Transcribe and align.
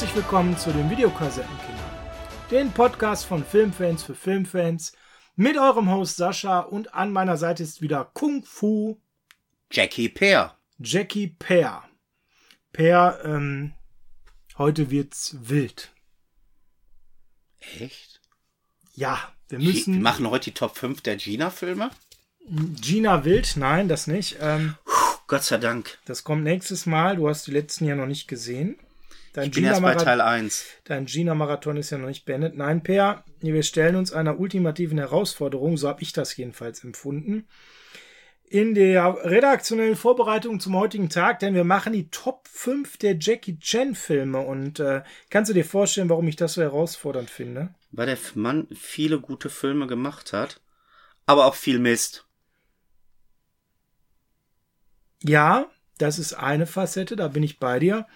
Herzlich 0.00 0.16
willkommen 0.16 0.56
zu 0.56 0.72
den 0.72 0.88
Videokassettenkindern, 0.88 1.90
den 2.50 2.72
Podcast 2.72 3.26
von 3.26 3.44
Filmfans 3.44 4.02
für 4.02 4.14
Filmfans 4.14 4.94
mit 5.36 5.58
eurem 5.58 5.90
Host 5.90 6.16
Sascha 6.16 6.60
und 6.60 6.94
an 6.94 7.12
meiner 7.12 7.36
Seite 7.36 7.62
ist 7.62 7.82
wieder 7.82 8.10
Kung 8.14 8.42
Fu 8.42 8.98
Jackie 9.70 10.08
Pear. 10.08 10.58
Jackie 10.78 11.26
Pear. 11.26 11.86
Pear, 12.72 13.22
ähm, 13.26 13.74
heute 14.56 14.90
wird's 14.90 15.36
wild. 15.38 15.92
Echt? 17.58 18.22
Ja, 18.94 19.18
wir 19.50 19.58
Wir 19.58 19.66
müssen. 19.70 20.00
machen 20.00 20.30
heute 20.30 20.44
die 20.44 20.54
Top 20.54 20.78
5 20.78 21.02
der 21.02 21.16
Gina-Filme. 21.16 21.90
Gina 22.48 23.26
Wild, 23.26 23.52
nein, 23.56 23.86
das 23.86 24.06
nicht. 24.06 24.38
Ähm, 24.40 24.76
Gott 25.26 25.44
sei 25.44 25.58
Dank. 25.58 25.98
das 26.06 26.24
kommt 26.24 26.44
nächstes 26.44 26.86
Mal. 26.86 27.16
Du 27.16 27.28
hast 27.28 27.46
die 27.46 27.52
letzten 27.52 27.84
ja 27.84 27.94
noch 27.96 28.06
nicht 28.06 28.28
gesehen. 28.28 28.78
Dein 29.32 29.46
Ich 29.46 29.52
bin 29.52 29.64
erst 29.64 29.80
bei 29.80 29.90
Gina-Marathon- 29.92 30.04
Teil 30.04 30.20
1. 30.20 30.64
Dein 30.84 31.06
Gina-Marathon 31.06 31.76
ist 31.76 31.90
ja 31.90 31.98
noch 31.98 32.08
nicht 32.08 32.24
beendet. 32.24 32.56
Nein, 32.56 32.82
Per, 32.82 33.24
wir 33.40 33.62
stellen 33.62 33.96
uns 33.96 34.12
einer 34.12 34.40
ultimativen 34.40 34.98
Herausforderung, 34.98 35.76
so 35.76 35.88
habe 35.88 36.02
ich 36.02 36.12
das 36.12 36.36
jedenfalls 36.36 36.82
empfunden, 36.82 37.46
in 38.44 38.74
der 38.74 39.16
redaktionellen 39.22 39.94
Vorbereitung 39.94 40.58
zum 40.58 40.74
heutigen 40.76 41.08
Tag, 41.08 41.38
denn 41.38 41.54
wir 41.54 41.62
machen 41.62 41.92
die 41.92 42.10
Top 42.10 42.48
5 42.48 42.96
der 42.96 43.16
Jackie 43.16 43.60
Chan-Filme. 43.60 44.40
Und 44.40 44.80
äh, 44.80 45.02
kannst 45.30 45.50
du 45.50 45.54
dir 45.54 45.64
vorstellen, 45.64 46.08
warum 46.08 46.26
ich 46.26 46.34
das 46.34 46.54
so 46.54 46.62
herausfordernd 46.62 47.30
finde? 47.30 47.72
Weil 47.92 48.06
der 48.06 48.18
Mann 48.34 48.66
viele 48.74 49.20
gute 49.20 49.50
Filme 49.50 49.86
gemacht 49.86 50.32
hat, 50.32 50.60
aber 51.26 51.46
auch 51.46 51.54
viel 51.54 51.78
Mist. 51.78 52.26
Ja, 55.22 55.66
das 55.98 56.18
ist 56.18 56.32
eine 56.34 56.66
Facette, 56.66 57.14
da 57.14 57.28
bin 57.28 57.44
ich 57.44 57.60
bei 57.60 57.78
dir. 57.78 58.06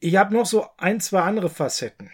Ich 0.00 0.16
habe 0.16 0.34
noch 0.34 0.46
so 0.46 0.66
ein, 0.78 0.98
zwei 1.00 1.20
andere 1.20 1.50
Facetten. 1.50 2.10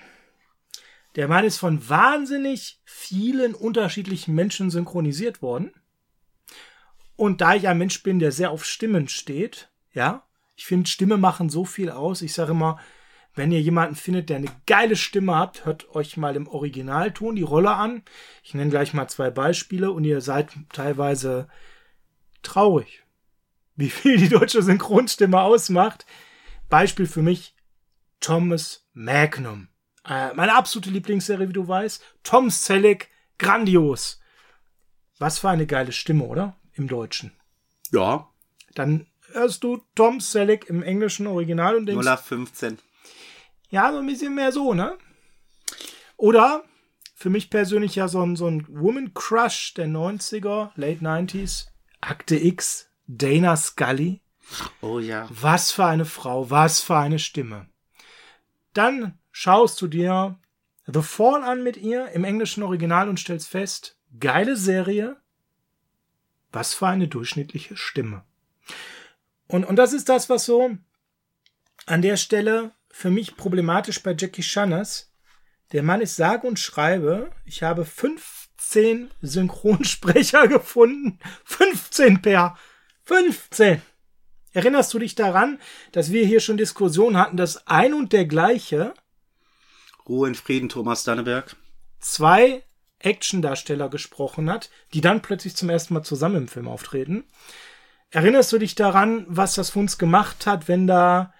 Der 1.14 1.28
Mann 1.28 1.44
ist 1.44 1.58
von 1.58 1.88
wahnsinnig 1.88 2.80
vielen 2.84 3.54
unterschiedlichen 3.54 4.34
Menschen 4.34 4.70
synchronisiert 4.70 5.40
worden. 5.40 5.72
Und 7.14 7.40
da 7.40 7.54
ich 7.54 7.68
ein 7.68 7.78
Mensch 7.78 8.02
bin, 8.02 8.18
der 8.18 8.32
sehr 8.32 8.50
auf 8.50 8.64
Stimmen 8.64 9.08
steht, 9.08 9.70
ja, 9.92 10.26
ich 10.56 10.66
finde, 10.66 10.90
Stimme 10.90 11.16
machen 11.16 11.48
so 11.48 11.64
viel 11.64 11.90
aus. 11.90 12.22
Ich 12.22 12.34
sage 12.34 12.50
immer, 12.50 12.78
wenn 13.34 13.52
ihr 13.52 13.60
jemanden 13.60 13.94
findet, 13.94 14.30
der 14.30 14.38
eine 14.38 14.50
geile 14.66 14.96
Stimme 14.96 15.36
hat, 15.36 15.64
hört 15.64 15.94
euch 15.94 16.16
mal 16.16 16.36
im 16.36 16.48
Originalton 16.48 17.36
die 17.36 17.42
Rolle 17.42 17.72
an. 17.72 18.02
Ich 18.42 18.52
nenne 18.54 18.70
gleich 18.70 18.94
mal 18.94 19.08
zwei 19.08 19.30
Beispiele 19.30 19.92
und 19.92 20.04
ihr 20.04 20.20
seid 20.20 20.52
teilweise 20.72 21.48
traurig, 22.42 23.04
wie 23.76 23.90
viel 23.90 24.16
die 24.16 24.28
deutsche 24.28 24.62
Synchronstimme 24.62 25.40
ausmacht. 25.40 26.04
Beispiel 26.68 27.06
für 27.06 27.22
mich 27.22 27.55
Thomas 28.20 28.86
Magnum. 28.92 29.68
Äh, 30.08 30.32
meine 30.34 30.54
absolute 30.54 30.90
Lieblingsserie, 30.90 31.48
wie 31.48 31.52
du 31.52 31.66
weißt. 31.66 32.02
Tom 32.22 32.50
Selleck, 32.50 33.10
grandios. 33.38 34.20
Was 35.18 35.38
für 35.38 35.48
eine 35.48 35.66
geile 35.66 35.92
Stimme, 35.92 36.24
oder? 36.24 36.56
Im 36.74 36.88
Deutschen. 36.88 37.32
Ja. 37.90 38.28
Dann 38.74 39.06
hörst 39.32 39.64
du 39.64 39.82
Tom 39.94 40.20
Selleck 40.20 40.66
im 40.68 40.82
englischen 40.82 41.26
Original 41.26 41.76
und 41.76 41.86
denkst, 41.86 42.04
0 42.04 42.12
auf 42.12 42.24
15. 42.24 42.78
ja, 43.70 43.90
so 43.90 43.98
ein 43.98 44.06
bisschen 44.06 44.34
mehr 44.34 44.52
so, 44.52 44.74
ne? 44.74 44.96
Oder 46.16 46.64
für 47.14 47.30
mich 47.30 47.50
persönlich 47.50 47.96
ja 47.96 48.08
so 48.08 48.22
ein, 48.24 48.36
so 48.36 48.46
ein 48.46 48.66
Woman 48.68 49.14
Crush 49.14 49.74
der 49.74 49.86
90er, 49.86 50.70
Late 50.76 51.00
90s, 51.00 51.66
Akte 52.00 52.36
X, 52.36 52.88
Dana 53.06 53.56
Scully. 53.56 54.20
Oh 54.80 54.98
ja. 54.98 55.26
Was 55.30 55.72
für 55.72 55.86
eine 55.86 56.04
Frau, 56.04 56.50
was 56.50 56.80
für 56.80 56.96
eine 56.96 57.18
Stimme. 57.18 57.68
Dann 58.76 59.18
schaust 59.32 59.80
du 59.80 59.86
dir 59.86 60.38
The 60.86 61.00
Fall 61.00 61.42
an 61.42 61.62
mit 61.62 61.78
ihr 61.78 62.10
im 62.10 62.24
englischen 62.24 62.62
Original 62.62 63.08
und 63.08 63.18
stellst 63.18 63.48
fest, 63.48 63.96
geile 64.20 64.54
Serie, 64.54 65.16
was 66.52 66.74
für 66.74 66.86
eine 66.86 67.08
durchschnittliche 67.08 67.76
Stimme. 67.76 68.24
Und, 69.48 69.64
und 69.64 69.76
das 69.76 69.94
ist 69.94 70.10
das, 70.10 70.28
was 70.28 70.44
so 70.44 70.76
an 71.86 72.02
der 72.02 72.18
Stelle 72.18 72.72
für 72.90 73.10
mich 73.10 73.36
problematisch 73.36 74.02
bei 74.02 74.14
Jackie 74.18 74.42
ist. 74.42 75.10
Der 75.72 75.82
Mann 75.82 76.02
ist 76.02 76.16
sage 76.16 76.46
und 76.46 76.58
schreibe, 76.58 77.30
ich 77.46 77.62
habe 77.62 77.86
15 77.86 79.10
Synchronsprecher 79.22 80.48
gefunden. 80.48 81.18
15 81.44 82.20
per. 82.20 82.58
15. 83.04 83.80
Erinnerst 84.56 84.92
du 84.94 84.98
dich 84.98 85.14
daran, 85.14 85.58
dass 85.92 86.12
wir 86.12 86.24
hier 86.24 86.40
schon 86.40 86.56
Diskussionen 86.56 87.18
hatten, 87.18 87.36
dass 87.36 87.66
ein 87.66 87.92
und 87.92 88.12
der 88.14 88.24
gleiche 88.24 88.94
Ruhe 90.08 90.28
in 90.28 90.34
Frieden, 90.34 90.68
Thomas 90.70 91.04
Danneberg. 91.04 91.56
zwei 92.00 92.62
Actiondarsteller 93.00 93.90
gesprochen 93.90 94.48
hat, 94.50 94.70
die 94.94 95.02
dann 95.02 95.20
plötzlich 95.20 95.54
zum 95.56 95.68
ersten 95.68 95.92
Mal 95.92 96.02
zusammen 96.04 96.36
im 96.36 96.48
Film 96.48 96.68
auftreten? 96.68 97.24
Erinnerst 98.10 98.50
du 98.52 98.58
dich 98.58 98.74
daran, 98.74 99.26
was 99.28 99.56
das 99.56 99.70
für 99.70 99.80
uns 99.80 99.98
gemacht 99.98 100.46
hat, 100.46 100.68
wenn 100.68 100.86
da 100.86 101.34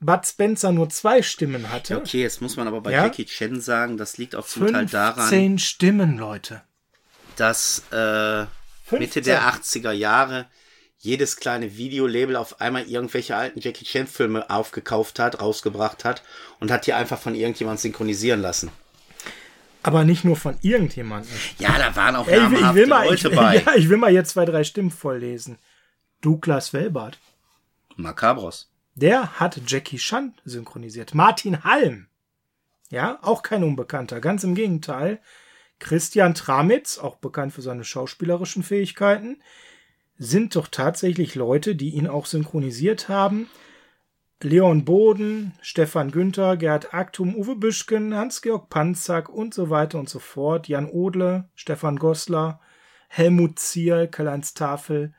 Bud 0.00 0.24
Spencer 0.26 0.72
nur 0.72 0.88
zwei 0.88 1.20
Stimmen 1.20 1.70
hatte? 1.70 1.94
Ja, 1.94 2.00
okay, 2.00 2.22
jetzt 2.22 2.40
muss 2.40 2.56
man 2.56 2.66
aber 2.68 2.80
bei 2.80 2.92
Ja? 2.92 3.04
Jackie 3.04 3.26
Chan 3.26 3.60
sagen, 3.60 3.98
das 3.98 4.16
liegt 4.16 4.34
auch 4.34 4.46
zum 4.46 4.66
Teil 4.72 4.86
daran, 4.86 5.28
15 5.28 5.58
Stimmen, 5.58 6.16
Leute. 6.16 6.62
dass 7.36 7.82
äh, 7.92 8.40
Mitte 8.42 8.48
15. 9.20 9.24
der 9.24 9.42
80er 9.52 9.92
Jahre 9.92 10.46
jedes 10.98 11.36
kleine 11.36 11.76
Videolabel 11.76 12.36
auf 12.36 12.60
einmal 12.60 12.88
irgendwelche 12.88 13.36
alten 13.36 13.60
Jackie 13.60 13.84
Chan 13.84 14.06
Filme 14.06 14.48
aufgekauft 14.50 15.18
hat, 15.18 15.40
rausgebracht 15.40 16.04
hat 16.04 16.22
und 16.60 16.70
hat 16.70 16.86
die 16.86 16.92
einfach 16.92 17.18
von 17.18 17.34
irgendjemand 17.34 17.80
synchronisieren 17.80 18.40
lassen. 18.40 18.70
Aber 19.82 20.04
nicht 20.04 20.24
nur 20.24 20.36
von 20.36 20.56
irgendjemandem. 20.62 21.30
Ja, 21.58 21.78
da 21.78 21.94
waren 21.94 22.16
auch 22.16 22.26
Ey, 22.26 22.44
ich, 22.44 22.60
ich 22.60 22.74
will 22.74 22.86
mal, 22.88 23.04
ich, 23.04 23.22
Leute 23.22 23.36
bei. 23.36 23.56
ja, 23.66 23.74
ich 23.76 23.88
will 23.88 23.98
mal 23.98 24.12
jetzt 24.12 24.30
zwei, 24.30 24.44
drei 24.44 24.64
Stimmen 24.64 24.90
vorlesen. 24.90 25.58
Douglas 26.22 26.72
Welbart. 26.72 27.20
Macabros. 27.94 28.72
Der 28.96 29.38
hat 29.38 29.60
Jackie 29.66 29.98
Chan 29.98 30.34
synchronisiert. 30.44 31.14
Martin 31.14 31.62
Halm. 31.62 32.08
Ja, 32.90 33.18
auch 33.22 33.42
kein 33.42 33.62
Unbekannter. 33.62 34.20
Ganz 34.20 34.42
im 34.42 34.54
Gegenteil. 34.54 35.20
Christian 35.78 36.34
Tramitz, 36.34 36.98
auch 36.98 37.16
bekannt 37.16 37.52
für 37.52 37.62
seine 37.62 37.84
schauspielerischen 37.84 38.62
Fähigkeiten, 38.62 39.42
sind 40.18 40.56
doch 40.56 40.68
tatsächlich 40.68 41.34
Leute, 41.34 41.74
die 41.74 41.90
ihn 41.90 42.06
auch 42.06 42.26
synchronisiert 42.26 43.08
haben. 43.08 43.48
Leon 44.42 44.84
Boden, 44.84 45.52
Stefan 45.62 46.10
Günther, 46.10 46.56
Gerd 46.56 46.92
Aktum, 46.92 47.34
Uwe 47.34 47.56
Büschken, 47.56 48.14
Hans-Georg 48.14 48.68
Panzak 48.68 49.28
und 49.28 49.54
so 49.54 49.70
weiter 49.70 49.98
und 49.98 50.08
so 50.08 50.18
fort. 50.18 50.68
Jan 50.68 50.90
Odle, 50.90 51.48
Stefan 51.54 51.96
Goslar, 51.96 52.60
Helmut 53.08 53.58
Zierl, 53.58 54.08
Karl-Heinz 54.08 54.52
Tafel. 54.54 55.14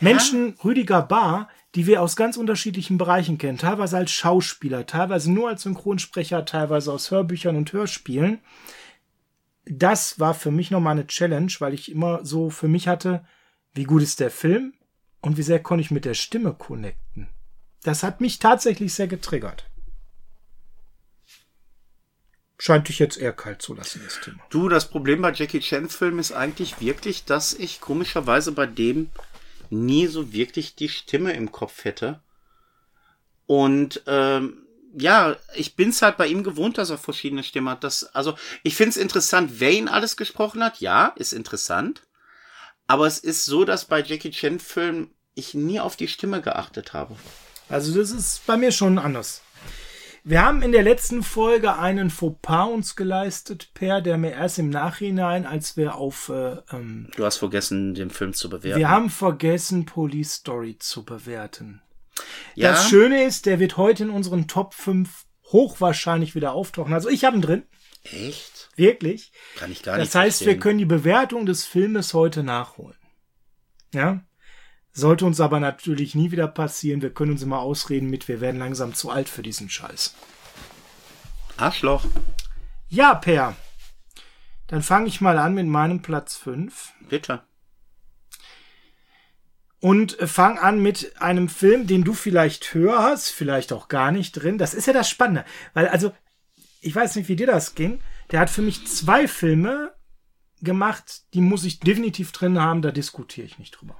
Menschen, 0.00 0.56
Rüdiger 0.64 1.02
Bahr, 1.02 1.48
die 1.74 1.86
wir 1.86 2.02
aus 2.02 2.16
ganz 2.16 2.36
unterschiedlichen 2.36 2.98
Bereichen 2.98 3.38
kennen. 3.38 3.58
Teilweise 3.58 3.98
als 3.98 4.10
Schauspieler, 4.10 4.86
teilweise 4.86 5.32
nur 5.32 5.48
als 5.48 5.62
Synchronsprecher, 5.62 6.44
teilweise 6.44 6.92
aus 6.92 7.10
Hörbüchern 7.10 7.56
und 7.56 7.72
Hörspielen. 7.72 8.40
Das 9.66 10.20
war 10.20 10.32
für 10.32 10.50
mich 10.50 10.70
nochmal 10.70 10.92
eine 10.92 11.06
Challenge, 11.06 11.52
weil 11.58 11.74
ich 11.74 11.90
immer 11.90 12.24
so 12.24 12.50
für 12.50 12.68
mich 12.68 12.88
hatte, 12.88 13.24
wie 13.76 13.84
gut 13.84 14.02
ist 14.02 14.20
der 14.20 14.30
Film 14.30 14.72
und 15.20 15.36
wie 15.36 15.42
sehr 15.42 15.62
konnte 15.62 15.82
ich 15.82 15.90
mit 15.90 16.04
der 16.04 16.14
Stimme 16.14 16.54
connecten. 16.54 17.28
Das 17.82 18.02
hat 18.02 18.20
mich 18.20 18.38
tatsächlich 18.38 18.94
sehr 18.94 19.06
getriggert. 19.06 19.66
Scheint 22.58 22.88
dich 22.88 22.98
jetzt 22.98 23.18
eher 23.18 23.34
kalt 23.34 23.60
zu 23.60 23.74
lassen, 23.74 24.00
das 24.02 24.18
Thema. 24.20 24.38
Du, 24.48 24.70
das 24.70 24.88
Problem 24.88 25.20
bei 25.20 25.32
Jackie 25.32 25.60
Chan 25.60 25.90
Filmen 25.90 26.18
ist 26.18 26.32
eigentlich 26.32 26.80
wirklich, 26.80 27.26
dass 27.26 27.52
ich 27.52 27.82
komischerweise 27.82 28.52
bei 28.52 28.64
dem 28.64 29.10
nie 29.68 30.06
so 30.06 30.32
wirklich 30.32 30.74
die 30.74 30.88
Stimme 30.88 31.34
im 31.34 31.52
Kopf 31.52 31.84
hätte. 31.84 32.20
Und 33.44 34.02
ähm, 34.06 34.66
ja, 34.98 35.36
ich 35.54 35.76
bin's 35.76 36.00
halt 36.00 36.16
bei 36.16 36.26
ihm 36.26 36.42
gewohnt, 36.42 36.78
dass 36.78 36.88
er 36.88 36.96
verschiedene 36.96 37.44
Stimmen 37.44 37.68
hat. 37.68 37.84
Das, 37.84 38.04
also 38.14 38.38
ich 38.62 38.74
find's 38.74 38.96
interessant, 38.96 39.60
wer 39.60 39.72
ihn 39.72 39.88
alles 39.88 40.16
gesprochen 40.16 40.64
hat. 40.64 40.80
Ja, 40.80 41.08
ist 41.16 41.34
interessant. 41.34 42.02
Aber 42.86 43.06
es 43.06 43.18
ist 43.18 43.44
so, 43.44 43.64
dass 43.64 43.84
bei 43.84 44.02
Jackie 44.02 44.30
Chan 44.30 44.58
Filmen 44.60 45.10
ich 45.34 45.54
nie 45.54 45.80
auf 45.80 45.96
die 45.96 46.08
Stimme 46.08 46.40
geachtet 46.40 46.92
habe. 46.92 47.16
Also 47.68 47.98
das 47.98 48.10
ist 48.10 48.46
bei 48.46 48.56
mir 48.56 48.70
schon 48.72 48.98
anders. 48.98 49.42
Wir 50.22 50.44
haben 50.44 50.62
in 50.62 50.72
der 50.72 50.82
letzten 50.82 51.22
Folge 51.22 51.76
einen 51.78 52.10
Fauxpas 52.10 52.68
uns 52.68 52.96
geleistet, 52.96 53.70
Per, 53.74 54.00
der 54.00 54.18
mir 54.18 54.32
erst 54.32 54.58
im 54.58 54.70
Nachhinein, 54.70 55.46
als 55.46 55.76
wir 55.76 55.94
auf, 55.94 56.30
äh, 56.30 56.56
ähm, 56.72 57.08
Du 57.16 57.24
hast 57.24 57.36
vergessen, 57.36 57.94
den 57.94 58.10
Film 58.10 58.32
zu 58.34 58.50
bewerten. 58.50 58.80
wir 58.80 58.88
haben 58.90 59.08
vergessen, 59.10 59.84
Police 59.86 60.32
Story 60.34 60.78
zu 60.80 61.04
bewerten. 61.04 61.80
ja, 62.56 62.72
Das 62.72 62.88
Schöne 62.88 63.22
ist, 63.24 63.46
der 63.46 63.60
wird 63.60 63.76
heute 63.76 64.02
in 64.02 64.10
unseren 64.10 64.48
Top 64.48 64.74
5 64.74 65.26
hochwahrscheinlich 65.52 66.34
wieder 66.34 66.52
auftauchen. 66.54 66.92
Also 66.92 67.08
ich 67.08 67.24
habe 67.24 67.36
ihn 67.36 67.42
drin, 67.42 67.62
echt? 68.12 68.68
wirklich. 68.76 69.32
Kann 69.56 69.72
ich 69.72 69.82
gar 69.82 69.96
nicht 69.96 70.06
Das 70.06 70.14
heißt, 70.14 70.40
wir 70.40 70.46
verstehen. 70.46 70.60
können 70.60 70.78
die 70.78 70.84
Bewertung 70.84 71.46
des 71.46 71.64
Filmes 71.64 72.14
heute 72.14 72.42
nachholen. 72.42 72.98
Ja? 73.92 74.22
Sollte 74.92 75.26
uns 75.26 75.40
aber 75.40 75.60
natürlich 75.60 76.14
nie 76.14 76.30
wieder 76.30 76.48
passieren. 76.48 77.02
Wir 77.02 77.12
können 77.12 77.32
uns 77.32 77.42
immer 77.42 77.60
ausreden 77.60 78.08
mit, 78.08 78.28
wir 78.28 78.40
werden 78.40 78.58
langsam 78.58 78.94
zu 78.94 79.10
alt 79.10 79.28
für 79.28 79.42
diesen 79.42 79.68
Scheiß. 79.68 80.14
Arschloch. 81.56 82.04
Ja, 82.88 83.14
Per. 83.14 83.56
Dann 84.68 84.82
fange 84.82 85.08
ich 85.08 85.20
mal 85.20 85.38
an 85.38 85.54
mit 85.54 85.66
meinem 85.66 86.02
Platz 86.02 86.36
5. 86.36 86.92
Bitte. 87.08 87.42
Und 89.80 90.16
fang 90.20 90.58
an 90.58 90.82
mit 90.82 91.20
einem 91.20 91.48
Film, 91.48 91.86
den 91.86 92.02
du 92.02 92.14
vielleicht 92.14 92.74
hörst, 92.74 93.30
vielleicht 93.30 93.72
auch 93.72 93.88
gar 93.88 94.10
nicht 94.10 94.32
drin. 94.32 94.58
Das 94.58 94.74
ist 94.74 94.86
ja 94.86 94.92
das 94.92 95.08
Spannende. 95.08 95.44
Weil, 95.74 95.88
also, 95.88 96.12
ich 96.80 96.94
weiß 96.94 97.16
nicht, 97.16 97.28
wie 97.28 97.36
dir 97.36 97.46
das 97.46 97.74
ging. 97.74 98.00
Der 98.30 98.40
hat 98.40 98.50
für 98.50 98.62
mich 98.62 98.86
zwei 98.86 99.28
Filme 99.28 99.94
gemacht, 100.60 101.22
die 101.34 101.40
muss 101.40 101.64
ich 101.64 101.80
definitiv 101.80 102.32
drin 102.32 102.60
haben, 102.60 102.82
da 102.82 102.90
diskutiere 102.90 103.46
ich 103.46 103.58
nicht 103.58 103.72
drüber. 103.72 103.96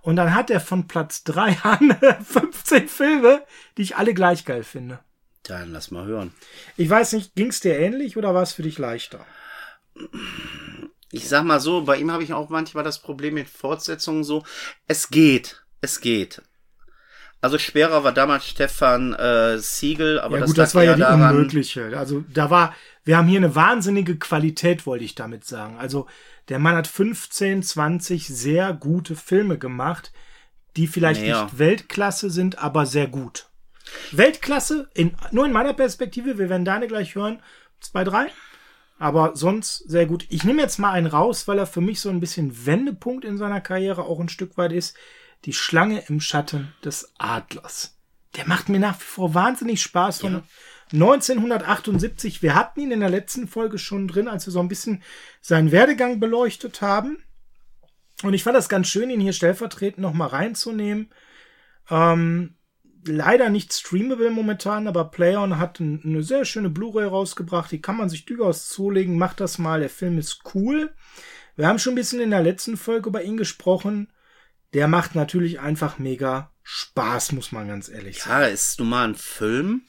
Und 0.00 0.16
dann 0.16 0.34
hat 0.34 0.50
er 0.50 0.60
von 0.60 0.88
Platz 0.88 1.22
3 1.24 1.58
an 1.62 1.96
15 2.24 2.88
Filme, 2.88 3.44
die 3.76 3.82
ich 3.82 3.96
alle 3.96 4.14
gleich 4.14 4.44
geil 4.44 4.64
finde. 4.64 5.00
Dann 5.44 5.72
lass 5.72 5.90
mal 5.90 6.06
hören. 6.06 6.32
Ich 6.76 6.88
weiß 6.88 7.12
nicht, 7.14 7.34
ging 7.34 7.48
es 7.48 7.60
dir 7.60 7.78
ähnlich 7.78 8.16
oder 8.16 8.34
war 8.34 8.42
es 8.42 8.52
für 8.52 8.62
dich 8.62 8.78
leichter? 8.78 9.24
Ich 11.10 11.28
sag 11.28 11.44
mal 11.44 11.60
so, 11.60 11.82
bei 11.82 11.96
ihm 11.96 12.10
habe 12.10 12.22
ich 12.22 12.32
auch 12.32 12.48
manchmal 12.48 12.84
das 12.84 13.00
Problem 13.00 13.34
mit 13.34 13.48
Fortsetzungen 13.48 14.24
so. 14.24 14.44
Es 14.86 15.10
geht. 15.10 15.64
Es 15.80 16.00
geht. 16.00 16.42
Also 17.42 17.58
schwerer 17.58 18.04
war 18.04 18.12
damals 18.12 18.46
Stefan 18.46 19.14
äh, 19.14 19.58
Siegel, 19.58 20.20
aber 20.20 20.36
ja, 20.36 20.40
das, 20.40 20.50
gut, 20.50 20.58
das 20.58 20.74
war 20.76 20.84
ja 20.84 20.94
die 20.94 21.00
daran, 21.00 21.20
unmögliche. 21.20 21.98
Also 21.98 22.24
da 22.32 22.50
war, 22.50 22.72
wir 23.04 23.16
haben 23.16 23.26
hier 23.26 23.40
eine 23.40 23.56
wahnsinnige 23.56 24.16
Qualität, 24.16 24.86
wollte 24.86 25.04
ich 25.04 25.16
damit 25.16 25.44
sagen. 25.44 25.76
Also 25.76 26.06
der 26.48 26.60
Mann 26.60 26.76
hat 26.76 26.86
15, 26.86 27.64
20 27.64 28.28
sehr 28.28 28.72
gute 28.72 29.16
Filme 29.16 29.58
gemacht, 29.58 30.12
die 30.76 30.86
vielleicht 30.86 31.22
Naja. 31.22 31.44
nicht 31.44 31.58
Weltklasse 31.58 32.30
sind, 32.30 32.60
aber 32.60 32.86
sehr 32.86 33.08
gut. 33.08 33.48
Weltklasse, 34.12 34.88
in, 34.94 35.16
nur 35.32 35.44
in 35.44 35.52
meiner 35.52 35.74
Perspektive, 35.74 36.38
wir 36.38 36.48
werden 36.48 36.64
deine 36.64 36.86
gleich 36.86 37.16
hören, 37.16 37.42
zwei, 37.80 38.04
drei. 38.04 38.28
Aber 39.00 39.34
sonst 39.34 39.78
sehr 39.78 40.06
gut. 40.06 40.26
Ich 40.28 40.44
nehme 40.44 40.62
jetzt 40.62 40.78
mal 40.78 40.92
einen 40.92 41.08
raus, 41.08 41.48
weil 41.48 41.58
er 41.58 41.66
für 41.66 41.80
mich 41.80 42.00
so 42.00 42.08
ein 42.08 42.20
bisschen 42.20 42.66
Wendepunkt 42.66 43.24
in 43.24 43.36
seiner 43.36 43.60
Karriere 43.60 44.04
auch 44.04 44.20
ein 44.20 44.28
Stück 44.28 44.56
weit 44.56 44.70
ist. 44.70 44.96
Die 45.44 45.52
Schlange 45.52 46.04
im 46.08 46.20
Schatten 46.20 46.72
des 46.84 47.12
Adlers. 47.18 47.96
Der 48.36 48.46
macht 48.46 48.68
mir 48.68 48.78
nach 48.78 48.98
wie 48.98 49.04
vor 49.04 49.34
wahnsinnig 49.34 49.82
Spaß 49.82 50.20
von 50.20 50.32
Ja. 50.32 50.42
1978. 50.92 52.42
Wir 52.42 52.54
hatten 52.54 52.80
ihn 52.80 52.90
in 52.90 53.00
der 53.00 53.10
letzten 53.10 53.48
Folge 53.48 53.78
schon 53.78 54.08
drin, 54.08 54.28
als 54.28 54.46
wir 54.46 54.52
so 54.52 54.60
ein 54.60 54.68
bisschen 54.68 55.02
seinen 55.40 55.72
Werdegang 55.72 56.20
beleuchtet 56.20 56.82
haben. 56.82 57.22
Und 58.22 58.34
ich 58.34 58.44
fand 58.44 58.56
das 58.56 58.68
ganz 58.68 58.88
schön, 58.88 59.10
ihn 59.10 59.20
hier 59.20 59.32
stellvertretend 59.32 59.98
nochmal 59.98 60.28
reinzunehmen. 60.28 61.08
Ähm, 61.90 62.54
leider 63.04 63.48
nicht 63.48 63.72
streamable 63.72 64.30
momentan, 64.30 64.86
aber 64.86 65.06
PlayOn 65.06 65.58
hat 65.58 65.80
ein, 65.80 66.02
eine 66.04 66.22
sehr 66.22 66.44
schöne 66.44 66.70
Blu-ray 66.70 67.06
rausgebracht. 67.06 67.72
Die 67.72 67.80
kann 67.80 67.96
man 67.96 68.08
sich 68.08 68.24
durchaus 68.26 68.68
zulegen. 68.68 69.18
Macht 69.18 69.40
das 69.40 69.58
mal. 69.58 69.80
Der 69.80 69.90
Film 69.90 70.18
ist 70.18 70.42
cool. 70.54 70.92
Wir 71.56 71.66
haben 71.66 71.78
schon 71.78 71.94
ein 71.94 71.96
bisschen 71.96 72.20
in 72.20 72.30
der 72.30 72.42
letzten 72.42 72.76
Folge 72.76 73.08
über 73.08 73.22
ihn 73.22 73.36
gesprochen. 73.36 74.08
Der 74.74 74.88
macht 74.88 75.14
natürlich 75.14 75.60
einfach 75.60 75.98
mega 75.98 76.50
Spaß, 76.62 77.32
muss 77.32 77.52
man 77.52 77.68
ganz 77.68 77.88
ehrlich 77.88 78.22
sagen. 78.22 78.42
Ja, 78.42 78.48
es 78.48 78.68
ist 78.68 78.78
nun 78.80 78.88
mal 78.88 79.08
ein 79.08 79.14
Film, 79.14 79.82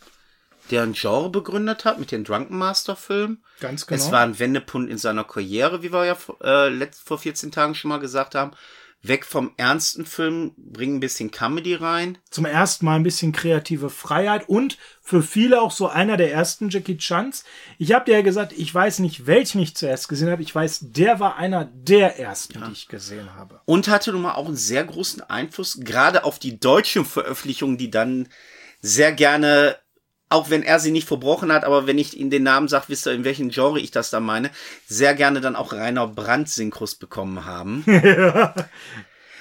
der 0.71 0.83
ein 0.83 0.93
Genre 0.93 1.29
begründet 1.29 1.85
hat 1.85 1.99
mit 1.99 2.11
dem 2.11 2.23
Drunken 2.23 2.57
Master 2.57 2.95
Film. 2.95 3.43
Ganz 3.59 3.87
genau. 3.87 4.01
Es 4.01 4.11
war 4.11 4.21
ein 4.21 4.39
Wendepunkt 4.39 4.91
in 4.91 4.97
seiner 4.97 5.23
Karriere, 5.23 5.83
wie 5.83 5.93
wir 5.93 6.05
ja 6.05 6.17
äh, 6.41 6.87
vor 7.03 7.19
14 7.19 7.51
Tagen 7.51 7.75
schon 7.75 7.89
mal 7.89 7.99
gesagt 7.99 8.35
haben. 8.35 8.51
Weg 9.05 9.25
vom 9.25 9.51
ernsten 9.57 10.05
Film, 10.05 10.53
bringen 10.55 10.95
ein 10.95 10.99
bisschen 11.01 11.29
Comedy 11.29 11.75
rein. 11.75 12.17
zum 12.31 12.45
ersten 12.45 12.85
Mal 12.85 12.95
ein 12.95 13.03
bisschen 13.03 13.33
kreative 13.33 13.89
Freiheit 13.89 14.47
und 14.47 14.77
für 15.01 15.21
viele 15.21 15.61
auch 15.61 15.71
so 15.71 15.89
einer 15.89 16.15
der 16.15 16.31
ersten 16.31 16.69
Jackie 16.69 16.97
Chans. 16.97 17.43
Ich 17.77 17.91
habe 17.91 18.05
dir 18.05 18.13
ja 18.13 18.21
gesagt, 18.21 18.53
ich 18.53 18.73
weiß 18.73 18.99
nicht, 18.99 19.27
welchen 19.27 19.61
ich 19.61 19.75
zuerst 19.75 20.07
gesehen 20.07 20.29
habe. 20.29 20.41
Ich 20.41 20.55
weiß, 20.55 20.79
der 20.83 21.19
war 21.19 21.35
einer 21.35 21.65
der 21.65 22.17
ersten, 22.17 22.63
die 22.65 22.71
ich 22.71 22.87
gesehen 22.87 23.35
habe. 23.35 23.59
Und 23.65 23.89
hatte 23.89 24.13
nun 24.13 24.21
mal 24.21 24.35
auch 24.35 24.47
einen 24.47 24.55
sehr 24.55 24.85
großen 24.85 25.21
Einfluss, 25.21 25.79
gerade 25.81 26.23
auf 26.23 26.39
die 26.39 26.59
deutschen 26.59 27.03
Veröffentlichungen, 27.03 27.77
die 27.77 27.91
dann 27.91 28.29
sehr 28.79 29.11
gerne, 29.11 29.77
auch 30.33 30.49
wenn 30.49 30.63
er 30.63 30.79
sie 30.79 30.91
nicht 30.91 31.07
verbrochen 31.07 31.51
hat, 31.51 31.63
aber 31.63 31.85
wenn 31.85 31.99
ich 31.99 32.17
Ihnen 32.17 32.31
den 32.31 32.43
Namen 32.43 32.67
sage, 32.67 32.85
wisst 32.87 33.05
ihr, 33.05 33.13
in 33.13 33.23
welchem 33.23 33.49
Genre 33.49 33.79
ich 33.79 33.91
das 33.91 34.09
da 34.09 34.19
meine, 34.19 34.49
sehr 34.87 35.13
gerne 35.13 35.41
dann 35.41 35.55
auch 35.55 35.73
Rainer 35.73 36.07
Brandt 36.07 36.49
Synchros 36.49 36.95
bekommen 36.95 37.45
haben. 37.45 37.85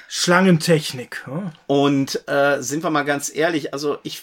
Schlangentechnik. 0.09 1.23
hm? 1.25 1.51
Und 1.67 2.29
äh, 2.29 2.61
sind 2.61 2.85
wir 2.85 2.91
mal 2.91 3.05
ganz 3.05 3.35
ehrlich, 3.35 3.73
also 3.73 3.99
ich, 4.03 4.23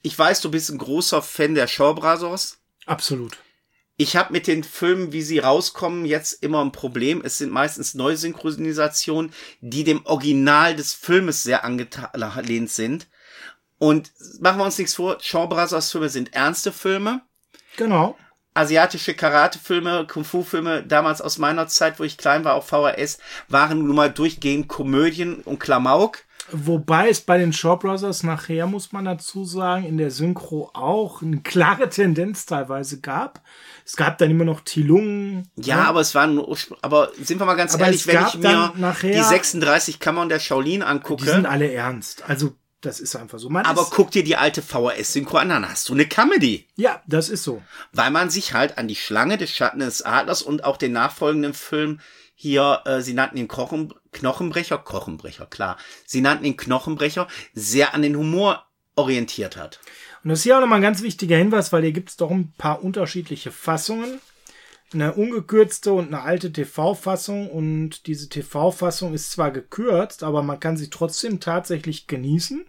ich 0.00 0.18
weiß, 0.18 0.40
du 0.40 0.50
bist 0.50 0.70
ein 0.70 0.78
großer 0.78 1.20
Fan 1.20 1.54
der 1.54 1.66
Shaw 1.66 1.92
Brothers. 1.92 2.58
Absolut. 2.86 3.36
Ich 3.98 4.16
habe 4.16 4.32
mit 4.32 4.46
den 4.46 4.64
Filmen, 4.64 5.12
wie 5.12 5.22
sie 5.22 5.38
rauskommen, 5.38 6.06
jetzt 6.06 6.42
immer 6.42 6.64
ein 6.64 6.72
Problem. 6.72 7.20
Es 7.22 7.38
sind 7.38 7.52
meistens 7.52 7.94
Neusynchronisationen, 7.94 9.32
die 9.60 9.84
dem 9.84 10.04
Original 10.06 10.74
des 10.74 10.94
Filmes 10.94 11.42
sehr 11.42 11.62
angelehnt 11.62 12.70
sind. 12.70 13.06
Und 13.84 14.12
machen 14.40 14.58
wir 14.58 14.64
uns 14.64 14.78
nichts 14.78 14.94
vor, 14.94 15.18
Shaw 15.20 15.46
Brothers 15.46 15.90
Filme 15.92 16.08
sind 16.08 16.32
ernste 16.32 16.72
Filme. 16.72 17.20
Genau. 17.76 18.16
Asiatische 18.54 19.12
Karate-Filme, 19.14 20.06
Kung-Fu-Filme, 20.06 20.84
damals 20.84 21.20
aus 21.20 21.36
meiner 21.36 21.66
Zeit, 21.66 21.98
wo 21.98 22.04
ich 22.04 22.16
klein 22.16 22.44
war, 22.44 22.54
auf 22.54 22.66
VHS, 22.68 23.18
waren 23.48 23.84
nun 23.86 23.94
mal 23.96 24.10
durchgehend 24.10 24.68
Komödien 24.68 25.40
und 25.42 25.58
Klamauk. 25.58 26.20
Wobei 26.50 27.08
es 27.10 27.20
bei 27.20 27.36
den 27.36 27.52
Shaw 27.52 27.76
Brothers 27.76 28.22
nachher, 28.22 28.66
muss 28.66 28.92
man 28.92 29.04
dazu 29.04 29.44
sagen, 29.44 29.84
in 29.84 29.98
der 29.98 30.10
Synchro 30.10 30.70
auch 30.72 31.20
eine 31.20 31.40
klare 31.40 31.88
Tendenz 31.90 32.46
teilweise 32.46 33.00
gab. 33.00 33.42
Es 33.84 33.96
gab 33.96 34.16
dann 34.18 34.30
immer 34.30 34.44
noch 34.44 34.60
Tilungen. 34.60 35.50
Ja, 35.56 35.84
aber 35.84 36.00
es 36.00 36.14
waren, 36.14 36.40
aber 36.80 37.10
sind 37.20 37.38
wir 37.40 37.44
mal 37.46 37.54
ganz 37.54 37.74
Aber 37.74 37.84
ehrlich, 37.84 38.06
wenn 38.06 38.26
ich 38.26 38.38
mir 38.38 38.72
nachher- 38.76 39.12
die 39.12 39.22
36 39.22 40.00
Kammern 40.00 40.28
der 40.30 40.38
Shaolin 40.38 40.80
Die 40.80 40.86
angucke, 40.86 41.24
sind 41.24 41.46
alle 41.46 41.70
ernst. 41.72 42.22
Also, 42.28 42.52
das 42.84 43.00
ist 43.00 43.16
einfach 43.16 43.38
so. 43.38 43.48
Man 43.48 43.66
aber 43.66 43.86
guck 43.90 44.10
dir 44.10 44.24
die 44.24 44.36
alte 44.36 44.62
VHS-Synchro 44.62 45.38
an, 45.38 45.48
dann 45.48 45.68
hast 45.68 45.88
du 45.88 45.94
eine 45.94 46.06
Comedy. 46.06 46.66
ja, 46.76 47.02
das 47.06 47.28
ist 47.28 47.42
so. 47.42 47.62
Weil 47.92 48.10
man 48.10 48.30
sich 48.30 48.52
halt 48.54 48.78
an 48.78 48.88
die 48.88 48.96
Schlange 48.96 49.38
des 49.38 49.50
Schatten 49.50 49.80
des 49.80 50.02
Adlers 50.02 50.42
und 50.42 50.64
auch 50.64 50.76
den 50.76 50.92
nachfolgenden 50.92 51.54
Film 51.54 52.00
hier, 52.34 52.82
äh, 52.84 53.00
sie 53.00 53.14
nannten 53.14 53.36
ihn 53.38 53.48
Kochen, 53.48 53.94
Knochenbrecher, 54.12 54.78
Kochenbrecher, 54.78 55.46
klar. 55.46 55.76
Sie 56.04 56.20
nannten 56.20 56.44
ihn 56.44 56.56
Knochenbrecher, 56.56 57.28
sehr 57.54 57.94
an 57.94 58.02
den 58.02 58.16
Humor 58.16 58.66
orientiert 58.96 59.56
hat. 59.56 59.80
Und 60.22 60.30
das 60.30 60.40
ist 60.40 60.42
hier 60.44 60.56
auch 60.56 60.60
nochmal 60.60 60.78
ein 60.78 60.82
ganz 60.82 61.02
wichtiger 61.02 61.36
Hinweis, 61.36 61.72
weil 61.72 61.82
hier 61.82 61.92
gibt 61.92 62.10
es 62.10 62.16
doch 62.16 62.30
ein 62.30 62.52
paar 62.56 62.82
unterschiedliche 62.82 63.50
Fassungen. 63.50 64.20
Eine 64.92 65.14
ungekürzte 65.14 65.92
und 65.92 66.08
eine 66.08 66.22
alte 66.22 66.52
TV-Fassung. 66.52 67.50
Und 67.50 68.06
diese 68.06 68.28
TV-Fassung 68.28 69.14
ist 69.14 69.32
zwar 69.32 69.50
gekürzt, 69.50 70.22
aber 70.22 70.42
man 70.42 70.60
kann 70.60 70.76
sie 70.76 70.90
trotzdem 70.90 71.40
tatsächlich 71.40 72.06
genießen. 72.06 72.64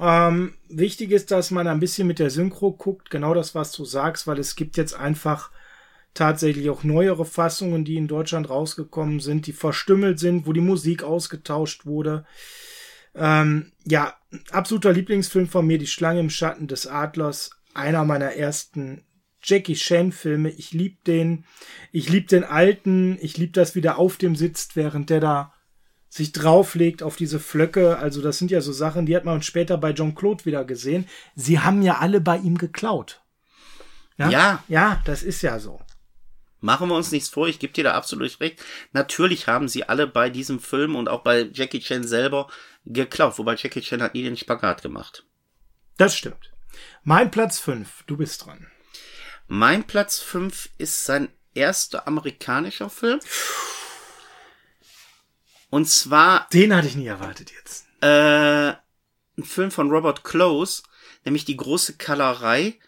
Ähm, 0.00 0.54
wichtig 0.68 1.10
ist, 1.10 1.30
dass 1.30 1.50
man 1.50 1.66
ein 1.66 1.80
bisschen 1.80 2.06
mit 2.06 2.18
der 2.18 2.30
Synchro 2.30 2.72
guckt, 2.72 3.10
genau 3.10 3.34
das, 3.34 3.54
was 3.54 3.72
du 3.72 3.84
sagst, 3.84 4.26
weil 4.26 4.38
es 4.38 4.54
gibt 4.54 4.76
jetzt 4.76 4.94
einfach 4.94 5.50
tatsächlich 6.14 6.70
auch 6.70 6.84
neuere 6.84 7.24
Fassungen, 7.24 7.84
die 7.84 7.96
in 7.96 8.08
Deutschland 8.08 8.48
rausgekommen 8.48 9.20
sind, 9.20 9.46
die 9.46 9.52
verstümmelt 9.52 10.18
sind, 10.18 10.46
wo 10.46 10.52
die 10.52 10.60
Musik 10.60 11.02
ausgetauscht 11.02 11.86
wurde. 11.86 12.24
Ähm, 13.14 13.72
ja, 13.84 14.14
absoluter 14.50 14.92
Lieblingsfilm 14.92 15.48
von 15.48 15.66
mir, 15.66 15.78
Die 15.78 15.86
Schlange 15.86 16.20
im 16.20 16.30
Schatten 16.30 16.68
des 16.68 16.86
Adlers. 16.86 17.50
Einer 17.74 18.04
meiner 18.04 18.32
ersten 18.32 19.04
Jackie 19.42 19.74
Chan 19.74 20.12
Filme. 20.12 20.50
Ich 20.50 20.72
lieb 20.72 21.04
den. 21.04 21.44
Ich 21.92 22.08
lieb 22.08 22.28
den 22.28 22.44
alten. 22.44 23.18
Ich 23.20 23.36
lieb 23.36 23.52
das, 23.52 23.74
wie 23.74 23.80
der 23.80 23.98
auf 23.98 24.16
dem 24.16 24.36
sitzt, 24.36 24.76
während 24.76 25.10
der 25.10 25.20
da 25.20 25.52
sich 26.08 26.32
drauflegt 26.32 27.02
auf 27.02 27.16
diese 27.16 27.40
Flöcke. 27.40 27.98
Also 27.98 28.22
das 28.22 28.38
sind 28.38 28.50
ja 28.50 28.60
so 28.60 28.72
Sachen, 28.72 29.06
die 29.06 29.16
hat 29.16 29.24
man 29.24 29.42
später 29.42 29.76
bei 29.76 29.90
John 29.90 30.14
Claude 30.14 30.44
wieder 30.44 30.64
gesehen. 30.64 31.06
Sie 31.34 31.60
haben 31.60 31.82
ja 31.82 31.98
alle 31.98 32.20
bei 32.20 32.38
ihm 32.38 32.58
geklaut. 32.58 33.20
Ja. 34.16 34.64
Ja, 34.68 35.02
das 35.04 35.22
ist 35.22 35.42
ja 35.42 35.58
so. 35.58 35.80
Machen 36.60 36.88
wir 36.88 36.96
uns 36.96 37.12
nichts 37.12 37.28
vor, 37.28 37.46
ich 37.46 37.60
gebe 37.60 37.72
dir 37.72 37.84
da 37.84 37.94
absolut 37.94 38.40
recht. 38.40 38.60
Natürlich 38.92 39.46
haben 39.46 39.68
sie 39.68 39.84
alle 39.84 40.08
bei 40.08 40.28
diesem 40.28 40.58
Film 40.58 40.96
und 40.96 41.08
auch 41.08 41.22
bei 41.22 41.48
Jackie 41.52 41.78
Chan 41.78 42.02
selber 42.02 42.48
geklaut, 42.84 43.38
wobei 43.38 43.54
Jackie 43.54 43.80
Chan 43.80 44.02
hat 44.02 44.14
nie 44.14 44.24
den 44.24 44.36
Spagat 44.36 44.82
gemacht. 44.82 45.24
Das 45.98 46.16
stimmt. 46.16 46.52
Mein 47.04 47.30
Platz 47.30 47.60
5. 47.60 48.04
Du 48.06 48.16
bist 48.16 48.44
dran. 48.44 48.66
Mein 49.46 49.84
Platz 49.84 50.18
5 50.18 50.70
ist 50.78 51.04
sein 51.04 51.28
erster 51.54 52.06
amerikanischer 52.08 52.90
Film. 52.90 53.20
Und 55.70 55.88
zwar 55.88 56.48
Den 56.52 56.74
hatte 56.74 56.88
ich 56.88 56.96
nie 56.96 57.06
erwartet 57.06 57.50
jetzt. 57.50 57.86
äh, 58.00 58.72
ein 59.38 59.44
Film 59.44 59.70
von 59.70 59.90
Robert 59.90 60.24
Close, 60.24 60.82
nämlich 61.24 61.44
die 61.44 61.56
große 61.56 61.94
Kallerei, 61.94 62.78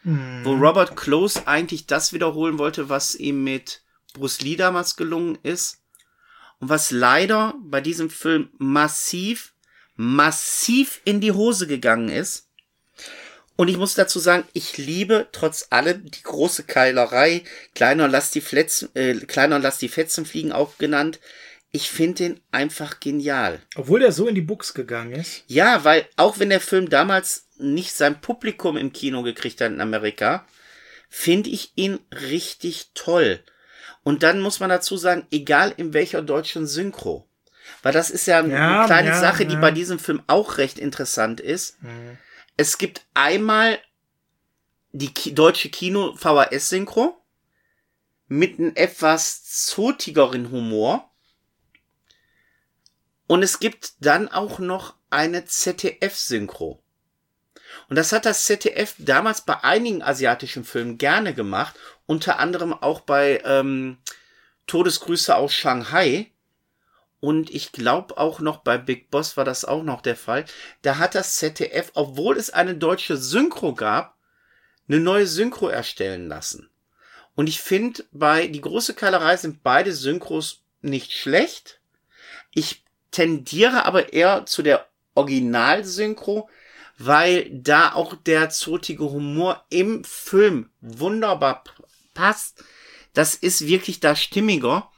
wo 0.45 0.55
Robert 0.55 0.97
Close 0.97 1.47
eigentlich 1.47 1.87
das 1.87 2.13
wiederholen 2.13 2.59
wollte, 2.59 2.89
was 2.89 3.15
ihm 3.15 3.45
mit 3.45 3.83
Bruce 4.15 4.41
Lee 4.41 4.57
damals 4.57 4.97
gelungen 4.97 5.39
ist. 5.43 5.79
Und 6.59 6.69
was 6.69 6.91
leider 6.91 7.55
bei 7.63 7.81
diesem 7.81 8.11
Film 8.11 8.51
massiv, 8.59 9.55
massiv 9.95 11.01
in 11.05 11.21
die 11.21 11.33
Hose 11.33 11.67
gegangen 11.67 12.09
ist. 12.09 12.49
Und 13.57 13.69
ich 13.69 13.77
muss 13.77 13.95
dazu 13.95 14.19
sagen, 14.19 14.45
ich 14.55 14.79
liebe 14.79 15.29
trotz 15.33 15.67
allem 15.71 16.11
die 16.11 16.23
große 16.23 16.65
Keilerei, 16.65 17.45
kleiner 17.75 18.09
lass 18.09 18.31
die 18.31 18.41
Fletzen, 18.41 18.89
äh, 18.95 19.15
kleiner 19.15 19.59
lass 19.59 19.79
die 19.79 19.89
Fetzen 19.89 20.25
fliegen 20.25 20.53
auch 20.53 20.79
genannt. 20.79 21.21
Ich 21.73 21.91
finde 21.91 22.15
den 22.25 22.41
einfach 22.51 22.99
genial. 23.01 23.61
Obwohl 23.77 24.01
der 24.01 24.13
so 24.13 24.27
in 24.27 24.35
die 24.35 24.41
Buchs 24.41 24.75
gegangen 24.75 25.13
ist. 25.13 25.45
Ja, 25.47 25.85
weil 25.85 26.07
auch 26.17 26.39
wenn 26.39 26.51
der 26.51 26.61
Film 26.61 26.91
damals 26.91 27.47
nicht 27.59 27.93
sein 27.95 28.21
Publikum 28.21 28.77
im 28.77 28.93
Kino 28.93 29.23
gekriegt 29.23 29.61
hat 29.61 29.71
in 29.71 29.81
Amerika, 29.81 30.47
finde 31.09 31.51
ich 31.51 31.73
ihn 31.77 32.01
richtig 32.13 32.91
toll. 32.95 33.41
Und 34.03 34.23
dann 34.23 34.41
muss 34.41 34.61
man 34.61 34.71
dazu 34.71 34.97
sagen, 34.97 35.27
egal 35.31 35.73
in 35.77 35.93
welcher 35.93 36.23
deutschen 36.23 36.67
Synchro. 36.67 37.29
Weil 37.83 37.93
das 37.93 38.11
ist 38.11 38.27
ja, 38.27 38.39
eine 38.39 38.53
Ja, 38.53 38.87
kleine 38.87 39.11
ja, 39.11 39.21
Sache, 39.21 39.47
die 39.47 39.55
ja. 39.55 39.61
bei 39.61 39.71
diesem 39.71 39.99
Film 39.99 40.23
auch 40.27 40.59
recht 40.59 40.79
interessant 40.79 41.41
ist. 41.41 41.79
Es 42.57 42.79
gibt 42.79 43.03
einmal 43.15 43.79
die 44.93 45.13
Ki 45.13 45.35
deutsche 45.35 45.69
Kino-VHS-Synchro 45.69 47.17
mit 48.29 48.59
einem 48.59 48.73
etwas 48.75 49.45
zotigeren 49.45 50.51
Humor. 50.51 51.10
Und 53.31 53.45
es 53.45 53.61
gibt 53.61 53.93
dann 54.01 54.27
auch 54.27 54.59
noch 54.59 54.97
eine 55.09 55.45
ZDF-Synchro. 55.45 56.83
Und 57.89 57.95
das 57.95 58.11
hat 58.11 58.27
das 58.27 58.45
ZDF 58.47 58.97
damals 58.99 59.43
bei 59.43 59.63
einigen 59.63 60.03
asiatischen 60.03 60.65
Filmen 60.65 60.99
gerne 60.99 61.33
gemacht, 61.33 61.77
unter 62.07 62.41
anderem 62.41 62.73
auch 62.73 63.03
bei 63.03 63.41
ähm, 63.45 63.99
Todesgrüße 64.67 65.37
aus 65.37 65.55
Shanghai. 65.55 66.33
Und 67.21 67.51
ich 67.51 67.71
glaube 67.71 68.19
auch 68.19 68.41
noch 68.41 68.65
bei 68.65 68.79
Big 68.79 69.13
Boss 69.13 69.37
war 69.37 69.45
das 69.45 69.65
auch 69.65 69.85
noch 69.85 70.03
der 70.03 70.17
Fall. 70.17 70.45
Da 70.83 70.99
hat 70.99 71.15
das 71.15 71.37
ZDF, 71.37 71.93
obwohl 71.95 72.37
es 72.37 72.51
eine 72.51 72.75
deutsche 72.75 73.17
Synchro 73.17 73.75
gab, 73.75 74.17
eine 74.89 74.99
neue 74.99 75.29
Synchro 75.29 75.69
erstellen 75.69 76.27
lassen. 76.27 76.69
Und 77.37 77.49
ich 77.49 77.61
finde, 77.61 78.05
bei 78.11 78.49
Die 78.49 78.61
große 78.61 78.95
Keilerei 78.95 79.37
sind 79.37 79.63
beide 79.63 79.93
Synchros 79.93 80.65
nicht 80.81 81.13
schlecht. 81.13 81.81
Ich 82.53 82.83
tendiere 83.11 83.85
aber 83.85 84.13
eher 84.13 84.47
zu 84.47 84.63
der 84.63 84.87
Originalsynchro, 85.15 86.49
weil 86.99 87.49
da 87.51 87.93
auch 87.93 88.15
der 88.15 88.51
zotige 88.51 89.05
Humor 89.05 89.65
im 89.71 90.05
Film 90.05 90.71
wunderbar 90.81 91.65
passt. 92.15 92.63
Das 93.15 93.35
ist 93.35 93.67
wirklich 93.67 94.01
da 94.01 94.15
stimmiger. 94.15 94.91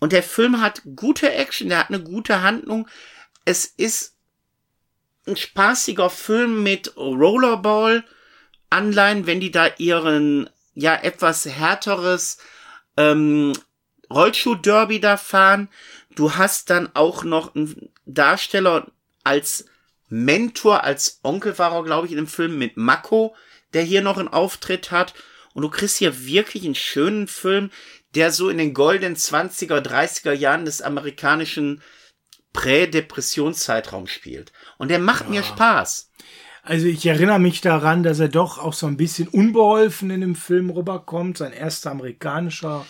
Und 0.00 0.12
der 0.12 0.22
Film 0.22 0.60
hat 0.60 0.82
gute 0.96 1.32
Action, 1.32 1.68
der 1.68 1.78
hat 1.78 1.88
eine 1.88 2.02
gute 2.02 2.42
Handlung. 2.42 2.88
Es 3.44 3.64
ist 3.64 4.16
ein 5.26 5.36
spaßiger 5.36 6.10
Film 6.10 6.62
mit 6.62 6.96
Rollerball 6.96 8.04
Anleihen, 8.70 9.26
wenn 9.26 9.40
die 9.40 9.50
da 9.50 9.68
ihren 9.78 10.50
ja 10.74 10.96
etwas 10.96 11.46
härteres 11.46 12.38
ähm, 12.96 13.52
Rollschuh-Derby 14.10 15.00
da 15.00 15.16
fahren. 15.16 15.68
Du 16.14 16.36
hast 16.36 16.70
dann 16.70 16.90
auch 16.94 17.24
noch 17.24 17.54
einen 17.54 17.90
Darsteller 18.06 18.86
als 19.24 19.66
Mentor, 20.08 20.84
als 20.84 21.20
Onkel 21.22 21.58
war 21.58 21.72
er, 21.72 21.82
glaube 21.82 22.06
ich, 22.06 22.12
in 22.12 22.18
dem 22.18 22.26
Film 22.26 22.58
mit 22.58 22.76
Mako, 22.76 23.34
der 23.72 23.82
hier 23.82 24.02
noch 24.02 24.18
einen 24.18 24.28
Auftritt 24.28 24.90
hat. 24.90 25.14
Und 25.54 25.62
du 25.62 25.70
kriegst 25.70 25.98
hier 25.98 26.26
wirklich 26.26 26.64
einen 26.64 26.74
schönen 26.74 27.26
Film, 27.26 27.70
der 28.14 28.30
so 28.30 28.48
in 28.48 28.58
den 28.58 28.74
goldenen 28.74 29.16
20er, 29.16 29.80
30er 29.80 30.32
Jahren 30.32 30.64
des 30.64 30.82
amerikanischen 30.82 31.82
Prä-Depressionszeitraums 32.52 34.10
spielt. 34.10 34.52
Und 34.78 34.88
der 34.88 35.00
macht 35.00 35.28
mir 35.28 35.42
Spaß. 35.42 36.10
Also 36.62 36.86
ich 36.86 37.04
erinnere 37.04 37.40
mich 37.40 37.60
daran, 37.60 38.02
dass 38.02 38.20
er 38.20 38.28
doch 38.28 38.58
auch 38.58 38.72
so 38.72 38.86
ein 38.86 38.96
bisschen 38.96 39.28
unbeholfen 39.28 40.10
in 40.10 40.20
dem 40.20 40.34
Film 40.34 40.70
rüberkommt. 40.70 41.38
Sein 41.38 41.52
erster 41.52 41.90
amerikanischer 41.90 42.86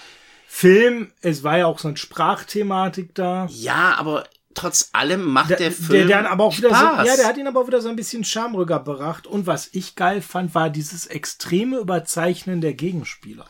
Film. 0.57 1.11
Es 1.21 1.43
war 1.43 1.59
ja 1.59 1.67
auch 1.67 1.81
so 1.81 1.89
eine 1.89 1.97
Sprachthematik 1.97 3.13
da. 3.17 3.49
Ja, 3.51 3.97
aber 3.97 4.29
trotz 4.55 4.91
allem 4.93 5.25
macht 5.25 5.51
der, 5.51 5.57
Der, 5.57 5.73
Film 5.73 6.07
der 6.07 6.17
dann 6.19 6.27
aber 6.27 6.45
auch 6.45 6.57
wieder 6.57 6.69
so, 6.69 6.77
Spaß. 6.77 7.09
ja, 7.09 7.17
der 7.17 7.27
hat 7.27 7.37
ihn 7.37 7.49
aber 7.49 7.61
auch 7.61 7.67
wieder 7.67 7.81
so 7.81 7.89
ein 7.89 7.97
bisschen 7.97 8.23
Charme 8.23 8.55
rübergebracht. 8.55 9.27
Und 9.27 9.49
was 9.49 9.69
ich 9.73 9.97
geil 9.97 10.23
fand, 10.23 10.55
war 10.55 10.71
dieses 10.71 11.07
extreme 11.07 11.79
Überzeichnen 11.79 12.61
der 12.61 12.75
Gegenspieler. 12.75 13.47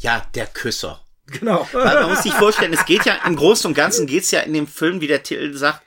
ja, 0.00 0.22
der 0.34 0.48
Küsser. 0.48 1.00
Genau. 1.28 1.66
Man, 1.72 1.84
man 1.84 2.10
muss 2.10 2.24
sich 2.24 2.34
vorstellen, 2.34 2.74
es 2.74 2.84
geht 2.84 3.06
ja 3.06 3.14
im 3.24 3.34
Großen 3.34 3.66
und 3.66 3.74
Ganzen 3.74 4.06
geht's 4.06 4.30
ja 4.32 4.40
in 4.40 4.52
dem 4.52 4.66
Film, 4.66 5.00
wie 5.00 5.06
der 5.06 5.22
Titel 5.22 5.56
sagt, 5.56 5.80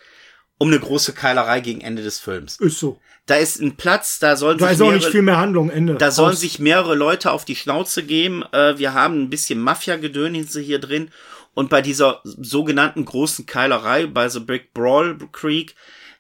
um 0.58 0.70
eine 0.70 0.80
große 0.80 1.14
Keilerei 1.14 1.60
gegen 1.60 1.82
Ende 1.82 2.02
des 2.02 2.18
Films. 2.18 2.60
Ist 2.60 2.80
so. 2.80 3.00
Da 3.28 3.36
ist 3.38 3.60
ein 3.60 3.76
Platz, 3.76 4.20
da 4.20 4.36
sollen 4.36 4.58
Da 4.60 4.68
sich 4.68 4.76
ist 4.76 4.82
auch 4.82 4.92
nicht 4.92 5.00
mehrere- 5.02 5.12
viel 5.12 5.22
mehr 5.24 5.38
Handlung, 5.38 5.70
Ende. 5.72 5.96
Da 5.96 6.12
sollen 6.12 6.34
Aus. 6.34 6.40
sich 6.42 6.60
mehrere 6.60 6.94
Leute 6.96 7.32
auf 7.32 7.44
die 7.44 7.56
Schnauze 7.56 8.04
geben. 8.04 8.44
Äh, 8.52 8.78
wir 8.78 8.94
haben 8.94 9.24
ein 9.24 9.30
bisschen 9.32 9.60
Mafia-Gedönse 9.60 10.62
hier 10.62 10.80
drin. 10.80 11.10
Und 11.56 11.70
bei 11.70 11.82
dieser 11.82 12.22
sogenannten 12.24 13.06
großen 13.06 13.46
Keilerei, 13.46 14.06
bei 14.08 14.30
The 14.30 14.42
Brick 14.42 14.74
Brawl 14.74 15.18
Creek, 15.32 15.74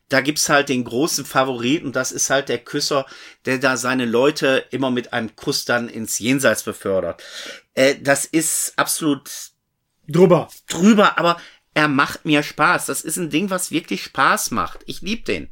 da 0.09 0.21
gibt's 0.21 0.49
halt 0.49 0.69
den 0.69 0.83
großen 0.83 1.25
Favoriten. 1.25 1.87
Und 1.87 1.95
das 1.95 2.11
ist 2.11 2.29
halt 2.31 2.49
der 2.49 2.59
Küsser, 2.59 3.05
der 3.45 3.59
da 3.59 3.77
seine 3.77 4.05
Leute 4.05 4.65
immer 4.71 4.89
mit 4.89 5.13
einem 5.13 5.35
Kuss 5.35 5.65
dann 5.65 5.89
ins 5.89 6.17
Jenseits 6.19 6.63
befördert. 6.63 7.21
Äh, 7.75 7.95
das 8.01 8.25
ist 8.25 8.73
absolut 8.77 9.29
drüber. 10.07 10.47
drüber, 10.69 11.19
aber 11.19 11.37
er 11.75 11.87
macht 11.87 12.25
mir 12.25 12.41
Spaß. 12.41 12.85
Das 12.87 13.01
ist 13.01 13.17
ein 13.17 13.29
Ding, 13.29 13.49
was 13.51 13.69
wirklich 13.69 14.03
Spaß 14.03 14.51
macht. 14.51 14.79
Ich 14.87 15.01
lieb 15.01 15.25
den. 15.25 15.49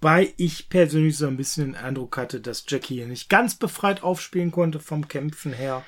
Wobei 0.00 0.32
ich 0.38 0.70
persönlich 0.70 1.18
so 1.18 1.26
ein 1.26 1.36
bisschen 1.36 1.66
den 1.66 1.74
Eindruck 1.74 2.16
hatte, 2.16 2.40
dass 2.40 2.64
Jackie 2.66 2.94
hier 2.94 3.06
nicht 3.06 3.28
ganz 3.28 3.54
befreit 3.54 4.02
aufspielen 4.02 4.50
konnte 4.50 4.80
vom 4.80 5.08
Kämpfen 5.08 5.52
her. 5.52 5.84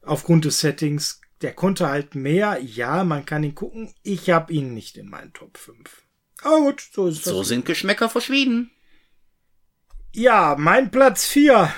Aufgrund 0.00 0.46
des 0.46 0.60
Settings. 0.60 1.20
Der 1.42 1.52
konnte 1.52 1.88
halt 1.88 2.14
mehr. 2.14 2.58
Ja, 2.62 3.04
man 3.04 3.26
kann 3.26 3.44
ihn 3.44 3.54
gucken. 3.54 3.92
Ich 4.02 4.30
habe 4.30 4.50
ihn 4.50 4.72
nicht 4.72 4.96
in 4.96 5.10
meinen 5.10 5.34
Top 5.34 5.58
5. 5.58 6.02
Aber 6.42 6.58
gut, 6.60 6.88
so 6.90 7.06
ist 7.06 7.26
das. 7.26 7.34
So 7.34 7.42
sind 7.42 7.66
Geschmäcker 7.66 8.08
verschwiegen. 8.08 8.70
Ja, 10.14 10.56
mein 10.58 10.90
Platz 10.90 11.26
4. 11.26 11.70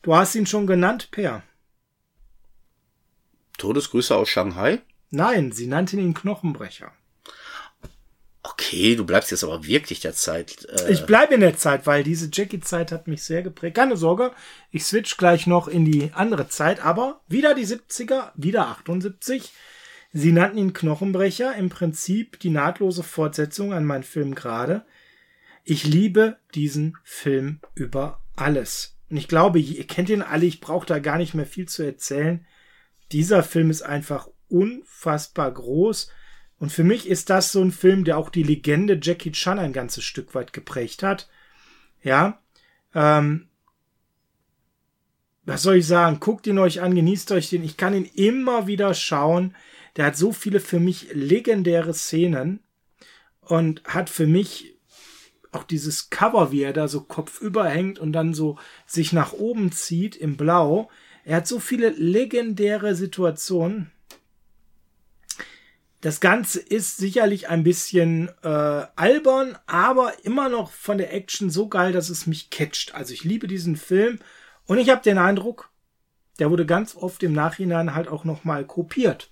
Du 0.00 0.14
hast 0.14 0.34
ihn 0.34 0.46
schon 0.46 0.66
genannt, 0.66 1.10
Per. 1.10 1.42
Todesgrüße 3.58 4.16
aus 4.16 4.30
Shanghai. 4.30 4.80
Nein, 5.10 5.52
sie 5.52 5.66
nannten 5.66 5.98
ihn 5.98 6.14
Knochenbrecher. 6.14 6.92
Okay, 8.50 8.96
du 8.96 9.04
bleibst 9.04 9.30
jetzt 9.30 9.44
aber 9.44 9.66
wirklich 9.66 10.00
der 10.00 10.14
Zeit. 10.14 10.66
Äh, 10.66 10.92
Ich 10.92 11.06
bleibe 11.06 11.34
in 11.34 11.40
der 11.40 11.56
Zeit, 11.56 11.86
weil 11.86 12.02
diese 12.02 12.30
Jackie-Zeit 12.32 12.92
hat 12.92 13.06
mich 13.06 13.22
sehr 13.22 13.42
geprägt. 13.42 13.76
Keine 13.76 13.96
Sorge, 13.96 14.32
ich 14.70 14.84
switch 14.84 15.16
gleich 15.16 15.46
noch 15.46 15.68
in 15.68 15.84
die 15.84 16.10
andere 16.14 16.48
Zeit, 16.48 16.84
aber 16.84 17.20
wieder 17.28 17.54
die 17.54 17.66
70er, 17.66 18.32
wieder 18.36 18.68
78. 18.68 19.52
Sie 20.12 20.32
nannten 20.32 20.58
ihn 20.58 20.72
Knochenbrecher, 20.72 21.54
im 21.56 21.68
Prinzip 21.68 22.40
die 22.40 22.50
nahtlose 22.50 23.02
Fortsetzung 23.02 23.72
an 23.72 23.84
meinen 23.84 24.02
Film 24.04 24.34
gerade. 24.34 24.84
Ich 25.64 25.84
liebe 25.84 26.38
diesen 26.54 26.96
Film 27.04 27.60
über 27.74 28.20
alles. 28.36 28.96
Und 29.10 29.18
ich 29.18 29.28
glaube, 29.28 29.58
ihr 29.58 29.86
kennt 29.86 30.08
ihn 30.08 30.22
alle, 30.22 30.46
ich 30.46 30.60
brauche 30.60 30.86
da 30.86 30.98
gar 30.98 31.18
nicht 31.18 31.34
mehr 31.34 31.46
viel 31.46 31.68
zu 31.68 31.82
erzählen. 31.82 32.46
Dieser 33.12 33.42
Film 33.42 33.70
ist 33.70 33.82
einfach 33.82 34.28
unfassbar 34.48 35.52
groß. 35.52 36.10
Und 36.58 36.72
für 36.72 36.84
mich 36.84 37.08
ist 37.08 37.30
das 37.30 37.52
so 37.52 37.62
ein 37.62 37.70
Film, 37.70 38.04
der 38.04 38.18
auch 38.18 38.30
die 38.30 38.42
Legende 38.42 38.98
Jackie 39.00 39.32
Chan 39.32 39.58
ein 39.58 39.72
ganzes 39.72 40.04
Stück 40.04 40.34
weit 40.34 40.52
geprägt 40.52 41.02
hat. 41.02 41.28
Ja. 42.02 42.40
Ähm, 42.94 43.48
was 45.44 45.62
soll 45.62 45.76
ich 45.76 45.86
sagen? 45.86 46.20
Guckt 46.20 46.46
ihn 46.46 46.58
euch 46.58 46.82
an, 46.82 46.94
genießt 46.94 47.32
euch 47.32 47.48
den. 47.48 47.64
Ich 47.64 47.76
kann 47.76 47.94
ihn 47.94 48.04
immer 48.04 48.66
wieder 48.66 48.92
schauen. 48.92 49.54
Der 49.96 50.06
hat 50.06 50.16
so 50.16 50.32
viele 50.32 50.60
für 50.60 50.80
mich 50.80 51.08
legendäre 51.12 51.94
Szenen 51.94 52.60
und 53.40 53.82
hat 53.84 54.10
für 54.10 54.26
mich 54.26 54.76
auch 55.52 55.64
dieses 55.64 56.10
Cover, 56.10 56.52
wie 56.52 56.62
er 56.62 56.72
da 56.72 56.88
so 56.88 57.00
kopfüber 57.00 57.66
hängt 57.66 57.98
und 57.98 58.12
dann 58.12 58.34
so 58.34 58.58
sich 58.86 59.12
nach 59.12 59.32
oben 59.32 59.72
zieht 59.72 60.16
im 60.16 60.36
Blau. 60.36 60.90
Er 61.24 61.36
hat 61.36 61.46
so 61.46 61.58
viele 61.60 61.90
legendäre 61.90 62.94
Situationen. 62.94 63.90
Das 66.00 66.20
Ganze 66.20 66.60
ist 66.60 66.96
sicherlich 66.96 67.48
ein 67.48 67.64
bisschen 67.64 68.30
äh, 68.42 68.48
albern, 68.94 69.58
aber 69.66 70.12
immer 70.24 70.48
noch 70.48 70.70
von 70.70 70.96
der 70.96 71.12
Action 71.12 71.50
so 71.50 71.68
geil, 71.68 71.92
dass 71.92 72.08
es 72.08 72.26
mich 72.26 72.50
catcht. 72.50 72.94
Also 72.94 73.12
ich 73.12 73.24
liebe 73.24 73.48
diesen 73.48 73.76
Film 73.76 74.20
und 74.66 74.78
ich 74.78 74.90
habe 74.90 75.02
den 75.02 75.18
Eindruck, 75.18 75.70
der 76.38 76.50
wurde 76.50 76.66
ganz 76.66 76.94
oft 76.94 77.22
im 77.24 77.32
Nachhinein 77.32 77.94
halt 77.94 78.06
auch 78.06 78.24
noch 78.24 78.44
mal 78.44 78.64
kopiert. 78.64 79.30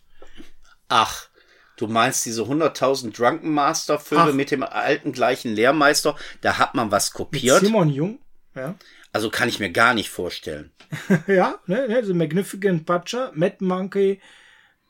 Ach, 0.89 1.29
du 1.77 1.87
meinst 1.87 2.27
diese 2.27 2.43
100.000 2.43 3.17
Drunken 3.17 3.51
Master 3.51 4.01
Filme 4.01 4.31
Ach. 4.31 4.35
mit 4.35 4.51
dem 4.51 4.65
alten 4.65 5.13
gleichen 5.13 5.55
Lehrmeister? 5.55 6.17
Da 6.41 6.59
hat 6.59 6.75
man 6.75 6.91
was 6.91 7.11
Mit 7.11 7.17
kopiert. 7.17 7.61
Simon 7.61 7.91
Jung, 7.91 8.19
ja. 8.57 8.75
Also 9.13 9.31
kann 9.31 9.49
ich 9.49 9.61
mir 9.61 9.71
gar 9.71 9.95
nicht 9.95 10.11
vorstellen. 10.11 10.73
ja, 11.29 11.61
ne, 11.67 11.87
ne, 11.89 12.05
The 12.05 12.13
Magnificent 12.13 12.87
Butcher, 12.87 13.31
Mad 13.35 13.57
Monkey, 13.61 14.21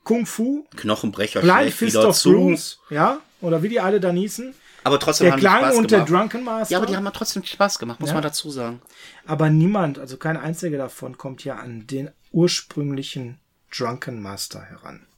Kung 0.06 0.24
Fu, 0.24 0.64
Knochenbrecher 0.76 1.40
Blind 1.40 1.72
Fist 1.72 1.96
of 1.96 2.16
zu. 2.16 2.32
Bruce, 2.32 2.78
ja, 2.90 3.18
oder 3.40 3.62
wie 3.64 3.68
die 3.68 3.80
alle 3.80 3.98
da 3.98 4.12
nießen. 4.12 4.54
Aber 4.84 5.00
trotzdem 5.00 5.24
Der 5.24 5.32
haben 5.32 5.40
Klang 5.40 5.58
Spaß 5.64 5.76
und 5.78 5.90
der 5.90 6.04
gemacht. 6.04 6.12
Drunken 6.32 6.44
Master. 6.44 6.72
Ja, 6.72 6.78
aber 6.78 6.86
die 6.86 6.94
haben 6.96 7.04
ja 7.04 7.10
trotzdem 7.10 7.42
Spaß 7.44 7.80
gemacht, 7.80 7.98
muss 7.98 8.10
Ja. 8.10 8.14
man 8.14 8.22
dazu 8.22 8.48
sagen. 8.52 8.80
Aber 9.26 9.50
niemand, 9.50 9.98
also 9.98 10.16
kein 10.16 10.36
einziger 10.36 10.78
davon, 10.78 11.18
kommt 11.18 11.42
ja 11.44 11.56
an 11.56 11.88
den 11.88 12.10
ursprünglichen 12.30 13.40
Drunken 13.76 14.22
Master 14.22 14.62
heran. 14.62 15.08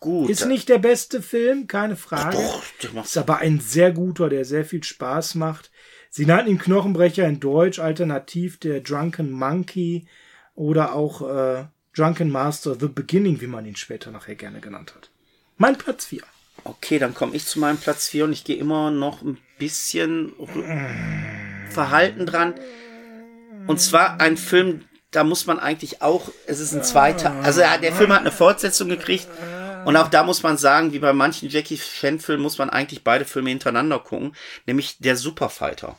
Gut. 0.00 0.28
Ist 0.28 0.46
nicht 0.46 0.68
der 0.68 0.78
beste 0.78 1.22
Film, 1.22 1.68
keine 1.68 1.94
Frage. 1.96 2.36
Doch, 2.36 2.62
der 2.82 3.04
Ist 3.04 3.16
aber 3.16 3.38
ein 3.38 3.60
sehr 3.60 3.92
guter, 3.92 4.28
der 4.28 4.44
sehr 4.44 4.64
viel 4.64 4.82
Spaß 4.82 5.36
macht. 5.36 5.70
Sie 6.10 6.26
nannten 6.26 6.50
ihn 6.50 6.58
Knochenbrecher 6.58 7.26
in 7.28 7.38
Deutsch, 7.38 7.78
alternativ 7.78 8.58
der 8.58 8.80
Drunken 8.80 9.30
Monkey 9.30 10.06
oder 10.56 10.94
auch 10.94 11.22
äh, 11.22 11.64
Drunken 11.96 12.30
Master 12.30 12.74
The 12.78 12.88
Beginning, 12.88 13.40
wie 13.40 13.46
man 13.46 13.66
ihn 13.66 13.76
später 13.76 14.10
nachher 14.10 14.34
gerne 14.34 14.60
genannt 14.60 14.94
hat. 14.96 15.10
Mein 15.56 15.78
Platz 15.78 16.06
4. 16.06 16.22
Okay, 16.64 16.98
dann 16.98 17.14
komme 17.14 17.36
ich 17.36 17.46
zu 17.46 17.60
meinem 17.60 17.78
Platz 17.78 18.08
4 18.08 18.24
und 18.24 18.32
ich 18.32 18.44
gehe 18.44 18.56
immer 18.56 18.90
noch 18.90 19.22
ein 19.22 19.38
bisschen 19.58 20.32
verhalten 21.70 22.26
dran. 22.26 22.54
Und 23.66 23.80
zwar 23.80 24.20
ein 24.20 24.36
Film, 24.36 24.84
da 25.10 25.24
muss 25.24 25.46
man 25.46 25.58
eigentlich 25.60 26.02
auch, 26.02 26.30
es 26.46 26.58
ist 26.58 26.72
ein 26.72 26.82
zweiter, 26.82 27.32
also 27.42 27.60
der 27.60 27.92
Film 27.92 28.12
hat 28.12 28.20
eine 28.20 28.32
Fortsetzung 28.32 28.88
gekriegt. 28.88 29.28
Und 29.84 29.96
auch 29.96 30.08
da 30.08 30.24
muss 30.24 30.42
man 30.42 30.56
sagen, 30.56 30.92
wie 30.92 30.98
bei 30.98 31.12
manchen 31.12 31.48
Jackie 31.48 31.78
Chan 31.78 32.18
Filmen 32.18 32.42
muss 32.42 32.58
man 32.58 32.70
eigentlich 32.70 33.04
beide 33.04 33.24
Filme 33.24 33.50
hintereinander 33.50 33.98
gucken, 33.98 34.34
nämlich 34.66 34.96
der 34.98 35.16
Superfighter. 35.16 35.96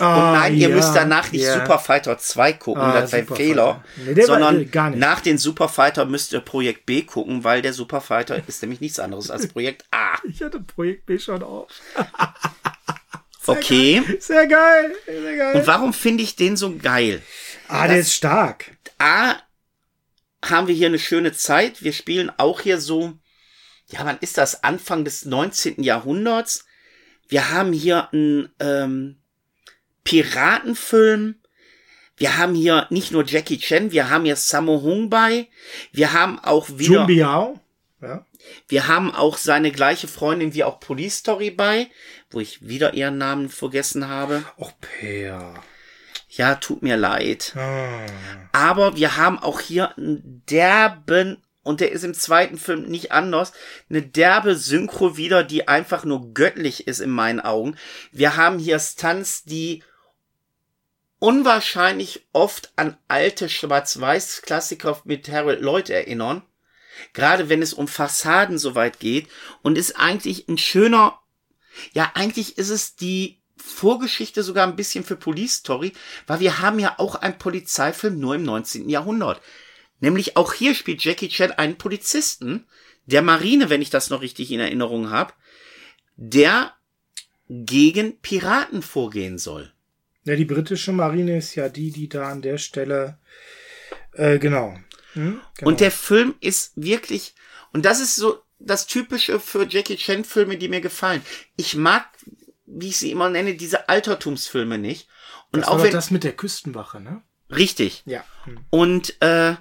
Und 0.00 0.06
nein, 0.06 0.56
ihr 0.56 0.68
müsst 0.70 0.94
danach 0.94 1.30
nicht 1.32 1.46
Superfighter 1.46 2.18
2 2.18 2.52
gucken, 2.54 2.82
Ah, 2.82 3.00
das 3.00 3.12
wäre 3.12 3.26
ein. 3.30 3.36
Fehler, 3.36 3.84
Nee, 3.96 4.14
der 4.14 4.28
war- 4.28 4.34
sondern 4.38 4.70
gar 4.70 4.90
nicht. 4.90 4.98
nach 4.98 5.20
den 5.20 5.38
Superfighter 5.38 6.04
müsst 6.04 6.32
ihr 6.32 6.40
Projekt 6.40 6.84
B 6.84 7.02
gucken, 7.02 7.44
weil 7.44 7.62
der 7.62 7.72
Superfighter 7.72 8.40
ist 8.48 8.60
nämlich 8.62 8.80
nichts 8.80 8.98
anderes 8.98 9.30
als 9.30 9.48
Projekt 9.48 9.84
A. 9.90 10.18
Ich 10.28 10.42
hatte 10.42 10.60
Projekt 10.60 11.06
B 11.06 11.18
schon 11.18 11.42
auf. 11.42 11.68
Okay. 13.46 14.02
Sehr 14.20 14.46
geil, 14.46 14.94
sehr 15.06 15.36
geil. 15.36 15.56
Und 15.56 15.66
warum 15.66 15.94
finde 15.94 16.22
ich 16.22 16.36
den 16.36 16.56
so 16.58 16.76
geil? 16.76 17.22
ah, 17.68 17.88
der 17.88 17.98
ist 18.00 18.12
stark. 18.12 18.72
A, 18.98 19.36
haben 20.44 20.66
wir 20.68 20.74
hier 20.74 20.88
eine 20.88 20.98
schöne 20.98 21.32
Zeit. 21.32 21.82
Wir 21.82 21.94
spielen 21.94 22.30
auch 22.36 22.60
hier 22.60 22.78
so, 22.78 23.14
ja, 23.86 24.00
wann 24.04 24.18
ist 24.20 24.36
das? 24.36 24.64
Anfang 24.64 25.04
des 25.06 25.24
19. 25.24 25.82
Jahrhunderts. 25.82 26.66
Wir 27.28 27.50
haben 27.50 27.72
hier 27.72 28.12
einen 28.12 28.52
ähm, 28.60 29.16
Piratenfilm. 30.08 31.34
Wir 32.16 32.38
haben 32.38 32.54
hier 32.54 32.86
nicht 32.88 33.12
nur 33.12 33.26
Jackie 33.26 33.58
Chan, 33.58 33.92
wir 33.92 34.08
haben 34.08 34.24
hier 34.24 34.36
Sammo 34.36 34.80
Hung 34.80 35.10
bei. 35.10 35.48
Wir 35.92 36.14
haben 36.14 36.38
auch 36.38 36.70
wieder, 36.70 36.94
Jun 36.94 37.06
Biao. 37.06 37.60
Ja. 38.00 38.24
wir 38.68 38.88
haben 38.88 39.14
auch 39.14 39.36
seine 39.36 39.70
gleiche 39.70 40.08
Freundin 40.08 40.54
wie 40.54 40.64
auch 40.64 40.80
Police 40.80 41.18
Story 41.18 41.50
bei, 41.50 41.88
wo 42.30 42.40
ich 42.40 42.66
wieder 42.66 42.94
ihren 42.94 43.18
Namen 43.18 43.50
vergessen 43.50 44.08
habe. 44.08 44.44
Och, 44.56 44.72
Per. 44.80 45.62
Ja, 46.30 46.54
tut 46.54 46.82
mir 46.82 46.96
leid. 46.96 47.52
Ah. 47.54 48.06
Aber 48.52 48.96
wir 48.96 49.18
haben 49.18 49.38
auch 49.38 49.60
hier 49.60 49.94
einen 49.98 50.42
derben, 50.48 51.42
und 51.62 51.80
der 51.80 51.92
ist 51.92 52.04
im 52.04 52.14
zweiten 52.14 52.56
Film 52.56 52.84
nicht 52.84 53.12
anders, 53.12 53.52
eine 53.90 54.00
derbe 54.00 54.54
Synchro 54.54 55.18
wieder, 55.18 55.44
die 55.44 55.68
einfach 55.68 56.04
nur 56.04 56.32
göttlich 56.32 56.86
ist 56.86 57.00
in 57.00 57.10
meinen 57.10 57.40
Augen. 57.40 57.76
Wir 58.10 58.36
haben 58.36 58.58
hier 58.58 58.78
Stunts, 58.78 59.44
die 59.44 59.82
unwahrscheinlich 61.18 62.26
oft 62.32 62.72
an 62.76 62.96
alte 63.08 63.48
Schwarz-Weiß-Klassiker 63.48 65.00
mit 65.04 65.28
Harold 65.28 65.60
Lloyd 65.60 65.90
erinnern. 65.90 66.42
Gerade 67.12 67.48
wenn 67.48 67.62
es 67.62 67.74
um 67.74 67.88
Fassaden 67.88 68.58
soweit 68.58 69.00
geht. 69.00 69.28
Und 69.62 69.78
ist 69.78 69.98
eigentlich 69.98 70.48
ein 70.48 70.58
schöner, 70.58 71.18
ja, 71.92 72.12
eigentlich 72.14 72.58
ist 72.58 72.70
es 72.70 72.96
die 72.96 73.40
Vorgeschichte 73.56 74.42
sogar 74.42 74.66
ein 74.66 74.76
bisschen 74.76 75.04
für 75.04 75.16
Police 75.16 75.56
Story, 75.56 75.92
weil 76.26 76.40
wir 76.40 76.60
haben 76.60 76.78
ja 76.78 76.94
auch 76.98 77.16
einen 77.16 77.38
Polizeifilm 77.38 78.18
nur 78.18 78.34
im 78.34 78.44
19. 78.44 78.88
Jahrhundert. 78.88 79.40
Nämlich 80.00 80.36
auch 80.36 80.52
hier 80.52 80.74
spielt 80.74 81.02
Jackie 81.02 81.28
Chan 81.28 81.52
einen 81.52 81.76
Polizisten 81.76 82.66
der 83.06 83.22
Marine, 83.22 83.70
wenn 83.70 83.82
ich 83.82 83.90
das 83.90 84.10
noch 84.10 84.20
richtig 84.20 84.52
in 84.52 84.60
Erinnerung 84.60 85.10
habe, 85.10 85.32
der 86.16 86.74
gegen 87.48 88.20
Piraten 88.20 88.82
vorgehen 88.82 89.38
soll. 89.38 89.72
Ja, 90.28 90.36
die 90.36 90.44
britische 90.44 90.92
Marine 90.92 91.38
ist 91.38 91.54
ja 91.54 91.68
die, 91.70 91.90
die 91.90 92.08
da 92.08 92.28
an 92.28 92.42
der 92.42 92.58
Stelle, 92.58 93.18
äh, 94.12 94.38
genau. 94.38 94.78
Hm? 95.14 95.40
genau. 95.56 95.68
Und 95.68 95.80
der 95.80 95.90
Film 95.90 96.34
ist 96.40 96.72
wirklich, 96.76 97.34
und 97.72 97.86
das 97.86 97.98
ist 97.98 98.16
so 98.16 98.42
das 98.58 98.86
Typische 98.86 99.40
für 99.40 99.66
Jackie 99.66 99.96
Chan 99.96 100.24
Filme, 100.24 100.58
die 100.58 100.68
mir 100.68 100.82
gefallen. 100.82 101.22
Ich 101.56 101.76
mag, 101.76 102.06
wie 102.66 102.88
ich 102.88 102.98
sie 102.98 103.10
immer 103.10 103.30
nenne, 103.30 103.54
diese 103.54 103.88
Altertumsfilme 103.88 104.76
nicht. 104.76 105.08
Und 105.52 105.62
das 105.62 105.68
auch 105.68 105.82
wenn, 105.82 105.92
das 105.92 106.10
mit 106.10 106.24
der 106.24 106.36
Küstenwache, 106.36 107.00
ne? 107.00 107.22
richtig. 107.50 108.02
Ja. 108.04 108.22
Hm. 108.44 108.58
Und 108.68 109.22
äh, 109.22 109.54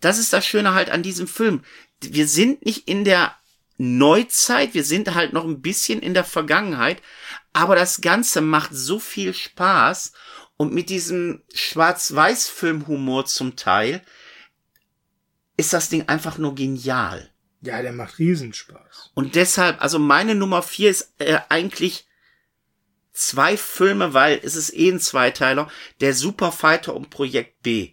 das 0.00 0.18
ist 0.18 0.32
das 0.32 0.44
Schöne 0.44 0.74
halt 0.74 0.90
an 0.90 1.04
diesem 1.04 1.28
Film. 1.28 1.62
Wir 2.00 2.26
sind 2.26 2.64
nicht 2.64 2.88
in 2.88 3.04
der 3.04 3.36
Neuzeit, 3.76 4.74
wir 4.74 4.84
sind 4.84 5.14
halt 5.14 5.32
noch 5.32 5.44
ein 5.44 5.62
bisschen 5.62 6.00
in 6.00 6.14
der 6.14 6.24
Vergangenheit, 6.24 7.00
aber 7.52 7.74
das 7.74 8.00
Ganze 8.00 8.40
macht 8.40 8.70
so 8.72 8.98
viel 8.98 9.34
Spaß 9.34 10.12
und 10.56 10.72
mit 10.72 10.90
diesem 10.90 11.42
Schwarz-Weiß-Film-Humor 11.54 13.26
zum 13.26 13.56
Teil 13.56 14.02
ist 15.56 15.72
das 15.72 15.88
Ding 15.88 16.08
einfach 16.08 16.38
nur 16.38 16.54
genial. 16.54 17.30
Ja, 17.62 17.82
der 17.82 17.92
macht 17.92 18.18
Riesenspaß. 18.18 19.10
Und 19.14 19.34
deshalb, 19.34 19.82
also 19.82 19.98
meine 19.98 20.34
Nummer 20.34 20.62
vier 20.62 20.90
ist 20.90 21.12
äh, 21.18 21.38
eigentlich 21.48 22.06
zwei 23.12 23.56
Filme, 23.56 24.14
weil 24.14 24.40
es 24.42 24.56
ist 24.56 24.72
eh 24.74 24.90
ein 24.90 25.00
Zweiteiler, 25.00 25.70
der 26.00 26.14
Superfighter 26.14 26.94
und 26.94 27.10
Projekt 27.10 27.62
B. 27.62 27.92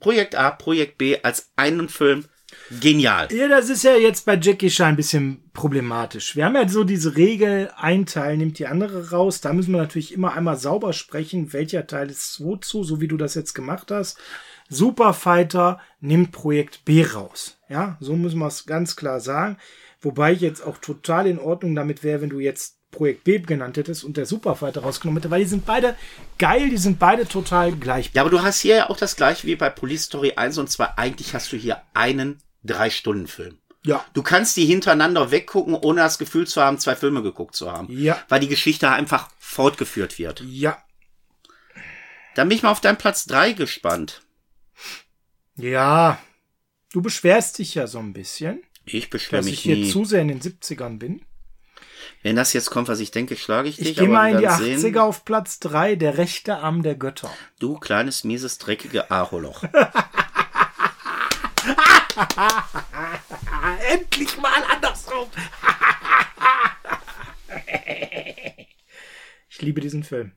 Projekt 0.00 0.34
A, 0.34 0.50
Projekt 0.50 0.98
B 0.98 1.20
als 1.22 1.52
einen 1.56 1.88
Film. 1.88 2.26
Genial. 2.80 3.28
Ja, 3.32 3.48
das 3.48 3.70
ist 3.70 3.84
ja 3.84 3.94
jetzt 3.96 4.26
bei 4.26 4.36
Jackie 4.36 4.68
Chan 4.68 4.88
ein 4.88 4.96
bisschen 4.96 5.50
problematisch. 5.52 6.36
Wir 6.36 6.44
haben 6.44 6.54
ja 6.54 6.68
so 6.68 6.84
diese 6.84 7.16
Regel, 7.16 7.70
ein 7.76 8.06
Teil 8.06 8.36
nimmt 8.36 8.58
die 8.58 8.66
andere 8.66 9.10
raus. 9.10 9.40
Da 9.40 9.52
müssen 9.52 9.72
wir 9.72 9.80
natürlich 9.80 10.12
immer 10.12 10.34
einmal 10.34 10.56
sauber 10.56 10.92
sprechen, 10.92 11.52
welcher 11.52 11.86
Teil 11.86 12.10
ist 12.10 12.42
wozu, 12.42 12.84
so 12.84 13.00
wie 13.00 13.08
du 13.08 13.16
das 13.16 13.34
jetzt 13.34 13.54
gemacht 13.54 13.90
hast. 13.90 14.18
Superfighter 14.68 15.80
nimmt 16.00 16.32
Projekt 16.32 16.84
B 16.84 17.04
raus. 17.04 17.58
Ja, 17.68 17.96
so 18.00 18.16
müssen 18.16 18.38
wir 18.38 18.48
es 18.48 18.66
ganz 18.66 18.96
klar 18.96 19.20
sagen. 19.20 19.56
Wobei 20.00 20.32
ich 20.32 20.40
jetzt 20.40 20.62
auch 20.62 20.78
total 20.78 21.26
in 21.26 21.38
Ordnung 21.38 21.74
damit 21.74 22.04
wäre, 22.04 22.20
wenn 22.20 22.30
du 22.30 22.38
jetzt 22.38 22.78
Projekt 22.90 23.24
B 23.24 23.38
genannt 23.38 23.76
hättest 23.76 24.04
und 24.04 24.16
der 24.16 24.26
Superfighter 24.26 24.82
rausgenommen 24.82 25.20
hätte, 25.20 25.30
weil 25.30 25.42
die 25.42 25.48
sind 25.48 25.66
beide 25.66 25.94
geil, 26.38 26.70
die 26.70 26.78
sind 26.78 26.98
beide 26.98 27.26
total 27.26 27.72
gleich. 27.72 28.10
Ja, 28.14 28.22
aber 28.22 28.30
du 28.30 28.42
hast 28.42 28.60
hier 28.60 28.76
ja 28.76 28.90
auch 28.90 28.96
das 28.96 29.16
gleiche 29.16 29.46
wie 29.46 29.56
bei 29.56 29.68
Police 29.70 30.04
Story 30.04 30.32
1 30.36 30.58
und 30.58 30.70
zwar 30.70 30.98
eigentlich 30.98 31.34
hast 31.34 31.52
du 31.52 31.56
hier 31.56 31.82
einen 31.94 32.38
Drei-Stunden-Film. 32.68 33.58
Ja. 33.84 34.04
Du 34.12 34.22
kannst 34.22 34.56
die 34.56 34.64
hintereinander 34.66 35.30
weggucken, 35.30 35.74
ohne 35.74 36.00
das 36.02 36.18
Gefühl 36.18 36.46
zu 36.46 36.60
haben, 36.62 36.78
zwei 36.78 36.94
Filme 36.94 37.22
geguckt 37.22 37.54
zu 37.56 37.72
haben. 37.72 37.86
Ja. 37.90 38.22
Weil 38.28 38.40
die 38.40 38.48
Geschichte 38.48 38.90
einfach 38.90 39.28
fortgeführt 39.38 40.18
wird. 40.18 40.40
Ja. 40.46 40.82
Dann 42.34 42.48
bin 42.48 42.56
ich 42.56 42.62
mal 42.62 42.70
auf 42.70 42.80
deinen 42.80 42.98
Platz 42.98 43.24
drei 43.24 43.52
gespannt. 43.52 44.22
Ja. 45.56 46.18
Du 46.92 47.02
beschwerst 47.02 47.58
dich 47.58 47.74
ja 47.74 47.86
so 47.86 47.98
ein 47.98 48.12
bisschen, 48.12 48.62
Ich 48.84 49.10
beschwere 49.10 49.40
dass 49.40 49.46
mich 49.46 49.54
ich 49.54 49.60
hier 49.60 49.76
nie. 49.76 49.90
zu 49.90 50.04
sehr 50.04 50.22
in 50.22 50.28
den 50.28 50.40
70ern 50.40 50.98
bin. 50.98 51.22
Wenn 52.22 52.36
das 52.36 52.52
jetzt 52.52 52.70
kommt, 52.70 52.88
was 52.88 53.00
ich 53.00 53.10
denke, 53.10 53.36
schlage 53.36 53.68
ich 53.68 53.76
dich. 53.76 53.90
Ich 53.90 53.96
gehe 53.96 54.08
mal 54.08 54.30
in 54.30 54.38
die 54.38 54.42
werden 54.44 54.64
80er 54.64 54.78
sehen. 54.78 54.98
auf 54.98 55.24
Platz 55.24 55.58
3, 55.60 55.96
der 55.96 56.16
rechte 56.18 56.56
Arm 56.58 56.82
der 56.82 56.94
Götter. 56.94 57.30
Du 57.58 57.78
kleines, 57.78 58.24
mieses, 58.24 58.58
dreckige 58.58 59.10
Aholoch. 59.10 59.62
Endlich 63.92 64.36
mal 64.38 64.62
andersrum. 64.70 65.28
ich 69.48 69.62
liebe 69.62 69.80
diesen 69.80 70.02
Film. 70.02 70.32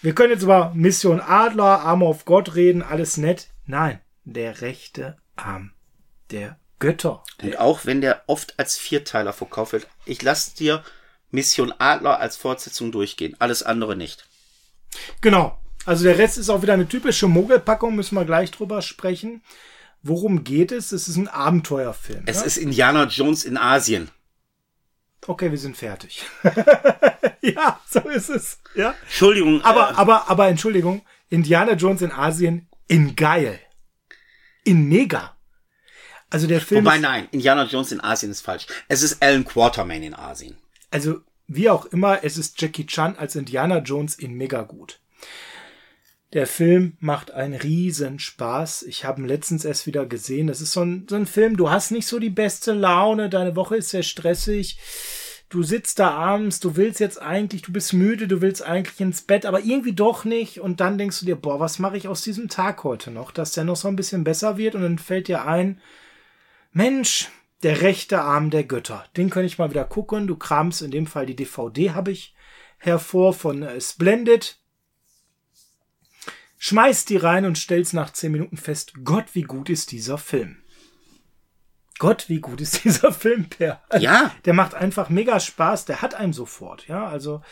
Wir 0.00 0.14
können 0.14 0.32
jetzt 0.32 0.44
über 0.44 0.72
Mission 0.74 1.20
Adler, 1.20 1.80
Arm 1.80 2.02
of 2.02 2.24
God 2.24 2.54
reden, 2.54 2.82
alles 2.82 3.16
nett. 3.16 3.48
Nein, 3.66 4.00
der 4.24 4.60
rechte 4.60 5.16
Arm 5.36 5.72
der 6.30 6.58
Götter. 6.78 7.24
Und 7.42 7.58
auch 7.58 7.84
wenn 7.84 8.00
der 8.00 8.22
oft 8.26 8.58
als 8.58 8.78
Vierteiler 8.78 9.32
verkauft 9.32 9.72
wird, 9.72 9.88
ich 10.06 10.22
lasse 10.22 10.56
dir 10.56 10.84
Mission 11.30 11.74
Adler 11.78 12.20
als 12.20 12.36
Fortsetzung 12.36 12.92
durchgehen. 12.92 13.36
Alles 13.38 13.62
andere 13.62 13.96
nicht. 13.96 14.28
Genau. 15.20 15.58
Also 15.84 16.04
der 16.04 16.18
Rest 16.18 16.38
ist 16.38 16.50
auch 16.50 16.62
wieder 16.62 16.74
eine 16.74 16.88
typische 16.88 17.28
Mogelpackung, 17.28 17.94
müssen 17.94 18.14
wir 18.14 18.24
gleich 18.24 18.50
drüber 18.50 18.82
sprechen. 18.82 19.42
Worum 20.02 20.44
geht 20.44 20.72
es? 20.72 20.92
Es 20.92 21.08
ist 21.08 21.16
ein 21.16 21.28
Abenteuerfilm. 21.28 22.22
Es 22.26 22.40
ne? 22.40 22.46
ist 22.46 22.56
Indiana 22.56 23.04
Jones 23.04 23.44
in 23.44 23.56
Asien. 23.56 24.10
Okay, 25.26 25.50
wir 25.50 25.58
sind 25.58 25.76
fertig. 25.76 26.24
ja, 27.42 27.80
so 27.88 28.00
ist 28.00 28.30
es. 28.30 28.58
Ja. 28.74 28.94
Entschuldigung, 29.02 29.60
Aber, 29.62 29.90
äh, 29.90 29.94
aber, 29.94 30.30
aber 30.30 30.48
Entschuldigung, 30.48 31.02
Indiana 31.28 31.72
Jones 31.72 32.02
in 32.02 32.12
Asien 32.12 32.68
in 32.86 33.16
geil. 33.16 33.60
In 34.64 34.88
mega. 34.88 35.36
Also 36.30 36.46
der 36.46 36.60
Film. 36.60 36.84
Wobei 36.84 36.98
nein, 36.98 37.28
Indiana 37.30 37.64
Jones 37.64 37.92
in 37.92 38.00
Asien 38.00 38.30
ist 38.30 38.42
falsch. 38.42 38.66
Es 38.86 39.02
ist 39.02 39.22
Alan 39.22 39.44
Quarterman 39.44 40.02
in 40.02 40.14
Asien. 40.14 40.56
also 40.90 41.20
wie 41.48 41.70
auch 41.70 41.86
immer, 41.86 42.22
es 42.22 42.36
ist 42.36 42.60
Jackie 42.60 42.86
Chan 42.86 43.16
als 43.16 43.34
Indiana 43.34 43.78
Jones 43.78 44.14
in 44.16 44.34
mega 44.34 44.62
gut. 44.62 45.00
Der 46.34 46.46
Film 46.46 46.96
macht 47.00 47.30
einen 47.30 47.54
riesen 47.54 48.18
Spaß. 48.18 48.82
Ich 48.82 49.04
habe 49.04 49.22
ihn 49.22 49.28
letztens 49.28 49.64
erst 49.64 49.86
wieder 49.86 50.04
gesehen. 50.04 50.46
Das 50.46 50.60
ist 50.60 50.72
so 50.72 50.82
ein, 50.82 51.06
so 51.08 51.16
ein 51.16 51.26
Film, 51.26 51.56
du 51.56 51.70
hast 51.70 51.90
nicht 51.90 52.06
so 52.06 52.18
die 52.18 52.30
beste 52.30 52.72
Laune, 52.72 53.30
deine 53.30 53.56
Woche 53.56 53.76
ist 53.76 53.90
sehr 53.90 54.02
stressig. 54.02 54.78
Du 55.48 55.62
sitzt 55.62 55.98
da 55.98 56.10
abends, 56.10 56.60
du 56.60 56.76
willst 56.76 57.00
jetzt 57.00 57.22
eigentlich, 57.22 57.62
du 57.62 57.72
bist 57.72 57.94
müde, 57.94 58.28
du 58.28 58.42
willst 58.42 58.62
eigentlich 58.62 59.00
ins 59.00 59.22
Bett, 59.22 59.46
aber 59.46 59.60
irgendwie 59.60 59.94
doch 59.94 60.26
nicht. 60.26 60.60
Und 60.60 60.80
dann 60.80 60.98
denkst 60.98 61.20
du 61.20 61.26
dir, 61.26 61.36
boah, 61.36 61.58
was 61.58 61.78
mache 61.78 61.96
ich 61.96 62.06
aus 62.06 62.20
diesem 62.20 62.50
Tag 62.50 62.84
heute 62.84 63.10
noch, 63.10 63.30
dass 63.30 63.52
der 63.52 63.64
noch 63.64 63.76
so 63.76 63.88
ein 63.88 63.96
bisschen 63.96 64.24
besser 64.24 64.58
wird. 64.58 64.74
Und 64.74 64.82
dann 64.82 64.98
fällt 64.98 65.28
dir 65.28 65.46
ein, 65.46 65.80
Mensch, 66.72 67.30
der 67.62 67.80
rechte 67.80 68.20
Arm 68.20 68.50
der 68.50 68.64
Götter. 68.64 69.06
Den 69.16 69.30
könnte 69.30 69.46
ich 69.46 69.58
mal 69.58 69.70
wieder 69.70 69.84
gucken. 69.84 70.26
Du 70.26 70.36
kramst 70.36 70.82
in 70.82 70.90
dem 70.90 71.06
Fall 71.06 71.24
die 71.24 71.36
DVD 71.36 71.92
habe 71.92 72.10
ich 72.10 72.34
hervor 72.76 73.32
von 73.32 73.62
äh, 73.62 73.80
Splendid. 73.80 74.58
Schmeißt 76.58 77.08
die 77.08 77.16
rein 77.16 77.44
und 77.44 77.56
stellst 77.56 77.94
nach 77.94 78.12
zehn 78.12 78.32
Minuten 78.32 78.56
fest, 78.56 78.92
Gott, 79.04 79.26
wie 79.34 79.42
gut 79.42 79.70
ist 79.70 79.92
dieser 79.92 80.18
Film. 80.18 80.56
Gott, 81.98 82.28
wie 82.28 82.40
gut 82.40 82.60
ist 82.60 82.84
dieser 82.84 83.12
Film, 83.12 83.48
Per. 83.48 83.80
Ja. 83.98 84.32
Der 84.44 84.54
macht 84.54 84.74
einfach 84.74 85.08
mega 85.08 85.40
Spaß, 85.40 85.84
der 85.84 86.02
hat 86.02 86.14
einem 86.14 86.32
sofort, 86.32 86.86
ja. 86.88 87.06
Also, 87.06 87.42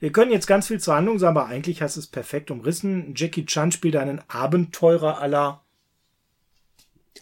wir 0.00 0.12
können 0.12 0.32
jetzt 0.32 0.46
ganz 0.46 0.66
viel 0.68 0.80
zur 0.80 0.94
Handlung 0.96 1.18
sagen, 1.18 1.36
aber 1.36 1.46
eigentlich 1.48 1.80
hast 1.82 1.96
du 1.96 2.00
es 2.00 2.06
perfekt 2.08 2.50
umrissen. 2.50 3.14
Jackie 3.16 3.46
Chan 3.46 3.72
spielt 3.72 3.96
einen 3.96 4.20
Abenteurer 4.28 5.20
aller 5.20 5.62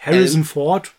Harrison 0.00 0.40
Ähm, 0.40 0.46
Ford. 0.46 0.92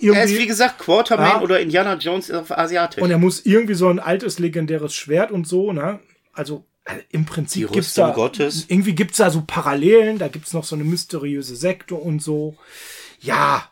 Er 0.00 0.24
ist 0.24 0.38
wie 0.38 0.46
gesagt 0.46 0.78
Quarterman 0.78 1.28
Ja. 1.28 1.40
oder 1.42 1.60
Indiana 1.60 1.94
Jones 1.96 2.30
auf 2.30 2.50
Asiatisch. 2.56 3.02
Und 3.02 3.10
er 3.10 3.18
muss 3.18 3.44
irgendwie 3.44 3.74
so 3.74 3.88
ein 3.88 3.98
altes 3.98 4.38
legendäres 4.38 4.94
Schwert 4.94 5.30
und 5.30 5.46
so, 5.46 5.72
ne? 5.72 6.00
Also 6.32 6.64
äh, 6.88 7.02
im 7.10 7.24
Prinzip 7.26 7.70
gibt's 7.70 7.88
Rüstung 7.90 8.08
da 8.08 8.14
Gottes. 8.14 8.64
irgendwie 8.68 8.94
gibt's 8.94 9.18
da 9.18 9.30
so 9.30 9.42
Parallelen, 9.46 10.18
da 10.18 10.28
gibt's 10.28 10.52
noch 10.52 10.64
so 10.64 10.74
eine 10.74 10.84
mysteriöse 10.84 11.54
Sekte 11.54 11.94
und 11.94 12.20
so. 12.22 12.56
Ja, 13.20 13.70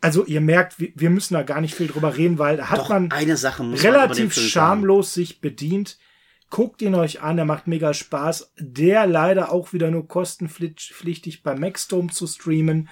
also 0.00 0.24
ihr 0.24 0.40
merkt, 0.40 0.78
wir, 0.78 1.10
müssen 1.10 1.34
da 1.34 1.42
gar 1.42 1.60
nicht 1.60 1.74
viel 1.74 1.86
drüber 1.86 2.16
reden, 2.16 2.38
weil 2.38 2.56
da 2.56 2.70
hat 2.70 2.78
Doch, 2.78 2.88
man 2.88 3.08
man 3.08 3.74
relativ 3.74 4.34
sagen. 4.34 4.48
schamlos 4.48 5.14
sich 5.14 5.40
bedient. 5.40 5.98
Guckt 6.50 6.82
ihn 6.82 6.94
euch 6.94 7.22
an, 7.22 7.36
der 7.36 7.46
macht 7.46 7.66
mega 7.66 7.94
Spaß. 7.94 8.52
Der 8.58 9.06
leider 9.06 9.52
auch 9.52 9.72
wieder 9.72 9.90
nur 9.90 10.06
kostenpflichtig 10.06 11.42
bei 11.42 11.54
Maxdome 11.54 12.10
zu 12.10 12.26
streamen. 12.26 12.88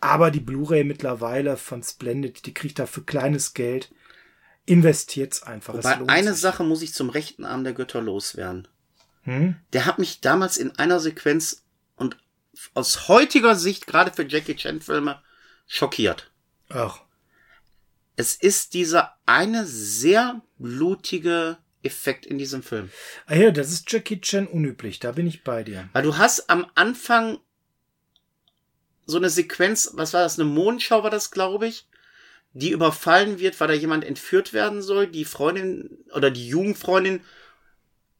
Aber 0.00 0.30
die 0.30 0.40
Blu-ray 0.40 0.84
mittlerweile 0.84 1.56
von 1.56 1.82
Splendid, 1.82 2.44
die 2.46 2.54
kriegt 2.54 2.78
er 2.78 2.86
für 2.86 3.02
kleines 3.02 3.54
Geld. 3.54 3.90
Investiert's 4.66 5.42
einfach. 5.42 5.74
es 5.74 5.84
Bei 5.84 5.96
lohnt 5.96 6.10
eine 6.10 6.32
sich. 6.32 6.42
Sache 6.42 6.64
muss 6.64 6.82
ich 6.82 6.92
zum 6.92 7.10
rechten 7.10 7.44
Arm 7.44 7.64
der 7.64 7.72
Götter 7.74 8.02
loswerden. 8.02 8.68
Hm? 9.22 9.56
Der 9.72 9.86
hat 9.86 9.98
mich 9.98 10.20
damals 10.20 10.56
in 10.56 10.76
einer 10.78 11.00
Sequenz 11.00 11.64
und 11.96 12.16
aus 12.74 13.08
heutiger 13.08 13.54
Sicht, 13.54 13.86
gerade 13.86 14.12
für 14.12 14.26
Jackie 14.26 14.56
Chan 14.56 14.80
Filme, 14.80 15.22
schockiert. 15.66 16.30
Ach, 16.68 17.00
Es 18.16 18.34
ist 18.34 18.74
dieser 18.74 19.16
eine 19.26 19.66
sehr 19.66 20.42
blutige 20.58 21.58
Effekt 21.82 22.26
in 22.26 22.36
diesem 22.38 22.62
Film. 22.62 22.90
ah 23.26 23.34
ja, 23.34 23.50
das 23.50 23.70
ist 23.70 23.90
Jackie 23.90 24.20
Chan 24.20 24.46
unüblich. 24.46 24.98
Da 24.98 25.12
bin 25.12 25.26
ich 25.26 25.42
bei 25.44 25.62
dir. 25.64 25.88
Weil 25.92 26.02
du 26.02 26.18
hast 26.18 26.50
am 26.50 26.66
Anfang 26.74 27.38
so 29.06 29.16
eine 29.16 29.30
Sequenz, 29.30 29.90
was 29.94 30.12
war 30.12 30.22
das, 30.22 30.38
eine 30.38 30.48
Mondschau 30.48 31.02
war 31.02 31.10
das, 31.10 31.30
glaube 31.30 31.66
ich, 31.66 31.86
die 32.52 32.70
überfallen 32.70 33.38
wird, 33.38 33.58
weil 33.60 33.68
da 33.68 33.74
jemand 33.74 34.04
entführt 34.04 34.52
werden 34.52 34.82
soll, 34.82 35.06
die 35.06 35.24
Freundin 35.24 35.98
oder 36.12 36.30
die 36.30 36.48
Jugendfreundin 36.48 37.22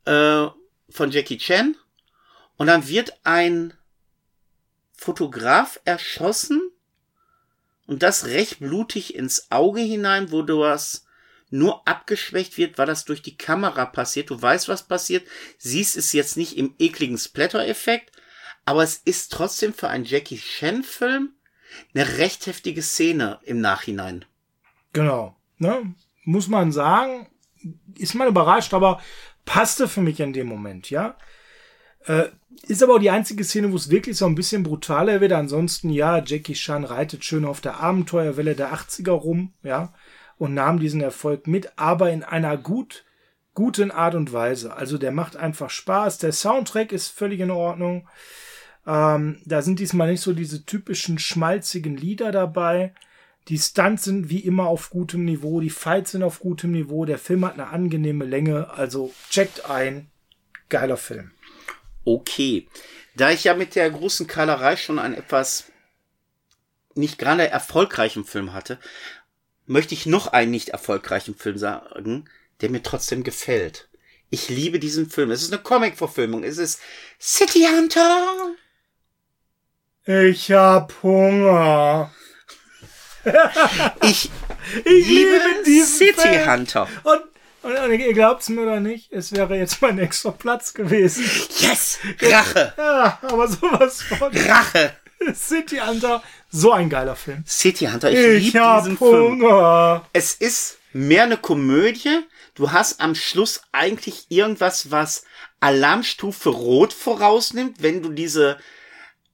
äh, 0.06 0.46
von 0.90 1.10
Jackie 1.10 1.38
Chan. 1.38 1.76
Und 2.56 2.66
dann 2.66 2.88
wird 2.88 3.18
ein 3.24 3.74
Fotograf 4.92 5.80
erschossen 5.84 6.60
und 7.86 8.02
das 8.02 8.26
recht 8.26 8.60
blutig 8.60 9.14
ins 9.14 9.50
Auge 9.50 9.80
hinein, 9.80 10.30
wo 10.30 10.42
du 10.42 10.60
was 10.60 11.06
nur 11.50 11.86
abgeschwächt 11.88 12.56
wird, 12.56 12.78
weil 12.78 12.86
das 12.86 13.04
durch 13.04 13.22
die 13.22 13.36
Kamera 13.36 13.86
passiert. 13.86 14.30
Du 14.30 14.40
weißt, 14.40 14.68
was 14.68 14.86
passiert, 14.86 15.26
siehst 15.58 15.96
es 15.96 16.12
jetzt 16.12 16.36
nicht 16.36 16.56
im 16.56 16.74
ekligen 16.78 17.18
Splatter-Effekt, 17.18 18.12
aber 18.64 18.84
es 18.84 18.96
ist 18.96 19.32
trotzdem 19.32 19.74
für 19.74 19.88
einen 19.88 20.04
Jackie 20.04 20.38
Chan-Film 20.38 21.34
eine 21.94 22.18
recht 22.18 22.46
heftige 22.46 22.82
Szene 22.82 23.40
im 23.42 23.60
Nachhinein. 23.60 24.24
Genau. 24.92 25.36
Ne? 25.58 25.94
Muss 26.24 26.48
man 26.48 26.72
sagen, 26.72 27.28
ist 27.98 28.14
man 28.14 28.28
überrascht, 28.28 28.74
aber 28.74 29.02
passte 29.44 29.88
für 29.88 30.00
mich 30.00 30.20
in 30.20 30.32
dem 30.32 30.46
Moment, 30.46 30.90
ja. 30.90 31.16
Äh, 32.06 32.28
ist 32.62 32.82
aber 32.82 32.94
auch 32.94 33.00
die 33.00 33.10
einzige 33.10 33.44
Szene, 33.44 33.72
wo 33.72 33.76
es 33.76 33.90
wirklich 33.90 34.16
so 34.16 34.26
ein 34.26 34.34
bisschen 34.34 34.62
brutaler 34.62 35.20
wird. 35.20 35.32
Ansonsten, 35.32 35.90
ja, 35.90 36.22
Jackie 36.24 36.54
Chan 36.54 36.84
reitet 36.84 37.24
schön 37.24 37.44
auf 37.44 37.60
der 37.60 37.80
Abenteuerwelle 37.80 38.54
der 38.54 38.72
80er 38.72 39.12
rum, 39.12 39.52
ja, 39.62 39.92
und 40.38 40.54
nahm 40.54 40.80
diesen 40.80 41.00
Erfolg 41.00 41.46
mit, 41.46 41.72
aber 41.76 42.10
in 42.10 42.22
einer 42.22 42.56
gut, 42.56 43.04
guten 43.54 43.90
Art 43.90 44.14
und 44.14 44.32
Weise. 44.32 44.74
Also 44.74 44.98
der 44.98 45.12
macht 45.12 45.36
einfach 45.36 45.70
Spaß. 45.70 46.18
Der 46.18 46.32
Soundtrack 46.32 46.92
ist 46.92 47.08
völlig 47.08 47.40
in 47.40 47.50
Ordnung. 47.50 48.08
Ähm, 48.86 49.42
da 49.44 49.62
sind 49.62 49.78
diesmal 49.78 50.10
nicht 50.10 50.22
so 50.22 50.32
diese 50.32 50.64
typischen 50.64 51.18
schmalzigen 51.18 51.96
Lieder 51.96 52.32
dabei. 52.32 52.94
Die 53.48 53.58
Stunts 53.58 54.04
sind 54.04 54.30
wie 54.30 54.40
immer 54.40 54.66
auf 54.66 54.90
gutem 54.90 55.24
Niveau, 55.24 55.60
die 55.60 55.70
Fights 55.70 56.12
sind 56.12 56.22
auf 56.22 56.40
gutem 56.40 56.72
Niveau, 56.72 57.04
der 57.04 57.18
Film 57.18 57.44
hat 57.44 57.54
eine 57.54 57.68
angenehme 57.68 58.24
Länge, 58.24 58.70
also 58.70 59.12
checkt 59.30 59.68
ein. 59.68 60.10
Geiler 60.68 60.96
Film. 60.96 61.32
Okay. 62.04 62.68
Da 63.16 63.30
ich 63.30 63.44
ja 63.44 63.54
mit 63.54 63.74
der 63.74 63.90
großen 63.90 64.26
Keilerei 64.26 64.76
schon 64.76 64.98
einen 64.98 65.14
etwas 65.14 65.64
nicht 66.94 67.18
gerade 67.18 67.48
erfolgreichen 67.48 68.24
Film 68.24 68.52
hatte, 68.52 68.78
möchte 69.66 69.94
ich 69.94 70.06
noch 70.06 70.28
einen 70.28 70.50
nicht 70.50 70.70
erfolgreichen 70.70 71.34
Film 71.34 71.58
sagen, 71.58 72.28
der 72.60 72.70
mir 72.70 72.82
trotzdem 72.82 73.24
gefällt. 73.24 73.88
Ich 74.30 74.48
liebe 74.48 74.78
diesen 74.78 75.10
Film. 75.10 75.30
Es 75.32 75.42
ist 75.42 75.52
eine 75.52 75.62
Comic-Verfilmung. 75.62 76.44
Es 76.44 76.58
ist 76.58 76.80
City 77.20 77.66
Hunter. 77.68 78.54
Ich 80.06 80.52
hab 80.52 81.02
Hunger. 81.02 82.12
Ich, 84.02 84.30
Ich 84.84 85.06
liebe 85.08 85.40
liebe 85.64 85.86
City 85.86 86.14
Film. 86.20 86.50
Hunter. 86.50 86.88
Und, 87.02 87.20
und, 87.62 87.76
und 87.76 87.98
ihr 87.98 88.12
glaubt's 88.12 88.48
mir 88.48 88.62
oder 88.62 88.80
nicht, 88.80 89.12
es 89.12 89.32
wäre 89.32 89.56
jetzt 89.56 89.82
mein 89.82 89.96
nächster 89.96 90.32
Platz 90.32 90.74
gewesen. 90.74 91.24
Yes! 91.58 91.98
Rache! 92.20 92.72
Ja, 92.76 93.18
aber 93.22 93.48
sowas 93.48 94.02
von 94.02 94.32
Rache! 94.36 94.94
City 95.34 95.78
Hunter, 95.78 96.22
so 96.50 96.72
ein 96.72 96.88
geiler 96.88 97.16
Film. 97.16 97.44
City 97.46 97.86
Hunter, 97.86 98.10
ich, 98.10 98.18
Ich 98.18 98.52
liebe 98.54 98.76
diesen 98.78 98.96
Film. 98.96 99.42
Hunger. 99.42 100.06
Es 100.12 100.34
ist 100.34 100.78
mehr 100.92 101.24
eine 101.24 101.36
Komödie. 101.36 102.20
Du 102.54 102.72
hast 102.72 103.00
am 103.00 103.14
Schluss 103.14 103.60
eigentlich 103.72 104.26
irgendwas, 104.30 104.90
was 104.90 105.24
Alarmstufe 105.60 106.48
Rot 106.48 106.92
vorausnimmt, 106.94 107.82
wenn 107.82 108.02
du 108.02 108.10
diese 108.10 108.56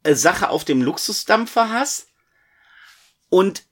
äh, 0.02 0.14
Sache 0.14 0.48
auf 0.50 0.64
dem 0.64 0.82
Luxusdampfer 0.82 1.70
hast. 1.70 2.08
Und 3.28 3.62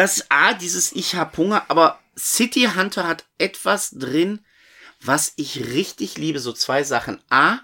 das 0.00 0.30
A, 0.30 0.54
dieses 0.54 0.92
Ich 0.92 1.14
hab 1.14 1.36
Hunger, 1.36 1.66
aber 1.68 2.00
City 2.16 2.70
Hunter 2.74 3.06
hat 3.06 3.26
etwas 3.36 3.90
drin, 3.90 4.40
was 5.02 5.34
ich 5.36 5.74
richtig 5.74 6.16
liebe. 6.16 6.38
So 6.38 6.54
zwei 6.54 6.84
Sachen. 6.84 7.22
A, 7.28 7.58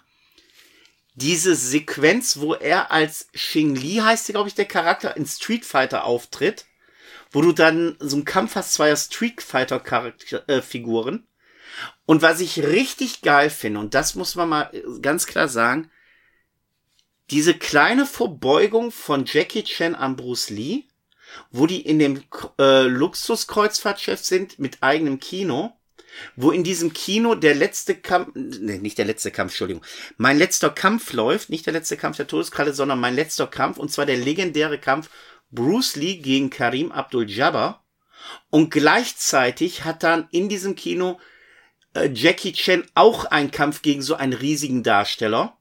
diese 1.14 1.54
Sequenz, 1.54 2.36
wo 2.36 2.52
er 2.52 2.90
als 2.90 3.28
Xing 3.32 3.74
Li 3.74 4.02
heißt, 4.02 4.26
glaube 4.26 4.50
ich, 4.50 4.54
der 4.54 4.66
Charakter 4.66 5.16
in 5.16 5.24
Street 5.24 5.64
Fighter 5.64 6.04
auftritt, 6.04 6.66
wo 7.30 7.40
du 7.40 7.52
dann 7.52 7.96
so 8.00 8.16
einen 8.16 8.26
Kampf 8.26 8.54
hast 8.54 8.74
zweier 8.74 8.96
Street 8.96 9.40
Fighter 9.40 9.80
Charakter, 9.80 10.46
äh, 10.46 10.60
Figuren. 10.60 11.26
Und 12.04 12.20
was 12.20 12.40
ich 12.40 12.62
richtig 12.62 13.22
geil 13.22 13.48
finde, 13.48 13.80
und 13.80 13.94
das 13.94 14.14
muss 14.14 14.34
man 14.34 14.50
mal 14.50 14.70
äh, 14.74 14.82
ganz 15.00 15.26
klar 15.26 15.48
sagen, 15.48 15.90
diese 17.30 17.54
kleine 17.54 18.04
Verbeugung 18.04 18.92
von 18.92 19.24
Jackie 19.24 19.64
Chan 19.64 19.94
an 19.94 20.16
Bruce 20.16 20.50
Lee, 20.50 20.84
wo 21.50 21.66
die 21.66 21.80
in 21.80 21.98
dem 21.98 22.22
äh, 22.58 22.82
Luxuskreuzfahrtschiff 22.82 24.20
sind 24.20 24.58
mit 24.58 24.82
eigenem 24.82 25.20
Kino, 25.20 25.72
wo 26.34 26.50
in 26.50 26.64
diesem 26.64 26.92
Kino 26.92 27.34
der 27.34 27.54
letzte 27.54 27.94
Kampf, 27.94 28.32
nee, 28.34 28.78
nicht 28.78 28.98
der 28.98 29.04
letzte 29.04 29.30
Kampf, 29.30 29.52
Entschuldigung, 29.52 29.84
mein 30.16 30.38
letzter 30.38 30.70
Kampf 30.70 31.12
läuft, 31.12 31.50
nicht 31.50 31.66
der 31.66 31.72
letzte 31.72 31.96
Kampf 31.96 32.16
der 32.16 32.26
Todeskralle, 32.26 32.72
sondern 32.72 33.00
mein 33.00 33.14
letzter 33.14 33.46
Kampf, 33.46 33.78
und 33.78 33.92
zwar 33.92 34.06
der 34.06 34.16
legendäre 34.16 34.78
Kampf 34.78 35.10
Bruce 35.50 35.96
Lee 35.96 36.16
gegen 36.16 36.50
Karim 36.50 36.92
Abdul-Jabbar. 36.92 37.84
Und 38.50 38.70
gleichzeitig 38.70 39.84
hat 39.84 40.02
dann 40.02 40.28
in 40.30 40.48
diesem 40.48 40.74
Kino 40.74 41.20
äh, 41.94 42.10
Jackie 42.12 42.52
Chan 42.52 42.84
auch 42.94 43.24
einen 43.26 43.50
Kampf 43.50 43.82
gegen 43.82 44.02
so 44.02 44.14
einen 44.14 44.32
riesigen 44.32 44.82
Darsteller. 44.82 45.56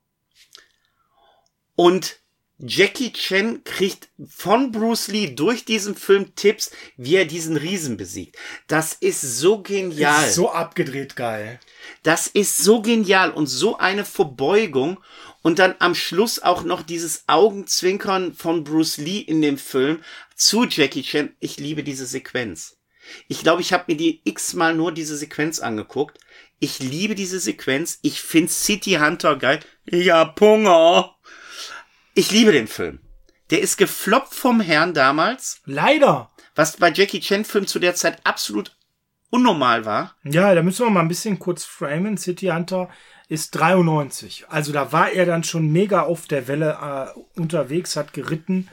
Und 1.75 2.19
Jackie 2.57 3.11
Chan 3.11 3.63
kriegt 3.65 4.07
von 4.27 4.71
Bruce 4.71 5.09
Lee 5.09 5.35
durch 5.35 5.65
diesen 5.65 5.95
Film 5.95 6.35
Tipps, 6.35 6.71
wie 6.95 7.15
er 7.15 7.25
diesen 7.25 7.57
Riesen 7.57 7.97
besiegt. 7.97 8.37
Das 8.67 8.93
ist 8.93 9.21
so 9.21 9.61
genial. 9.61 10.27
Ist 10.27 10.35
so 10.35 10.51
abgedreht 10.51 11.17
geil. 11.17 11.59
Das 12.03 12.27
ist 12.27 12.57
so 12.57 12.81
genial 12.81 13.31
und 13.31 13.47
so 13.47 13.77
eine 13.77 14.05
Verbeugung 14.05 14.99
und 15.41 15.59
dann 15.59 15.75
am 15.79 15.95
Schluss 15.95 16.41
auch 16.41 16.63
noch 16.63 16.81
dieses 16.81 17.25
Augenzwinkern 17.27 18.33
von 18.33 18.63
Bruce 18.63 18.97
Lee 18.97 19.19
in 19.19 19.41
dem 19.41 19.57
Film 19.57 20.01
zu 20.35 20.65
Jackie 20.65 21.03
Chan. 21.03 21.35
Ich 21.39 21.57
liebe 21.57 21.83
diese 21.83 22.05
Sequenz. 22.05 22.77
Ich 23.27 23.41
glaube, 23.41 23.61
ich 23.61 23.73
habe 23.73 23.83
mir 23.87 23.97
die 23.97 24.21
x-mal 24.23 24.73
nur 24.73 24.91
diese 24.91 25.17
Sequenz 25.17 25.59
angeguckt. 25.59 26.19
Ich 26.59 26.79
liebe 26.79 27.15
diese 27.15 27.39
Sequenz. 27.39 27.99
Ich 28.01 28.21
finde 28.21 28.51
City 28.51 28.93
Hunter 28.93 29.35
geil. 29.35 29.59
Ja, 29.85 30.25
Punger. 30.25 31.14
Ich 32.17 32.31
liebe 32.31 32.53
den 32.53 32.67
Film. 32.67 32.99
Der 33.49 33.59
ist 33.59 33.75
gefloppt 33.75 34.33
vom 34.33 34.61
Herrn 34.61 34.93
damals. 34.93 35.59
Leider. 35.65 36.31
Was 36.55 36.77
bei 36.77 36.89
Jackie 36.89 37.19
Chan 37.19 37.43
Filmen 37.43 37.67
zu 37.67 37.77
der 37.77 37.93
Zeit 37.93 38.25
absolut 38.25 38.77
unnormal 39.29 39.83
war. 39.83 40.15
Ja, 40.23 40.55
da 40.55 40.63
müssen 40.63 40.85
wir 40.85 40.89
mal 40.89 41.01
ein 41.01 41.09
bisschen 41.09 41.39
kurz 41.39 41.65
framen. 41.65 42.17
City 42.17 42.47
Hunter 42.47 42.89
ist 43.27 43.51
93. 43.51 44.45
Also 44.47 44.71
da 44.71 44.93
war 44.93 45.11
er 45.11 45.25
dann 45.25 45.43
schon 45.43 45.73
mega 45.73 46.03
auf 46.03 46.25
der 46.25 46.47
Welle 46.47 46.77
äh, 46.81 47.39
unterwegs, 47.39 47.97
hat 47.97 48.13
geritten 48.13 48.69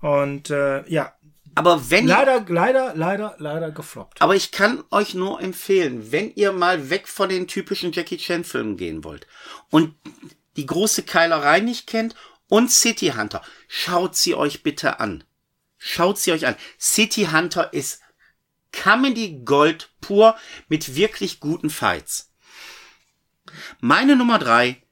und 0.00 0.50
äh, 0.50 0.84
ja. 0.90 1.14
Aber 1.54 1.90
wenn 1.90 2.08
leider, 2.08 2.44
leider, 2.48 2.94
leider, 2.96 3.36
leider 3.38 3.70
gefloppt. 3.70 4.20
Aber 4.20 4.34
ich 4.34 4.50
kann 4.50 4.82
euch 4.90 5.14
nur 5.14 5.40
empfehlen, 5.40 6.10
wenn 6.10 6.32
ihr 6.34 6.52
mal 6.52 6.90
weg 6.90 7.06
von 7.06 7.28
den 7.28 7.46
typischen 7.46 7.92
Jackie 7.92 8.16
Chan 8.16 8.42
Filmen 8.42 8.76
gehen 8.76 9.04
wollt 9.04 9.28
und 9.70 9.94
die 10.56 10.66
große 10.66 11.04
Keilerei 11.04 11.60
nicht 11.60 11.86
kennt 11.86 12.16
und 12.50 12.70
City 12.70 13.12
Hunter. 13.16 13.40
Schaut 13.68 14.14
sie 14.16 14.34
euch 14.34 14.62
bitte 14.62 15.00
an. 15.00 15.24
Schaut 15.78 16.18
sie 16.18 16.32
euch 16.32 16.46
an. 16.46 16.56
City 16.78 17.28
Hunter 17.32 17.72
ist 17.72 18.00
Comedy 18.72 19.40
Gold 19.44 19.90
pur 20.02 20.36
mit 20.68 20.94
wirklich 20.94 21.40
guten 21.40 21.70
Fights. 21.70 22.30
Meine 23.80 24.14
Nummer 24.14 24.38
drei, 24.38 24.82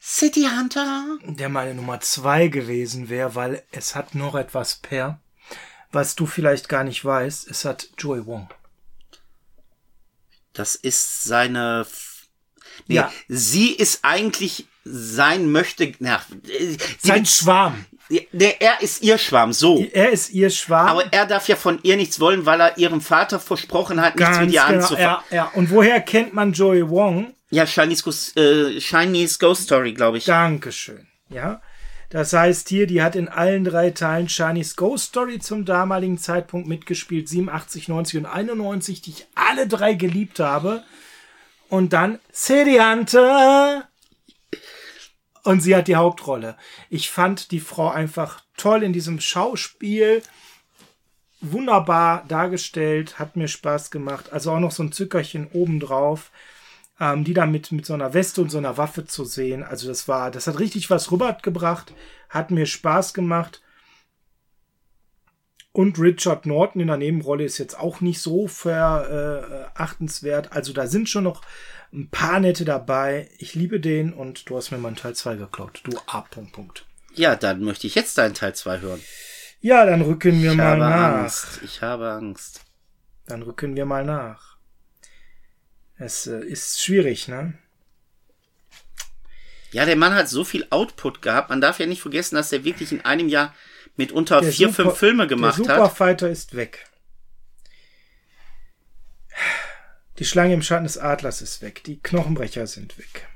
City 0.00 0.48
Hunter. 0.56 1.18
Der 1.24 1.48
meine 1.48 1.74
Nummer 1.74 2.00
zwei 2.00 2.48
gewesen 2.48 3.08
wäre, 3.08 3.34
weil 3.34 3.64
es 3.72 3.94
hat 3.94 4.14
noch 4.14 4.34
etwas 4.36 4.76
per, 4.76 5.20
was 5.90 6.14
du 6.14 6.24
vielleicht 6.24 6.68
gar 6.68 6.84
nicht 6.84 7.04
weißt. 7.04 7.48
Es 7.50 7.64
hat 7.64 7.88
Joey 7.98 8.24
Wong. 8.24 8.48
Das 10.52 10.74
ist 10.74 11.24
seine. 11.24 11.86
Nee, 12.86 12.94
Ja. 12.96 13.12
sie 13.28 13.72
ist 13.72 14.00
eigentlich 14.02 14.66
sein 14.90 15.50
möchte. 15.50 15.92
Na, 15.98 16.20
Sein 16.98 17.26
Schwarm. 17.26 17.84
Nee, 18.08 18.56
er 18.58 18.80
ist 18.80 19.02
ihr 19.02 19.18
Schwarm, 19.18 19.52
so. 19.52 19.84
Er 19.92 20.10
ist 20.10 20.30
ihr 20.30 20.48
Schwarm. 20.48 20.88
Aber 20.88 21.12
er 21.12 21.26
darf 21.26 21.46
ja 21.48 21.56
von 21.56 21.78
ihr 21.82 21.96
nichts 21.96 22.18
wollen, 22.20 22.46
weil 22.46 22.60
er 22.60 22.78
ihrem 22.78 23.00
Vater 23.00 23.38
versprochen 23.38 24.00
hat, 24.00 24.16
nichts 24.16 24.38
mit 24.38 24.52
ihr 24.52 24.62
genau. 24.66 24.82
anzufangen. 24.82 25.24
Ja, 25.30 25.36
ja. 25.36 25.52
Und 25.54 25.70
woher 25.70 26.00
kennt 26.00 26.32
man 26.32 26.52
Joey 26.52 26.88
Wong? 26.88 27.34
Ja, 27.50 27.66
Chinese 27.66 28.02
Ghost, 28.02 28.36
äh, 28.36 28.80
Chinese 28.80 29.38
Ghost 29.38 29.64
Story, 29.64 29.92
glaube 29.92 30.18
ich. 30.18 30.24
Dankeschön. 30.24 31.06
Ja. 31.28 31.60
Das 32.10 32.32
heißt 32.32 32.70
hier, 32.70 32.86
die 32.86 33.02
hat 33.02 33.16
in 33.16 33.28
allen 33.28 33.64
drei 33.64 33.90
Teilen 33.90 34.28
Chinese 34.28 34.74
Ghost 34.76 35.08
Story 35.08 35.38
zum 35.38 35.66
damaligen 35.66 36.16
Zeitpunkt 36.16 36.66
mitgespielt, 36.66 37.28
87, 37.28 37.88
90 37.88 38.20
und 38.20 38.26
91, 38.26 39.02
die 39.02 39.10
ich 39.10 39.26
alle 39.34 39.66
drei 39.66 39.92
geliebt 39.92 40.40
habe. 40.40 40.84
Und 41.68 41.92
dann 41.92 42.18
Hunter. 42.48 43.88
Und 45.48 45.62
sie 45.62 45.74
hat 45.74 45.88
die 45.88 45.96
Hauptrolle. 45.96 46.56
Ich 46.90 47.10
fand 47.10 47.52
die 47.52 47.60
Frau 47.60 47.88
einfach 47.88 48.42
toll 48.58 48.82
in 48.82 48.92
diesem 48.92 49.18
Schauspiel. 49.18 50.22
Wunderbar 51.40 52.26
dargestellt, 52.28 53.18
hat 53.18 53.34
mir 53.34 53.48
Spaß 53.48 53.90
gemacht. 53.90 54.30
Also 54.30 54.52
auch 54.52 54.60
noch 54.60 54.72
so 54.72 54.82
ein 54.82 54.92
Zückerchen 54.92 55.48
obendrauf 55.54 56.30
ähm, 57.00 57.24
die 57.24 57.32
da 57.32 57.46
mit, 57.46 57.72
mit 57.72 57.86
so 57.86 57.94
einer 57.94 58.12
Weste 58.12 58.42
und 58.42 58.50
so 58.50 58.58
einer 58.58 58.76
Waffe 58.76 59.06
zu 59.06 59.24
sehen. 59.24 59.62
Also 59.62 59.88
das 59.88 60.06
war, 60.06 60.30
das 60.30 60.48
hat 60.48 60.58
richtig 60.58 60.90
was 60.90 61.10
rübergebracht, 61.10 61.94
hat 62.28 62.50
mir 62.50 62.66
Spaß 62.66 63.14
gemacht. 63.14 63.62
Und 65.72 65.98
Richard 65.98 66.44
Norton 66.44 66.82
in 66.82 66.88
der 66.88 66.98
Nebenrolle 66.98 67.44
ist 67.44 67.56
jetzt 67.56 67.78
auch 67.78 68.02
nicht 68.02 68.20
so 68.20 68.48
verachtenswert. 68.48 70.52
Also 70.52 70.74
da 70.74 70.88
sind 70.88 71.08
schon 71.08 71.24
noch 71.24 71.40
ein 71.92 72.08
paar 72.10 72.40
nette 72.40 72.64
dabei. 72.64 73.28
Ich 73.38 73.54
liebe 73.54 73.80
den 73.80 74.12
und 74.12 74.48
du 74.48 74.56
hast 74.56 74.70
mir 74.70 74.78
mal 74.78 74.88
einen 74.88 74.96
Teil 74.96 75.14
2 75.14 75.36
geklaut. 75.36 75.80
Du 75.84 75.98
A. 76.06 76.20
Punkt, 76.22 76.52
Punkt. 76.52 76.84
Ja, 77.14 77.34
dann 77.36 77.60
möchte 77.62 77.86
ich 77.86 77.94
jetzt 77.94 78.18
deinen 78.18 78.34
Teil 78.34 78.54
2 78.54 78.80
hören. 78.80 79.00
Ja, 79.60 79.84
dann 79.86 80.02
rücken 80.02 80.40
wir 80.42 80.52
Ich 80.52 80.56
mal 80.56 80.66
habe 80.66 80.80
nach. 80.80 81.18
Angst. 81.20 81.60
Ich 81.64 81.82
habe 81.82 82.10
Angst. 82.10 82.60
Dann 83.26 83.42
rücken 83.42 83.74
wir 83.76 83.86
mal 83.86 84.04
nach. 84.04 84.56
Es 85.96 86.26
äh, 86.28 86.40
ist 86.44 86.80
schwierig, 86.80 87.26
ne? 87.28 87.54
Ja, 89.72 89.84
der 89.84 89.96
Mann 89.96 90.14
hat 90.14 90.28
so 90.28 90.44
viel 90.44 90.66
Output 90.70 91.20
gehabt. 91.22 91.50
Man 91.50 91.60
darf 91.60 91.78
ja 91.78 91.86
nicht 91.86 92.00
vergessen, 92.00 92.36
dass 92.36 92.52
er 92.52 92.64
wirklich 92.64 92.92
in 92.92 93.04
einem 93.04 93.28
Jahr 93.28 93.54
mitunter 93.96 94.40
Der 94.40 94.52
vier, 94.52 94.68
Super- 94.68 94.84
fünf 94.84 94.98
Filme 94.98 95.26
gemacht 95.26 95.58
Der 95.58 95.68
hat. 95.68 95.76
Superfighter 95.76 96.30
ist 96.30 96.54
weg. 96.54 96.86
Die 100.18 100.24
Schlange 100.24 100.54
im 100.54 100.62
Schatten 100.62 100.84
des 100.84 100.98
Adlers 100.98 101.42
ist 101.42 101.62
weg. 101.62 101.82
Die 101.84 102.00
Knochenbrecher 102.00 102.66
sind 102.66 102.98
weg. 102.98 103.28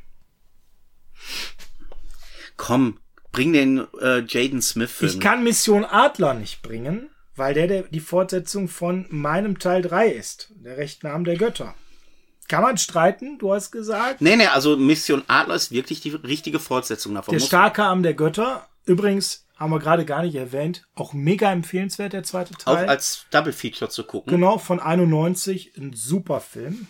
Komm, 2.57 2.99
bring 3.31 3.53
den 3.53 3.87
äh, 4.01 4.23
Jaden 4.27 4.63
Smith-Film. 4.63 5.11
Ich 5.11 5.21
kann 5.21 5.45
Mission 5.45 5.85
Adler 5.85 6.35
nicht 6.35 6.63
bringen, 6.63 7.11
weil 7.37 7.55
der, 7.55 7.67
der 7.67 7.83
die 7.85 8.01
Fortsetzung 8.01 8.69
von 8.69 9.07
meinem 9.11 9.59
Teil 9.59 9.83
3 9.83 10.09
ist. 10.09 10.53
Der 10.57 10.77
rechten 10.77 11.07
Arm 11.07 11.25
der 11.25 11.37
Götter. 11.37 11.75
Kann 12.49 12.63
man 12.63 12.77
streiten, 12.77 13.39
du 13.39 13.55
hast 13.55 13.71
gesagt. 13.71 14.21
Nee, 14.21 14.37
nee, 14.37 14.47
also 14.47 14.77
Mission 14.77 15.23
Adler 15.29 15.55
ist 15.55 15.71
wirklich 15.71 16.01
die 16.01 16.11
richtige 16.11 16.59
Fortsetzung 16.59 17.15
davon. 17.15 17.33
Der 17.33 17.41
starke 17.41 17.85
Arm 17.85 18.03
der 18.03 18.15
Götter. 18.15 18.69
Übrigens, 18.85 19.47
haben 19.57 19.71
wir 19.71 19.79
gerade 19.79 20.05
gar 20.05 20.23
nicht 20.23 20.35
erwähnt, 20.35 20.87
auch 20.95 21.13
mega 21.13 21.53
empfehlenswert, 21.53 22.13
der 22.13 22.25
zweite 22.25 22.55
auch 22.55 22.77
Teil. 22.77 22.89
als 22.89 23.27
Double 23.31 23.53
Feature 23.53 23.91
zu 23.91 24.05
gucken. 24.05 24.33
genau, 24.33 24.59
von 24.59 24.81
91. 24.81 25.77
Ein 25.77 25.93
super 25.93 26.41
Film. 26.41 26.89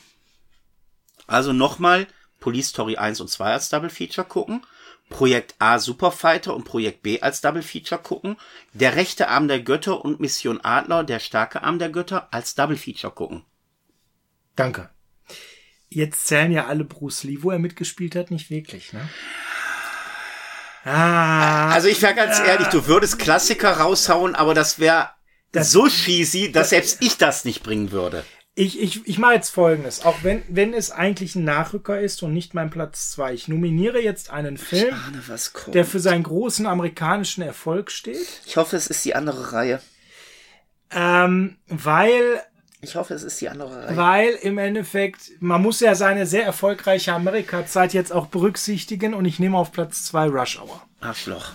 Also 1.27 1.53
nochmal 1.53 2.07
Police 2.41 2.69
Story 2.69 2.97
1 2.97 3.21
und 3.21 3.29
2 3.29 3.53
als 3.53 3.69
Double 3.69 3.91
Feature 3.91 4.27
gucken. 4.27 4.65
Projekt 5.11 5.55
A 5.59 5.79
Superfighter 5.79 6.55
und 6.57 6.65
Projekt 6.65 7.03
B 7.03 7.21
als 7.21 7.43
Double 7.43 7.63
Feature 7.63 8.01
gucken. 8.01 8.37
Der 8.73 8.97
rechte 8.97 9.29
Arm 9.29 9.47
der 9.49 9.61
Götter 9.61 10.03
und 10.05 10.21
Mission 10.21 10.61
Adler, 10.63 11.05
der 11.05 11.19
starke 11.19 11.63
Arm 11.63 11.79
der 11.79 11.91
Götter 11.91 12.33
als 12.33 12.55
Double 12.55 12.77
Feature 12.77 13.13
gucken. 13.13 13.45
Danke. 14.57 14.91
Jetzt 15.91 16.27
zählen 16.27 16.53
ja 16.53 16.67
alle 16.67 16.85
Bruce 16.85 17.25
Lee, 17.25 17.43
wo 17.43 17.51
er 17.51 17.59
mitgespielt 17.59 18.17
hat, 18.17 18.31
nicht 18.31 18.49
wirklich, 18.49 18.95
ne? 18.95 19.07
Ah, 20.85 21.71
Also 21.71 21.89
ich 21.89 22.03
wäre 22.03 22.15
ganz 22.15 22.39
ehrlich, 22.41 22.69
du 22.69 22.87
würdest 22.87 23.19
Klassiker 23.19 23.73
raushauen, 23.79 24.35
aber 24.35 24.55
das 24.55 24.79
wäre 24.79 25.11
so 25.55 25.87
cheesy, 25.89 26.51
dass 26.51 26.71
selbst 26.71 26.99
ich 27.01 27.19
das 27.19 27.45
nicht 27.45 27.63
bringen 27.63 27.93
würde. 27.93 28.25
ich, 28.55 28.81
ich, 28.81 29.07
ich 29.07 29.19
mache 29.19 29.35
jetzt 29.35 29.51
folgendes. 29.51 30.05
Auch 30.05 30.17
wenn, 30.23 30.43
wenn 30.49 30.75
es 30.75 30.91
eigentlich 30.91 31.37
ein 31.37 31.45
Nachrücker 31.45 32.01
ist 32.01 32.23
und 32.23 32.33
nicht 32.33 32.55
mein 32.55 32.71
Platz 32.71 33.11
zwei. 33.13 33.33
Ich 33.33 33.49
nominiere 33.49 34.01
jetzt 34.01 34.31
einen 34.31 34.59
Film, 34.59 34.95
Ahne, 34.95 35.23
der 35.73 35.85
für 35.85 36.01
seinen 36.01 36.23
großen 36.25 36.67
amerikanischen 36.67 37.43
Erfolg 37.43 37.91
steht. 37.91 38.27
Ich 38.47 38.57
hoffe, 38.57 38.77
es 38.77 38.89
ist 38.89 39.05
die 39.05 39.15
andere 39.15 39.53
Reihe. 39.53 39.81
Ähm, 40.91 41.57
weil, 41.69 42.43
Ich 42.85 42.97
hoffe, 42.97 43.15
es 43.15 43.23
ist 43.23 43.41
die 43.41 43.49
andere 43.49 43.87
Reihe. 43.87 43.97
weil 43.97 44.29
im 44.43 44.59
Endeffekt, 44.59 45.31
man 45.41 45.63
muss 45.63 45.79
ja 45.79 45.95
seine 45.95 46.27
sehr 46.27 46.45
erfolgreiche 46.45 47.13
Amerika-Zeit 47.13 47.95
jetzt 47.95 48.13
auch 48.13 48.27
berücksichtigen 48.27 49.15
und 49.15 49.25
ich 49.25 49.39
nehme 49.39 49.57
auf 49.57 49.71
Platz 49.71 50.05
zwei 50.05 50.27
Rush 50.27 50.59
Hour. 50.61 50.83
Arschloch. 51.01 51.53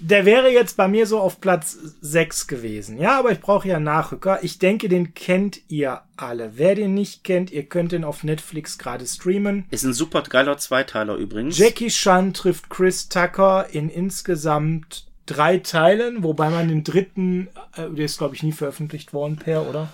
Der 0.00 0.24
wäre 0.24 0.48
jetzt 0.50 0.76
bei 0.76 0.86
mir 0.86 1.06
so 1.06 1.18
auf 1.18 1.40
Platz 1.40 1.76
6 2.00 2.46
gewesen. 2.46 2.98
Ja, 2.98 3.18
aber 3.18 3.32
ich 3.32 3.40
brauche 3.40 3.66
ja 3.66 3.80
Nachrücker. 3.80 4.38
Ich 4.42 4.58
denke, 4.60 4.88
den 4.88 5.12
kennt 5.12 5.60
ihr 5.68 6.02
alle. 6.16 6.52
Wer 6.54 6.76
den 6.76 6.94
nicht 6.94 7.24
kennt, 7.24 7.50
ihr 7.50 7.64
könnt 7.64 7.90
den 7.90 8.04
auf 8.04 8.22
Netflix 8.22 8.78
gerade 8.78 9.04
streamen. 9.04 9.66
Ist 9.70 9.82
ein 9.84 9.92
super 9.92 10.22
geiler 10.22 10.56
Zweiteiler 10.56 11.16
übrigens. 11.16 11.58
Jackie 11.58 11.88
Chan 11.88 12.32
trifft 12.32 12.70
Chris 12.70 13.08
Tucker 13.08 13.66
in 13.72 13.88
insgesamt 13.88 15.07
drei 15.28 15.58
Teilen, 15.58 16.22
wobei 16.22 16.50
man 16.50 16.68
den 16.68 16.84
dritten, 16.84 17.48
äh, 17.76 17.88
der 17.90 18.04
ist 18.06 18.18
glaube 18.18 18.34
ich 18.34 18.42
nie 18.42 18.52
veröffentlicht 18.52 19.12
worden, 19.12 19.36
per, 19.36 19.68
oder? 19.68 19.92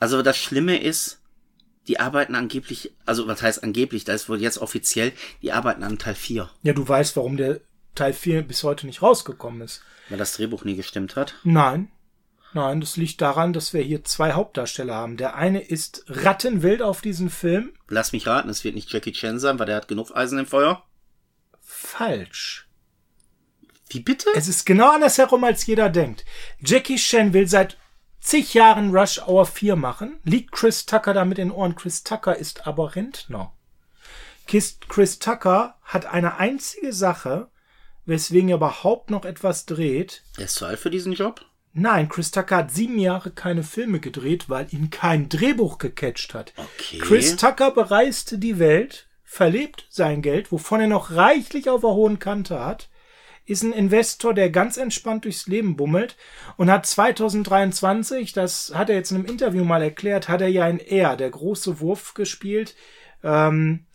Also 0.00 0.22
das 0.22 0.36
Schlimme 0.36 0.80
ist, 0.80 1.20
die 1.88 2.00
arbeiten 2.00 2.34
angeblich, 2.34 2.92
also 3.04 3.26
was 3.28 3.42
heißt 3.42 3.62
angeblich, 3.62 4.04
da 4.04 4.12
ist 4.14 4.28
wohl 4.28 4.40
jetzt 4.40 4.58
offiziell, 4.58 5.12
die 5.42 5.52
arbeiten 5.52 5.82
an 5.84 5.98
Teil 5.98 6.14
4, 6.14 6.48
Ja, 6.62 6.72
du 6.72 6.86
weißt, 6.88 7.16
warum 7.16 7.36
der 7.36 7.60
Teil 7.94 8.12
4 8.12 8.42
bis 8.42 8.62
heute 8.64 8.86
nicht 8.86 9.02
rausgekommen 9.02 9.60
ist. 9.62 9.82
weil 10.08 10.18
das 10.18 10.32
Drehbuch 10.36 10.64
nie 10.64 10.76
gestimmt 10.76 11.16
hat. 11.16 11.34
Nein. 11.44 11.88
Nein, 12.52 12.80
das 12.80 12.96
liegt 12.96 13.20
daran, 13.20 13.52
dass 13.52 13.74
wir 13.74 13.82
hier 13.82 14.02
zwei 14.04 14.32
Hauptdarsteller 14.32 14.94
haben. 14.94 15.16
Der 15.18 15.34
eine 15.34 15.60
ist 15.60 16.04
rattenwild 16.08 16.80
auf 16.80 17.02
diesen 17.02 17.28
Film. 17.28 17.72
Lass 17.88 18.12
mich 18.12 18.26
raten, 18.26 18.48
es 18.48 18.64
wird 18.64 18.74
nicht 18.74 18.90
Jackie 18.90 19.12
Chan 19.12 19.38
sein, 19.38 19.58
weil 19.58 19.66
der 19.66 19.76
hat 19.76 19.88
genug 19.88 20.16
Eisen 20.16 20.38
im 20.38 20.46
Feuer. 20.46 20.82
Falsch. 21.60 22.65
Wie 23.88 24.00
bitte? 24.00 24.30
Es 24.34 24.48
ist 24.48 24.66
genau 24.66 24.90
andersherum, 24.90 25.44
als 25.44 25.66
jeder 25.66 25.88
denkt. 25.88 26.24
Jackie 26.60 26.96
Chan 26.96 27.32
will 27.32 27.46
seit 27.46 27.76
zig 28.20 28.54
Jahren 28.54 28.96
Rush 28.96 29.20
Hour 29.26 29.46
4 29.46 29.76
machen, 29.76 30.18
liegt 30.24 30.52
Chris 30.52 30.86
Tucker 30.86 31.14
damit 31.14 31.38
in 31.38 31.48
den 31.48 31.56
Ohren. 31.56 31.76
Chris 31.76 32.02
Tucker 32.02 32.36
ist 32.36 32.66
aber 32.66 32.96
Rentner. 32.96 33.52
Chris, 34.46 34.78
Chris 34.88 35.18
Tucker 35.18 35.76
hat 35.82 36.06
eine 36.06 36.38
einzige 36.38 36.92
Sache, 36.92 37.48
weswegen 38.04 38.48
er 38.48 38.56
überhaupt 38.56 39.10
noch 39.10 39.24
etwas 39.24 39.66
dreht. 39.66 40.22
Er 40.36 40.44
ist 40.44 40.56
zu 40.56 40.66
alt 40.66 40.78
für 40.78 40.90
diesen 40.90 41.12
Job? 41.12 41.44
Nein, 41.72 42.08
Chris 42.08 42.30
Tucker 42.30 42.56
hat 42.56 42.70
sieben 42.70 42.98
Jahre 42.98 43.30
keine 43.30 43.62
Filme 43.62 44.00
gedreht, 44.00 44.48
weil 44.48 44.66
ihn 44.72 44.90
kein 44.90 45.28
Drehbuch 45.28 45.78
gecatcht 45.78 46.32
hat. 46.32 46.54
Okay. 46.56 46.98
Chris 46.98 47.36
Tucker 47.36 47.70
bereiste 47.70 48.38
die 48.38 48.58
Welt, 48.58 49.08
verlebt 49.24 49.86
sein 49.90 50.22
Geld, 50.22 50.50
wovon 50.52 50.80
er 50.80 50.86
noch 50.86 51.10
reichlich 51.10 51.68
auf 51.68 51.82
der 51.82 51.90
hohen 51.90 52.18
Kante 52.18 52.58
hat, 52.58 52.88
ist 53.46 53.62
ein 53.62 53.72
Investor, 53.72 54.34
der 54.34 54.50
ganz 54.50 54.76
entspannt 54.76 55.24
durchs 55.24 55.46
Leben 55.46 55.76
bummelt 55.76 56.16
und 56.56 56.70
hat 56.70 56.84
2023, 56.84 58.32
das 58.32 58.72
hat 58.74 58.90
er 58.90 58.96
jetzt 58.96 59.12
in 59.12 59.18
einem 59.18 59.26
Interview 59.26 59.64
mal 59.64 59.82
erklärt, 59.82 60.28
hat 60.28 60.40
er 60.40 60.48
ja 60.48 60.68
in 60.68 60.78
Air, 60.78 61.16
der 61.16 61.30
große 61.30 61.80
Wurf 61.80 62.14
gespielt. 62.14 62.74
Ähm, 63.22 63.86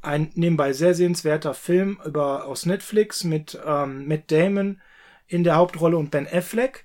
ein 0.00 0.30
nebenbei 0.34 0.72
sehr 0.72 0.94
sehenswerter 0.94 1.54
Film 1.54 2.00
über 2.04 2.46
aus 2.46 2.66
Netflix 2.66 3.24
mit 3.24 3.58
ähm, 3.66 4.06
Matt 4.06 4.30
Damon 4.30 4.80
in 5.26 5.42
der 5.42 5.56
Hauptrolle 5.56 5.96
und 5.96 6.10
Ben 6.10 6.28
Affleck. 6.30 6.84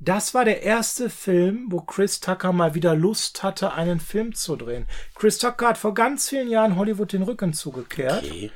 Das 0.00 0.34
war 0.34 0.44
der 0.44 0.62
erste 0.62 1.08
Film, 1.08 1.66
wo 1.70 1.80
Chris 1.80 2.20
Tucker 2.20 2.52
mal 2.52 2.74
wieder 2.74 2.94
Lust 2.94 3.42
hatte, 3.42 3.72
einen 3.72 4.00
Film 4.00 4.34
zu 4.34 4.56
drehen. 4.56 4.86
Chris 5.14 5.38
Tucker 5.38 5.68
hat 5.68 5.78
vor 5.78 5.94
ganz 5.94 6.28
vielen 6.28 6.48
Jahren 6.48 6.76
Hollywood 6.76 7.12
den 7.12 7.22
Rücken 7.22 7.52
zugekehrt. 7.52 8.24
Okay. 8.24 8.50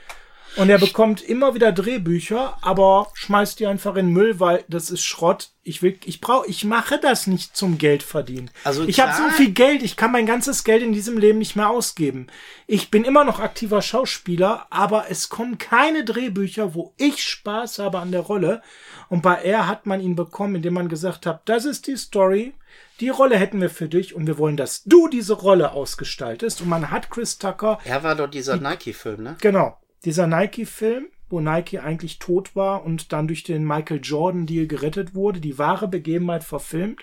Und 0.58 0.70
er 0.70 0.78
bekommt 0.78 1.22
immer 1.22 1.54
wieder 1.54 1.70
Drehbücher, 1.70 2.58
aber 2.62 3.10
schmeißt 3.14 3.60
die 3.60 3.66
einfach 3.68 3.94
in 3.94 4.06
den 4.06 4.12
Müll, 4.12 4.40
weil 4.40 4.64
das 4.68 4.90
ist 4.90 5.04
Schrott. 5.04 5.50
Ich 5.62 5.82
will, 5.82 5.98
ich 6.04 6.20
brauche, 6.20 6.48
ich 6.48 6.64
mache 6.64 6.98
das 6.98 7.28
nicht 7.28 7.56
zum 7.56 7.78
Geld 7.78 8.02
verdienen. 8.02 8.50
Also 8.64 8.82
ich 8.84 8.98
habe 8.98 9.12
so 9.12 9.28
viel 9.36 9.52
Geld, 9.52 9.82
ich 9.84 9.96
kann 9.96 10.10
mein 10.10 10.26
ganzes 10.26 10.64
Geld 10.64 10.82
in 10.82 10.92
diesem 10.92 11.16
Leben 11.16 11.38
nicht 11.38 11.54
mehr 11.54 11.70
ausgeben. 11.70 12.26
Ich 12.66 12.90
bin 12.90 13.04
immer 13.04 13.22
noch 13.24 13.38
aktiver 13.38 13.82
Schauspieler, 13.82 14.66
aber 14.70 15.06
es 15.10 15.28
kommen 15.28 15.58
keine 15.58 16.04
Drehbücher, 16.04 16.74
wo 16.74 16.92
ich 16.96 17.22
Spaß 17.22 17.78
habe 17.78 18.00
an 18.00 18.10
der 18.10 18.22
Rolle. 18.22 18.60
Und 19.08 19.22
bei 19.22 19.36
er 19.36 19.68
hat 19.68 19.86
man 19.86 20.00
ihn 20.00 20.16
bekommen, 20.16 20.56
indem 20.56 20.74
man 20.74 20.88
gesagt 20.88 21.24
hat, 21.24 21.42
das 21.48 21.66
ist 21.66 21.86
die 21.86 21.96
Story. 21.96 22.54
Die 22.98 23.10
Rolle 23.10 23.36
hätten 23.36 23.60
wir 23.60 23.70
für 23.70 23.88
dich 23.88 24.16
und 24.16 24.26
wir 24.26 24.38
wollen, 24.38 24.56
dass 24.56 24.82
du 24.82 25.06
diese 25.06 25.34
Rolle 25.34 25.70
ausgestaltest. 25.70 26.62
Und 26.62 26.68
man 26.68 26.90
hat 26.90 27.10
Chris 27.10 27.38
Tucker 27.38 27.78
Er 27.84 28.02
war 28.02 28.16
doch 28.16 28.28
dieser 28.28 28.56
Nike-Film, 28.56 29.22
ne? 29.22 29.36
Genau. 29.40 29.78
Dieser 30.04 30.26
Nike-Film, 30.26 31.06
wo 31.28 31.40
Nike 31.40 31.78
eigentlich 31.78 32.18
tot 32.18 32.56
war 32.56 32.84
und 32.84 33.12
dann 33.12 33.28
durch 33.28 33.42
den 33.42 33.64
Michael 33.64 34.00
Jordan-Deal 34.02 34.66
gerettet 34.66 35.14
wurde, 35.14 35.40
die 35.40 35.58
wahre 35.58 35.88
Begebenheit 35.88 36.44
verfilmt. 36.44 37.02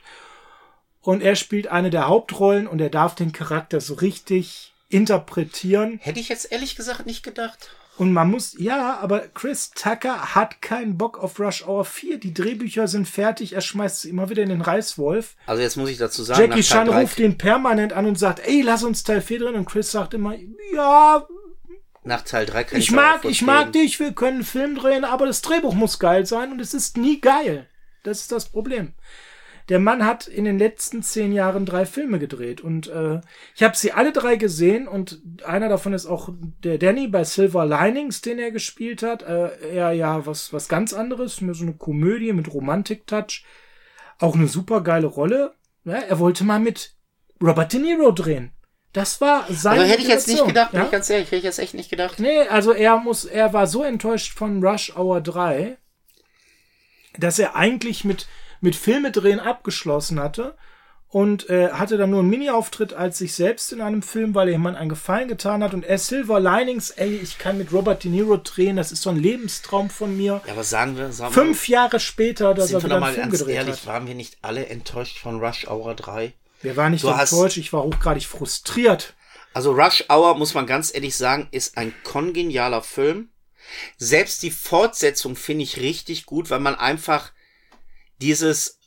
Und 1.01 1.21
er 1.21 1.35
spielt 1.35 1.67
eine 1.67 1.91
der 1.91 2.07
Hauptrollen 2.07 2.65
und 2.65 2.81
er 2.81 2.89
darf 2.89 3.13
den 3.15 3.31
Charakter 3.31 3.79
so 3.79 3.93
richtig 3.95 4.73
interpretieren. 4.89 5.99
Hätte 6.01 6.19
ich 6.19 6.29
jetzt 6.29 6.51
ehrlich 6.51 6.75
gesagt 6.75 7.05
nicht 7.05 7.23
gedacht. 7.23 7.69
Und 7.97 8.11
man 8.11 8.29
muss, 8.29 8.55
ja, 8.59 8.97
aber 8.99 9.21
Chris 9.33 9.71
Tucker 9.71 10.35
hat 10.35 10.61
keinen 10.61 10.97
Bock 10.97 11.17
auf 11.17 11.39
Rush 11.39 11.65
Hour 11.65 11.85
4. 11.85 12.17
Die 12.17 12.33
Drehbücher 12.33 12.87
sind 12.87 13.07
fertig, 13.07 13.53
er 13.53 13.61
schmeißt 13.61 14.01
sie 14.01 14.09
immer 14.09 14.29
wieder 14.29 14.43
in 14.43 14.49
den 14.49 14.61
Reißwolf. 14.61 15.35
Also 15.45 15.61
jetzt 15.61 15.77
muss 15.77 15.89
ich 15.89 15.97
dazu 15.97 16.23
sagen, 16.23 16.41
Jackie 16.41 16.61
Chan 16.61 16.89
ruft 16.89 17.19
ihn 17.19 17.37
permanent 17.37 17.93
an 17.93 18.05
und 18.05 18.19
sagt, 18.19 18.41
ey, 18.45 18.61
lass 18.61 18.83
uns 18.83 19.03
Teil 19.03 19.21
4 19.21 19.39
drin. 19.39 19.55
Und 19.55 19.65
Chris 19.65 19.91
sagt 19.91 20.13
immer, 20.13 20.35
ja, 20.73 21.25
nach 22.05 22.21
Teil 22.21 22.45
3 22.45 22.63
kann 22.63 22.79
Ich 22.79 22.91
auch 22.91 22.95
mag, 22.95 23.25
ich 23.25 23.41
mag 23.41 23.71
dich, 23.71 23.99
wir 23.99 24.13
können 24.13 24.37
einen 24.37 24.45
Film 24.45 24.75
drehen, 24.75 25.03
aber 25.03 25.25
das 25.25 25.41
Drehbuch 25.41 25.73
muss 25.73 25.99
geil 25.99 26.25
sein 26.25 26.51
und 26.51 26.61
es 26.61 26.73
ist 26.73 26.97
nie 26.97 27.19
geil. 27.19 27.67
Das 28.03 28.21
ist 28.21 28.31
das 28.31 28.49
Problem. 28.49 28.93
Der 29.69 29.79
Mann 29.79 30.05
hat 30.05 30.27
in 30.27 30.45
den 30.45 30.59
letzten 30.59 31.01
zehn 31.01 31.31
Jahren 31.31 31.65
drei 31.65 31.87
Filme 31.87 32.19
gedreht 32.19 32.61
und 32.61 32.87
äh, 32.87 33.21
ich 33.55 33.63
habe 33.63 33.75
sie 33.75 33.93
alle 33.93 34.11
drei 34.11 34.35
gesehen 34.35 34.87
und 34.87 35.21
einer 35.43 35.69
davon 35.69 35.93
ist 35.93 36.05
auch 36.05 36.29
der 36.63 36.77
Danny 36.77 37.07
bei 37.07 37.23
Silver 37.23 37.65
Linings, 37.65 38.21
den 38.21 38.37
er 38.37 38.51
gespielt 38.51 39.01
hat. 39.01 39.23
Äh, 39.23 39.75
er 39.75 39.91
ja 39.93 40.27
was 40.27 40.53
was 40.53 40.67
ganz 40.67 40.93
anderes, 40.93 41.41
nur 41.41 41.55
so 41.55 41.63
eine 41.63 41.73
Komödie 41.73 42.31
mit 42.33 42.53
Romantik-Touch. 42.53 43.43
Auch 44.19 44.35
eine 44.35 44.47
super 44.47 44.81
geile 44.81 45.07
Rolle. 45.07 45.55
Ja, 45.83 45.95
er 45.95 46.19
wollte 46.19 46.43
mal 46.43 46.59
mit 46.59 46.95
Robert 47.41 47.73
De 47.73 47.79
Niro 47.79 48.11
drehen. 48.11 48.51
Das 48.95 49.19
war 49.19 49.45
seine 49.49 49.81
Aber 49.81 49.89
hätte 49.89 50.03
ich 50.03 50.07
jetzt 50.07 50.29
nicht 50.29 50.45
gedacht, 50.45 50.71
bin 50.71 50.79
ja? 50.79 50.85
ich 50.85 50.91
ganz 50.91 51.09
ehrlich, 51.09 51.27
hätte 51.27 51.35
ich 51.35 51.43
jetzt 51.43 51.59
echt 51.59 51.73
nicht 51.73 51.89
gedacht. 51.89 52.17
Nee, 52.17 52.47
also 52.47 52.71
er 52.71 52.95
muss, 52.95 53.25
er 53.25 53.51
war 53.51 53.67
so 53.67 53.83
enttäuscht 53.83 54.31
von 54.37 54.65
Rush 54.65 54.95
Hour 54.95 55.19
3, 55.19 55.75
dass 57.19 57.37
er 57.37 57.57
eigentlich 57.57 58.05
mit, 58.05 58.25
mit 58.61 58.73
Filmedrehen 58.73 59.41
abgeschlossen 59.41 60.17
hatte 60.17 60.55
und 61.09 61.49
äh, 61.49 61.71
hatte 61.71 61.97
dann 61.97 62.11
nur 62.11 62.21
einen 62.21 62.29
Mini-Auftritt 62.29 62.93
als 62.93 63.17
sich 63.17 63.33
selbst 63.33 63.73
in 63.73 63.81
einem 63.81 64.01
Film, 64.01 64.33
weil 64.33 64.47
er 64.47 64.53
jemand 64.53 64.77
einen 64.77 64.87
Gefallen 64.87 65.27
getan 65.27 65.61
hat 65.61 65.73
und 65.73 65.83
er 65.83 65.97
Silver 65.97 66.39
Linings, 66.39 66.91
ey, 66.91 67.17
ich 67.17 67.37
kann 67.37 67.57
mit 67.57 67.73
Robert 67.73 68.05
De 68.05 68.09
Niro 68.09 68.37
drehen, 68.37 68.77
das 68.77 68.93
ist 68.93 69.01
so 69.01 69.09
ein 69.09 69.17
Lebenstraum 69.17 69.89
von 69.89 70.15
mir. 70.15 70.41
Ja, 70.45 70.53
aber 70.53 70.63
sagen 70.63 70.95
wir, 70.95 71.11
sagen 71.11 71.35
wir 71.35 71.43
Fünf 71.43 71.67
Jahre 71.67 71.99
später, 71.99 72.53
dass 72.53 72.71
er 72.71 72.79
wir 72.79 72.85
wieder 72.85 72.95
einen 72.95 73.01
mal 73.01 73.13
Film 73.13 73.29
ganz 73.29 73.39
gedreht 73.39 73.55
ehrlich, 73.57 73.75
hat. 73.75 73.87
waren 73.87 74.07
wir 74.07 74.15
nicht 74.15 74.37
alle 74.41 74.67
enttäuscht 74.67 75.19
von 75.19 75.43
Rush 75.43 75.67
Hour 75.67 75.95
3? 75.95 76.31
Wir 76.65 76.75
waren 76.75 76.91
nicht 76.91 77.03
Du 77.03 77.09
enttäuscht, 77.09 77.57
ich 77.57 77.71
war 77.73 77.83
hochgradig 77.83 78.25
frustriert. 78.25 79.13
Also 79.53 79.71
Rush 79.71 80.05
Hour, 80.09 80.35
muss 80.35 80.53
man 80.53 80.65
ganz 80.65 80.93
ehrlich 80.93 81.15
sagen, 81.15 81.47
ist 81.51 81.77
ein 81.77 81.93
kongenialer 82.03 82.81
Film. 82.81 83.29
Selbst 83.97 84.43
die 84.43 84.51
Fortsetzung 84.51 85.35
finde 85.35 85.63
ich 85.63 85.79
richtig 85.79 86.25
gut, 86.25 86.49
weil 86.49 86.59
man 86.59 86.75
einfach 86.75 87.31
dieses 88.19 88.79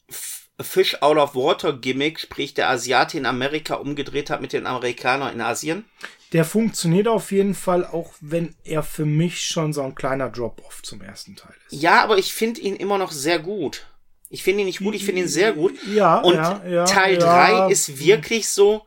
Fish 0.60 1.00
out 1.02 1.16
of 1.16 1.34
water 1.36 1.72
Gimmick, 1.72 2.18
sprich 2.18 2.52
der 2.52 2.68
Asiate 2.68 3.16
in 3.16 3.26
Amerika 3.26 3.74
umgedreht 3.76 4.28
hat 4.28 4.40
mit 4.40 4.52
den 4.52 4.66
Amerikanern 4.66 5.32
in 5.32 5.40
Asien. 5.40 5.84
Der 6.32 6.44
funktioniert 6.44 7.08
auf 7.08 7.30
jeden 7.30 7.54
Fall, 7.54 7.86
auch 7.86 8.12
wenn 8.20 8.54
er 8.64 8.82
für 8.82 9.06
mich 9.06 9.46
schon 9.46 9.72
so 9.72 9.82
ein 9.82 9.94
kleiner 9.94 10.28
Drop-off 10.28 10.82
zum 10.82 11.00
ersten 11.00 11.36
Teil 11.36 11.54
ist. 11.70 11.80
Ja, 11.80 12.02
aber 12.02 12.18
ich 12.18 12.34
finde 12.34 12.60
ihn 12.60 12.76
immer 12.76 12.98
noch 12.98 13.12
sehr 13.12 13.38
gut. 13.38 13.86
Ich 14.30 14.42
finde 14.42 14.60
ihn 14.60 14.66
nicht 14.66 14.80
gut, 14.80 14.94
ich 14.94 15.04
finde 15.04 15.22
ihn 15.22 15.28
sehr 15.28 15.52
gut. 15.52 15.74
Ja, 15.86 16.18
Und 16.18 16.34
ja, 16.34 16.62
ja, 16.66 16.84
Teil 16.84 17.14
ja. 17.14 17.64
3 17.66 17.72
ist 17.72 17.98
wirklich 17.98 18.48
so. 18.48 18.84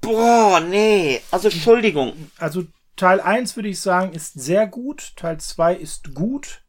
Boah, 0.00 0.60
nee. 0.60 1.20
Also 1.30 1.48
Entschuldigung. 1.48 2.30
Also 2.38 2.64
Teil 2.94 3.20
1 3.20 3.56
würde 3.56 3.68
ich 3.68 3.80
sagen, 3.80 4.12
ist 4.12 4.34
sehr 4.34 4.66
gut. 4.66 5.12
Teil 5.16 5.38
2 5.38 5.74
ist 5.74 6.14
gut. 6.14 6.62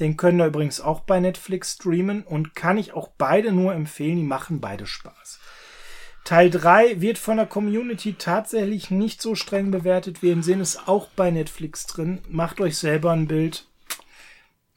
Den 0.00 0.16
können 0.16 0.38
wir 0.38 0.46
übrigens 0.46 0.80
auch 0.80 1.00
bei 1.00 1.20
Netflix 1.20 1.74
streamen 1.74 2.22
und 2.22 2.54
kann 2.54 2.78
ich 2.78 2.92
auch 2.92 3.08
beide 3.16 3.52
nur 3.52 3.74
empfehlen. 3.74 4.16
Die 4.16 4.22
machen 4.22 4.60
beide 4.60 4.86
Spaß. 4.86 5.38
Teil 6.24 6.50
3 6.50 7.00
wird 7.00 7.18
von 7.18 7.36
der 7.36 7.46
Community 7.46 8.14
tatsächlich 8.14 8.90
nicht 8.90 9.22
so 9.22 9.34
streng 9.34 9.70
bewertet. 9.70 10.22
Wir 10.22 10.42
sehen 10.42 10.60
es 10.60 10.88
auch 10.88 11.08
bei 11.14 11.30
Netflix 11.30 11.86
drin. 11.86 12.20
Macht 12.28 12.60
euch 12.60 12.76
selber 12.78 13.12
ein 13.12 13.28
Bild. 13.28 13.65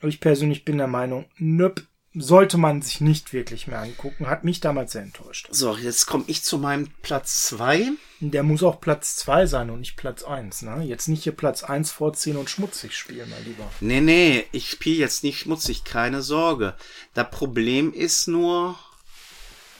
Ich 0.01 0.19
persönlich 0.19 0.65
bin 0.65 0.77
der 0.77 0.87
Meinung, 0.87 1.25
nöp, 1.37 1.85
sollte 2.15 2.57
man 2.57 2.81
sich 2.81 3.01
nicht 3.01 3.33
wirklich 3.33 3.67
mehr 3.67 3.81
angucken. 3.81 4.27
Hat 4.27 4.43
mich 4.43 4.59
damals 4.59 4.93
sehr 4.93 5.03
enttäuscht. 5.03 5.47
So, 5.51 5.75
jetzt 5.77 6.05
komme 6.07 6.23
ich 6.27 6.43
zu 6.43 6.57
meinem 6.57 6.89
Platz 7.01 7.43
2. 7.47 7.91
Der 8.19 8.43
muss 8.43 8.63
auch 8.63 8.81
Platz 8.81 9.15
2 9.17 9.45
sein 9.45 9.69
und 9.69 9.81
nicht 9.81 9.95
Platz 9.95 10.23
1. 10.23 10.63
Ne? 10.63 10.83
Jetzt 10.83 11.07
nicht 11.07 11.23
hier 11.23 11.33
Platz 11.33 11.63
1 11.63 11.91
vorziehen 11.91 12.37
und 12.37 12.49
schmutzig 12.49 12.97
spielen, 12.97 13.29
mein 13.29 13.45
Lieber. 13.45 13.71
Nee, 13.79 14.01
nee, 14.01 14.45
ich 14.51 14.69
spiele 14.69 14.97
jetzt 14.97 15.23
nicht 15.23 15.39
schmutzig, 15.39 15.83
keine 15.83 16.21
Sorge. 16.21 16.75
Das 17.13 17.29
Problem 17.29 17.93
ist 17.93 18.27
nur, 18.27 18.77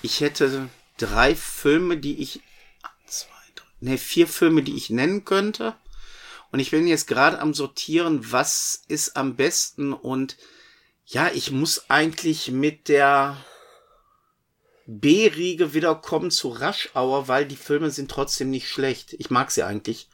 ich 0.01 0.21
hätte 0.21 0.69
drei 0.97 1.35
Filme, 1.35 1.97
die 1.97 2.21
ich. 2.21 2.41
Zwei, 3.07 3.29
drei, 3.55 3.65
nee, 3.81 3.97
vier 3.97 4.27
Filme, 4.27 4.61
die 4.61 4.75
ich 4.75 4.89
nennen 4.89 5.25
könnte. 5.25 5.75
Und 6.51 6.59
ich 6.59 6.71
bin 6.71 6.87
jetzt 6.87 7.07
gerade 7.07 7.39
am 7.39 7.53
sortieren, 7.53 8.31
was 8.31 8.81
ist 8.87 9.15
am 9.15 9.35
besten. 9.35 9.93
Und 9.93 10.37
ja, 11.05 11.29
ich 11.33 11.51
muss 11.51 11.89
eigentlich 11.89 12.51
mit 12.51 12.87
der 12.87 13.37
B-Riege 14.87 15.73
wiederkommen 15.73 16.31
zu 16.31 16.49
Rush 16.49 16.89
Hour, 16.95 17.27
weil 17.27 17.45
die 17.45 17.55
Filme 17.55 17.91
sind 17.91 18.09
trotzdem 18.09 18.49
nicht 18.49 18.67
schlecht. 18.67 19.13
Ich 19.13 19.29
mag 19.29 19.51
sie 19.51 19.63
eigentlich. 19.63 20.09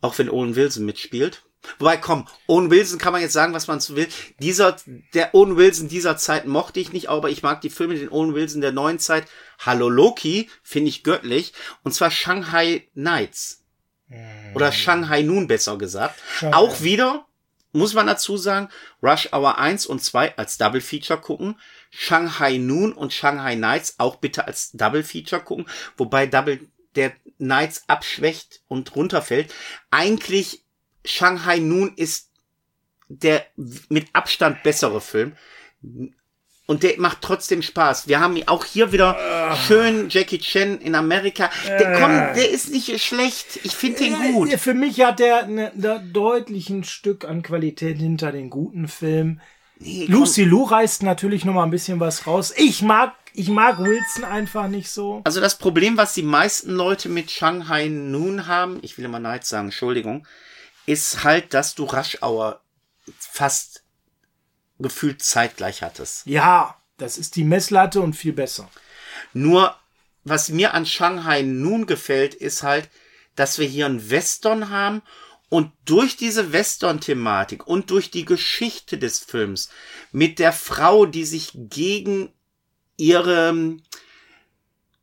Auch 0.00 0.18
wenn 0.18 0.30
Owen 0.30 0.54
Wilson 0.54 0.84
mitspielt. 0.84 1.42
Wobei, 1.78 1.96
komm, 1.96 2.28
Owen 2.46 2.70
Wilson 2.70 2.98
kann 2.98 3.12
man 3.12 3.22
jetzt 3.22 3.32
sagen, 3.32 3.54
was 3.54 3.66
man 3.66 3.80
so 3.80 3.96
will. 3.96 4.06
Dieser, 4.38 4.76
der 5.14 5.34
Owen 5.34 5.56
Wilson 5.56 5.88
dieser 5.88 6.16
Zeit 6.16 6.46
mochte 6.46 6.78
ich 6.78 6.92
nicht, 6.92 7.08
aber 7.08 7.30
ich 7.30 7.42
mag 7.42 7.62
die 7.62 7.70
Filme, 7.70 7.94
den 7.94 8.10
Owen 8.10 8.34
Wilson 8.34 8.60
der 8.60 8.72
neuen 8.72 8.98
Zeit. 8.98 9.26
Hallo 9.58 9.88
Loki, 9.88 10.50
finde 10.62 10.90
ich 10.90 11.04
göttlich. 11.04 11.54
Und 11.82 11.92
zwar 11.92 12.10
Shanghai 12.10 12.86
Nights. 12.94 13.63
Oder 14.54 14.72
Shanghai 14.72 15.22
Noon, 15.22 15.46
besser 15.46 15.76
gesagt. 15.78 16.20
Shanghai. 16.38 16.56
Auch 16.56 16.80
wieder, 16.80 17.26
muss 17.72 17.94
man 17.94 18.06
dazu 18.06 18.36
sagen, 18.36 18.68
Rush 19.02 19.32
Hour 19.32 19.58
1 19.58 19.86
und 19.86 20.02
2 20.02 20.36
als 20.36 20.58
Double 20.58 20.80
Feature 20.80 21.20
gucken. 21.20 21.58
Shanghai 21.90 22.58
Noon 22.58 22.92
und 22.92 23.12
Shanghai 23.12 23.56
Nights 23.56 23.94
auch 23.98 24.16
bitte 24.16 24.46
als 24.46 24.70
Double 24.72 25.02
Feature 25.02 25.42
gucken. 25.42 25.66
Wobei 25.96 26.26
Double 26.26 26.60
der 26.94 27.12
Nights 27.38 27.84
abschwächt 27.88 28.62
und 28.68 28.94
runterfällt. 28.94 29.52
Eigentlich 29.90 30.64
Shanghai 31.04 31.58
Noon 31.58 31.94
ist 31.96 32.30
der 33.08 33.44
mit 33.88 34.08
Abstand 34.12 34.62
bessere 34.62 35.00
Film. 35.00 35.36
Und 36.66 36.82
der 36.82 36.98
macht 36.98 37.18
trotzdem 37.20 37.60
Spaß. 37.60 38.08
Wir 38.08 38.20
haben 38.20 38.42
auch 38.46 38.64
hier 38.64 38.90
wieder 38.90 39.54
schön 39.66 40.08
Jackie 40.08 40.38
Chan 40.38 40.78
in 40.78 40.94
Amerika. 40.94 41.50
Der, 41.66 42.00
komm, 42.00 42.10
der 42.10 42.50
ist 42.50 42.70
nicht 42.70 43.04
schlecht. 43.04 43.60
Ich 43.64 43.72
finde 43.72 43.98
den 43.98 44.32
gut. 44.32 44.52
Für 44.54 44.72
mich 44.72 45.00
hat 45.02 45.18
der 45.18 45.46
ne, 45.46 45.72
ne 45.74 46.02
deutlich 46.12 46.70
ein 46.70 46.82
Stück 46.84 47.26
an 47.26 47.42
Qualität 47.42 47.98
hinter 47.98 48.32
den 48.32 48.48
guten 48.48 48.88
Film. 48.88 49.40
Nee. 49.78 50.06
Lucy 50.08 50.44
Lou 50.44 50.64
reißt 50.64 51.02
natürlich 51.02 51.44
noch 51.44 51.52
mal 51.52 51.64
ein 51.64 51.70
bisschen 51.70 52.00
was 52.00 52.26
raus. 52.26 52.54
Ich 52.56 52.80
mag, 52.80 53.12
ich 53.34 53.48
mag 53.48 53.78
Wilson 53.78 54.24
einfach 54.24 54.68
nicht 54.68 54.90
so. 54.90 55.20
Also 55.24 55.42
das 55.42 55.58
Problem, 55.58 55.98
was 55.98 56.14
die 56.14 56.22
meisten 56.22 56.70
Leute 56.70 57.10
mit 57.10 57.30
Shanghai 57.30 57.88
Noon 57.88 58.46
haben, 58.46 58.78
ich 58.80 58.96
will 58.96 59.04
immer 59.04 59.18
Night 59.18 59.44
sagen, 59.44 59.66
Entschuldigung, 59.66 60.26
ist 60.86 61.24
halt, 61.24 61.52
dass 61.52 61.74
du 61.74 61.84
Rush 61.84 62.18
Hour 62.22 62.60
fast 63.18 63.83
gefühlt 64.78 65.22
zeitgleich 65.22 65.82
hattest. 65.82 66.26
Ja, 66.26 66.76
das 66.96 67.18
ist 67.18 67.36
die 67.36 67.44
Messlatte 67.44 68.00
und 68.00 68.14
viel 68.14 68.32
besser. 68.32 68.68
Nur, 69.32 69.76
was 70.24 70.48
mir 70.48 70.74
an 70.74 70.86
Shanghai 70.86 71.42
nun 71.42 71.86
gefällt, 71.86 72.34
ist 72.34 72.62
halt, 72.62 72.88
dass 73.36 73.58
wir 73.58 73.66
hier 73.66 73.86
einen 73.86 74.10
Western 74.10 74.70
haben 74.70 75.02
und 75.48 75.70
durch 75.84 76.16
diese 76.16 76.52
Western-Thematik 76.52 77.66
und 77.66 77.90
durch 77.90 78.10
die 78.10 78.24
Geschichte 78.24 78.98
des 78.98 79.18
Films 79.18 79.68
mit 80.12 80.38
der 80.38 80.52
Frau, 80.52 81.06
die 81.06 81.24
sich 81.24 81.50
gegen 81.54 82.32
ihre, 82.96 83.76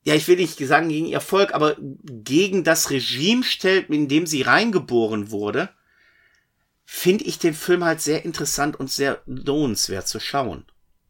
ja, 0.03 0.15
ich 0.15 0.27
will 0.27 0.37
nicht 0.37 0.57
sagen 0.59 0.89
gegen 0.89 1.05
ihr 1.05 1.21
Volk, 1.21 1.53
aber 1.53 1.75
gegen 1.79 2.63
das 2.63 2.89
Regime 2.89 3.43
stellt, 3.43 3.89
in 3.89 4.07
dem 4.07 4.25
sie 4.25 4.41
reingeboren 4.41 5.31
wurde, 5.31 5.69
finde 6.93 7.23
ich 7.23 7.39
den 7.39 7.53
Film 7.53 7.85
halt 7.85 8.01
sehr 8.01 8.25
interessant 8.25 8.77
und 8.77 8.91
sehr 8.91 9.21
lohnenswert 9.25 10.09
zu 10.09 10.19
schauen. 10.19 10.65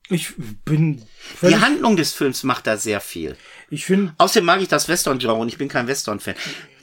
Ich 0.09 0.33
bin 0.63 1.07
Die 1.41 1.55
Handlung 1.55 1.97
des 1.97 2.13
Films 2.13 2.43
macht 2.43 2.67
da 2.67 2.77
sehr 2.77 3.01
viel. 3.01 3.35
ich 3.71 3.85
finde, 3.85 4.13
Außerdem 4.19 4.45
mag 4.45 4.61
ich 4.61 4.67
das 4.67 4.87
Western-Genre 4.87 5.33
und 5.33 5.47
ich 5.47 5.57
bin 5.57 5.69
kein 5.69 5.87
Western-Fan. 5.87 6.35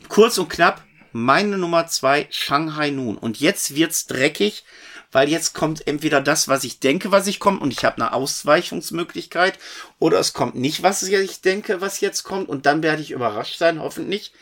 Kurz 0.09 0.37
und 0.37 0.51
knapp, 0.51 0.85
meine 1.13 1.59
Nummer 1.59 1.87
zwei, 1.87 2.27
Shanghai 2.31 2.91
Noon. 2.91 3.17
Und 3.17 3.39
jetzt 3.39 3.77
wird's 3.77 4.09
dreckig, 4.09 4.65
weil 5.13 5.29
jetzt 5.29 5.55
kommt 5.55 5.87
entweder 5.87 6.21
das, 6.21 6.49
was 6.49 6.65
ich 6.65 6.81
denke, 6.81 7.13
was 7.13 7.29
ich 7.29 7.39
kommt, 7.39 7.63
und 7.63 7.73
ich 7.73 7.85
habe 7.85 8.03
eine 8.03 8.13
Ausweichungsmöglichkeit, 8.13 9.61
oder 10.01 10.19
es 10.19 10.33
kommt 10.33 10.57
nicht, 10.57 10.83
was 10.83 11.05
ich 11.05 11.41
denke, 11.41 11.81
was 11.81 12.01
jetzt 12.01 12.25
kommt, 12.25 12.49
und 12.49 12.67
dann 12.67 12.83
werde 12.83 13.01
ich 13.01 13.13
überrascht 13.13 13.59
sein, 13.59 13.81
hoffentlich. 13.81 14.33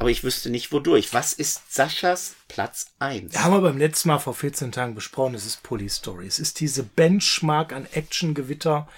Aber 0.00 0.10
ich 0.10 0.24
wüsste 0.24 0.48
nicht, 0.48 0.72
wodurch. 0.72 1.12
Was 1.12 1.34
ist 1.34 1.74
Saschas 1.74 2.34
Platz 2.48 2.86
eins? 2.98 3.36
haben 3.38 3.52
wir 3.52 3.60
beim 3.60 3.76
letzten 3.76 4.08
Mal 4.08 4.18
vor 4.18 4.34
14 4.34 4.72
Tagen 4.72 4.94
besprochen, 4.94 5.34
es 5.34 5.44
ist 5.44 5.62
Police 5.62 5.96
Story. 5.96 6.26
Es 6.26 6.38
ist 6.38 6.60
diese 6.60 6.84
Benchmark 6.84 7.74
an 7.74 7.86
Actiongewitter. 7.92 8.88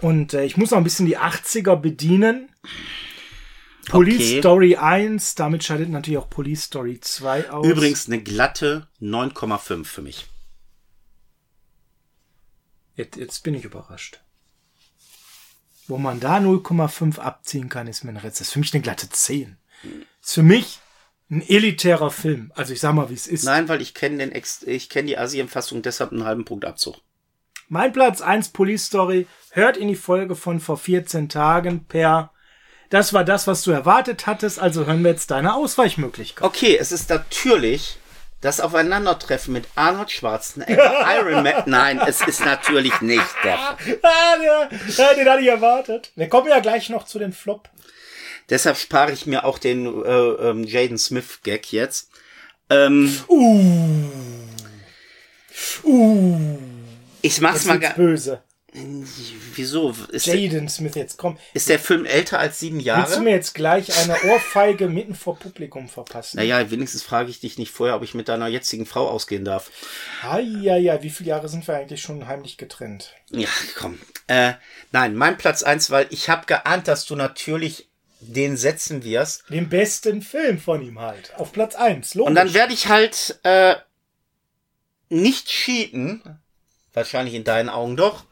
Und 0.00 0.32
äh, 0.32 0.44
ich 0.44 0.56
muss 0.56 0.70
noch 0.70 0.78
ein 0.78 0.84
bisschen 0.84 1.04
die 1.04 1.18
80er 1.18 1.76
bedienen. 1.76 2.48
Police 3.90 4.30
Okay. 4.30 4.38
Story 4.38 4.76
1, 4.76 5.34
damit 5.34 5.62
scheidet 5.62 5.90
natürlich 5.90 6.16
auch 6.18 6.30
Police 6.30 6.64
Story 6.64 6.98
2 6.98 7.50
aus. 7.50 7.66
Übrigens 7.66 8.06
eine 8.06 8.22
glatte 8.22 8.88
9,5 9.02 9.84
für 9.84 10.00
mich. 10.00 10.26
Jetzt, 12.96 13.16
jetzt 13.16 13.44
bin 13.44 13.52
ich 13.52 13.66
überrascht. 13.66 14.22
Wo 15.86 15.98
man 15.98 16.18
da 16.18 16.38
0,5 16.38 17.18
abziehen 17.18 17.68
kann, 17.68 17.88
ist 17.88 18.04
mir 18.04 18.12
ein 18.12 18.16
Rätsel. 18.16 18.38
Das 18.38 18.40
ist 18.48 18.52
für 18.54 18.60
mich 18.60 18.72
eine 18.72 18.82
glatte 18.82 19.10
10. 19.10 19.58
Ist 20.22 20.34
für 20.34 20.42
mich 20.42 20.78
ein 21.30 21.42
elitärer 21.48 22.10
Film. 22.10 22.52
Also 22.54 22.72
ich 22.72 22.80
sag 22.80 22.92
mal, 22.92 23.08
wie 23.08 23.14
es 23.14 23.26
ist. 23.26 23.44
Nein, 23.44 23.68
weil 23.68 23.80
ich 23.80 23.94
kenne 23.94 24.18
den 24.18 24.32
Ex 24.32 24.62
ich 24.64 24.88
kenne 24.88 25.08
die 25.08 25.18
Asien-Fassung, 25.18 25.82
deshalb 25.82 26.12
einen 26.12 26.24
halben 26.24 26.44
Punkt 26.44 26.64
Abzug. 26.64 26.96
Mein 27.68 27.92
Platz 27.92 28.20
1 28.20 28.48
Police 28.48 28.86
Story. 28.86 29.26
Hört 29.52 29.76
in 29.76 29.88
die 29.88 29.96
Folge 29.96 30.34
von 30.34 30.60
vor 30.60 30.76
14 30.76 31.28
Tagen 31.28 31.84
per. 31.84 32.32
Das 32.88 33.12
war 33.12 33.24
das, 33.24 33.46
was 33.46 33.62
du 33.62 33.70
erwartet 33.70 34.26
hattest. 34.26 34.58
Also 34.58 34.86
hören 34.86 35.04
wir 35.04 35.12
jetzt 35.12 35.30
deine 35.30 35.54
Ausweichmöglichkeit. 35.54 36.44
Okay, 36.44 36.76
es 36.76 36.90
ist 36.90 37.08
natürlich 37.10 37.98
das 38.40 38.60
Aufeinandertreffen 38.60 39.52
mit 39.52 39.66
Arnold 39.76 40.10
Schwarzenegger, 40.10 41.06
Iron 41.20 41.44
Man. 41.44 41.62
Nein, 41.66 42.00
es 42.04 42.20
ist 42.22 42.44
natürlich 42.44 43.00
nicht 43.02 43.22
der. 43.44 43.58
Ah, 43.58 43.76
der, 44.40 44.68
ja, 44.96 45.14
den 45.14 45.28
hatte 45.28 45.42
ich 45.42 45.48
erwartet. 45.48 46.10
Wir 46.16 46.28
kommen 46.28 46.48
ja 46.48 46.58
gleich 46.58 46.88
noch 46.88 47.04
zu 47.04 47.20
den 47.20 47.32
Flop. 47.32 47.68
Deshalb 48.50 48.76
spare 48.76 49.12
ich 49.12 49.26
mir 49.26 49.44
auch 49.44 49.58
den 49.58 49.86
äh, 49.86 50.08
ähm, 50.10 50.64
Jaden 50.64 50.98
Smith 50.98 51.40
Gag 51.42 51.72
jetzt. 51.72 52.10
Ähm, 52.68 53.16
Uh. 53.28 54.10
Uh. 55.84 56.58
ich 57.22 57.40
mach's 57.40 57.64
Jetzt 57.64 57.66
mal. 57.66 57.80
wird's 57.80 57.88
ga- 57.94 57.96
böse. 57.96 58.42
Wieso? 59.56 59.92
Ist, 60.12 60.28
der- 60.28 60.36
Jaden 60.38 60.68
Smith, 60.68 60.94
jetzt 60.94 61.16
komm. 61.18 61.36
ist 61.54 61.68
der 61.68 61.80
Film 61.80 62.04
älter 62.04 62.38
als 62.38 62.60
sieben 62.60 62.76
Willst 62.76 62.86
du 62.86 62.88
Jahre? 62.88 63.20
mir 63.20 63.30
jetzt 63.30 63.54
gleich 63.54 63.98
eine 63.98 64.14
Ohrfeige 64.32 64.88
mitten 64.88 65.16
vor 65.16 65.36
Publikum 65.36 65.88
verpassen? 65.88 66.36
Naja, 66.36 66.70
wenigstens 66.70 67.02
frage 67.02 67.30
ich 67.30 67.40
dich 67.40 67.58
nicht 67.58 67.72
vorher, 67.72 67.96
ob 67.96 68.04
ich 68.04 68.14
mit 68.14 68.28
deiner 68.28 68.46
jetzigen 68.46 68.86
Frau 68.86 69.08
ausgehen 69.08 69.44
darf. 69.44 69.72
Ja, 70.22 70.76
ja, 70.76 71.02
wie 71.02 71.10
viele 71.10 71.30
Jahre 71.30 71.48
sind 71.48 71.66
wir 71.66 71.74
eigentlich 71.74 72.00
schon 72.00 72.28
heimlich 72.28 72.58
getrennt? 72.58 73.12
Ja, 73.30 73.48
komm. 73.76 73.98
Äh, 74.28 74.52
nein, 74.92 75.16
mein 75.16 75.36
Platz 75.36 75.64
eins, 75.64 75.90
weil 75.90 76.06
ich 76.10 76.28
habe 76.28 76.46
geahnt, 76.46 76.86
dass 76.86 77.06
du 77.06 77.16
natürlich 77.16 77.89
den 78.20 78.56
setzen 78.56 79.04
wirst. 79.04 79.44
Den 79.48 79.68
besten 79.68 80.22
Film 80.22 80.58
von 80.58 80.82
ihm 80.82 80.98
halt. 81.00 81.32
Auf 81.36 81.52
Platz 81.52 81.74
1. 81.74 82.14
Logisch. 82.14 82.28
Und 82.28 82.34
dann 82.34 82.54
werde 82.54 82.72
ich 82.72 82.88
halt 82.88 83.40
äh, 83.42 83.76
nicht 85.08 85.48
cheaten. 85.48 86.22
Wahrscheinlich 86.92 87.34
in 87.34 87.44
deinen 87.44 87.68
Augen 87.68 87.96
doch. 87.96 88.24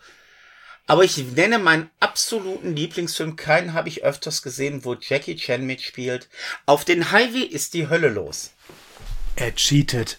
Aber 0.87 1.05
ich 1.05 1.19
nenne 1.19 1.59
meinen 1.59 1.91
absoluten 2.01 2.75
Lieblingsfilm. 2.75 3.37
Keinen 3.37 3.75
habe 3.75 3.89
ich 3.89 4.05
öfters 4.05 4.43
gesehen, 4.43 4.85
wo 4.85 4.95
Jackie 4.95 5.37
Chan 5.37 5.65
mitspielt. 5.67 6.29
Auf 6.65 6.85
den 6.85 7.11
Highway 7.13 7.43
ist 7.43 7.75
die 7.75 7.89
Hölle 7.89 8.09
los. 8.09 8.53
er 9.37 9.55
cheatet. 9.55 10.19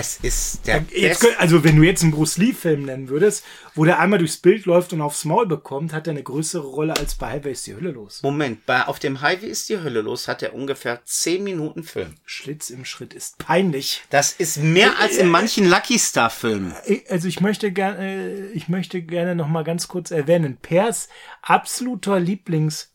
Es 0.00 0.16
ist 0.22 0.66
der 0.66 0.76
Jetzt, 0.90 0.90
beste. 1.20 1.26
könnt- 1.26 1.40
also 1.40 1.62
wenn 1.62 1.76
du 1.76 1.82
jetzt 1.82 2.02
einen 2.02 2.12
Bruce 2.12 2.38
Lee-Film 2.38 2.84
nennen 2.86 3.08
würdest, 3.10 3.44
wo 3.74 3.84
der 3.84 3.98
einmal 3.98 4.18
durchs 4.18 4.38
Bild 4.38 4.64
läuft 4.64 4.94
und 4.94 5.02
aufs 5.02 5.26
Maul 5.26 5.46
bekommt, 5.46 5.92
hat 5.92 6.06
er 6.06 6.12
eine 6.12 6.22
größere 6.22 6.66
Rolle 6.66 6.96
als 6.96 7.14
bei 7.16 7.32
Highway 7.32 7.52
ist 7.52 7.66
die 7.66 7.74
Hölle 7.74 7.90
los. 7.90 8.22
Moment, 8.22 8.64
bei 8.64 8.86
Auf 8.86 8.98
dem 8.98 9.20
Highway 9.20 9.48
ist 9.48 9.68
die 9.68 9.78
Hölle 9.78 10.00
los, 10.00 10.26
hat 10.26 10.42
er 10.42 10.54
ungefähr 10.54 11.02
10 11.04 11.44
Minuten 11.44 11.84
Film. 11.84 12.14
Schlitz 12.24 12.70
im 12.70 12.86
Schritt 12.86 13.12
ist 13.12 13.36
peinlich. 13.38 14.02
Das 14.10 14.32
ist 14.32 14.56
mehr 14.56 14.98
als 14.98 15.18
in 15.18 15.28
manchen 15.28 15.68
Lucky 15.68 15.98
Star 15.98 16.30
Filmen. 16.30 16.74
Ich- 16.86 17.10
Also 17.10 17.28
ich 17.28 17.40
möchte 17.40 17.70
gerne, 17.70 18.48
ich 18.54 18.68
möchte 18.68 19.02
gerne 19.02 19.34
noch 19.34 19.48
mal 19.48 19.64
ganz 19.64 19.86
kurz 19.88 20.10
erwähnen, 20.10 20.56
Pers 20.56 21.08
absoluter 21.42 22.18
Lieblings 22.18 22.94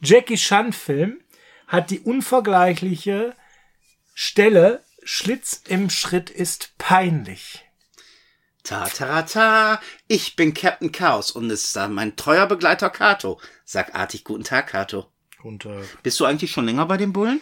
Jackie 0.00 0.36
Chan 0.36 0.72
Film 0.72 1.18
hat 1.66 1.90
die 1.90 2.00
unvergleichliche 2.00 3.34
Stelle 4.14 4.82
Schlitz 5.10 5.62
im 5.66 5.88
Schritt 5.88 6.28
ist 6.28 6.76
peinlich. 6.76 7.64
Ta 8.62 8.86
ta 8.88 9.22
ta, 9.22 9.80
ich 10.06 10.36
bin 10.36 10.52
Captain 10.52 10.92
Chaos 10.92 11.30
und 11.30 11.50
es 11.50 11.64
ist 11.64 11.88
mein 11.88 12.14
treuer 12.16 12.46
Begleiter 12.46 12.90
Kato. 12.90 13.40
Sag 13.64 13.94
artig 13.94 14.22
guten 14.22 14.44
Tag, 14.44 14.66
Kato. 14.66 15.10
Und 15.42 15.64
äh, 15.64 15.82
Bist 16.02 16.20
du 16.20 16.26
eigentlich 16.26 16.52
schon 16.52 16.66
länger 16.66 16.84
bei 16.84 16.98
den 16.98 17.14
Bullen? 17.14 17.40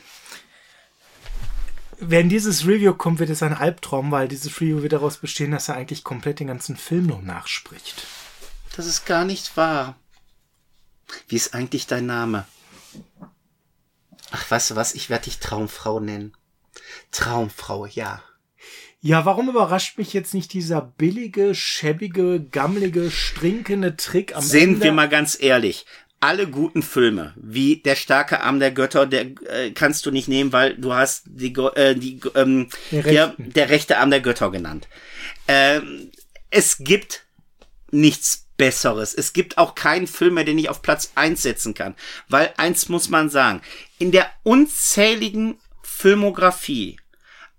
wenn 1.98 2.28
dieses 2.28 2.68
Review 2.68 2.94
kommt, 2.94 3.18
wird 3.18 3.30
es 3.30 3.42
ein 3.42 3.54
Albtraum, 3.54 4.12
weil 4.12 4.28
dieses 4.28 4.60
Review 4.60 4.82
wird 4.82 4.92
daraus 4.92 5.16
bestehen, 5.16 5.50
dass 5.50 5.68
er 5.68 5.74
eigentlich 5.74 6.04
komplett 6.04 6.38
den 6.38 6.46
ganzen 6.46 6.76
Film 6.76 7.06
noch 7.06 7.22
nachspricht. 7.22 8.06
Das 8.76 8.86
ist 8.86 9.06
gar 9.06 9.24
nicht 9.24 9.56
wahr. 9.56 9.96
Wie 11.26 11.34
ist 11.34 11.52
eigentlich 11.52 11.88
dein 11.88 12.06
Name? 12.06 12.46
Ach, 14.30 14.48
weißt 14.48 14.70
du 14.70 14.76
was? 14.76 14.94
Ich 14.94 15.10
werde 15.10 15.24
dich 15.24 15.40
Traumfrau 15.40 15.98
nennen. 15.98 16.32
Traumfrau, 17.10 17.86
ja. 17.86 18.22
Ja, 19.00 19.24
warum 19.24 19.48
überrascht 19.48 19.98
mich 19.98 20.12
jetzt 20.12 20.34
nicht 20.34 20.52
dieser 20.52 20.80
billige, 20.80 21.54
schäbige, 21.54 22.40
gammelige, 22.40 23.10
strinkende 23.10 23.96
Trick 23.96 24.34
am 24.34 24.42
Sehen 24.42 24.74
Ende? 24.74 24.84
wir 24.84 24.92
mal 24.92 25.08
ganz 25.08 25.40
ehrlich. 25.40 25.86
Alle 26.18 26.48
guten 26.48 26.82
Filme, 26.82 27.34
wie 27.36 27.76
Der 27.82 27.94
starke 27.94 28.40
Arm 28.40 28.58
der 28.58 28.72
Götter, 28.72 29.06
der 29.06 29.26
äh, 29.48 29.70
kannst 29.74 30.06
du 30.06 30.10
nicht 30.10 30.28
nehmen, 30.28 30.52
weil 30.52 30.74
du 30.76 30.94
hast 30.94 31.24
die, 31.26 31.52
äh, 31.52 31.94
die 31.94 32.20
ähm, 32.34 32.68
der, 32.90 33.04
rechten. 33.04 33.52
der 33.52 33.68
rechte 33.68 33.98
Arm 33.98 34.10
der 34.10 34.20
Götter 34.20 34.50
genannt. 34.50 34.88
Ähm, 35.46 36.10
es 36.50 36.78
gibt 36.78 37.26
nichts 37.90 38.46
Besseres. 38.56 39.14
Es 39.14 39.32
gibt 39.32 39.58
auch 39.58 39.74
keinen 39.74 40.06
Film 40.06 40.34
mehr, 40.34 40.44
den 40.44 40.58
ich 40.58 40.68
auf 40.68 40.82
Platz 40.82 41.12
eins 41.14 41.42
setzen 41.42 41.74
kann. 41.74 41.94
Weil 42.28 42.52
eins 42.56 42.88
muss 42.88 43.08
man 43.08 43.28
sagen, 43.28 43.60
in 43.98 44.10
der 44.10 44.30
unzähligen 44.42 45.58
Filmografie 45.98 46.98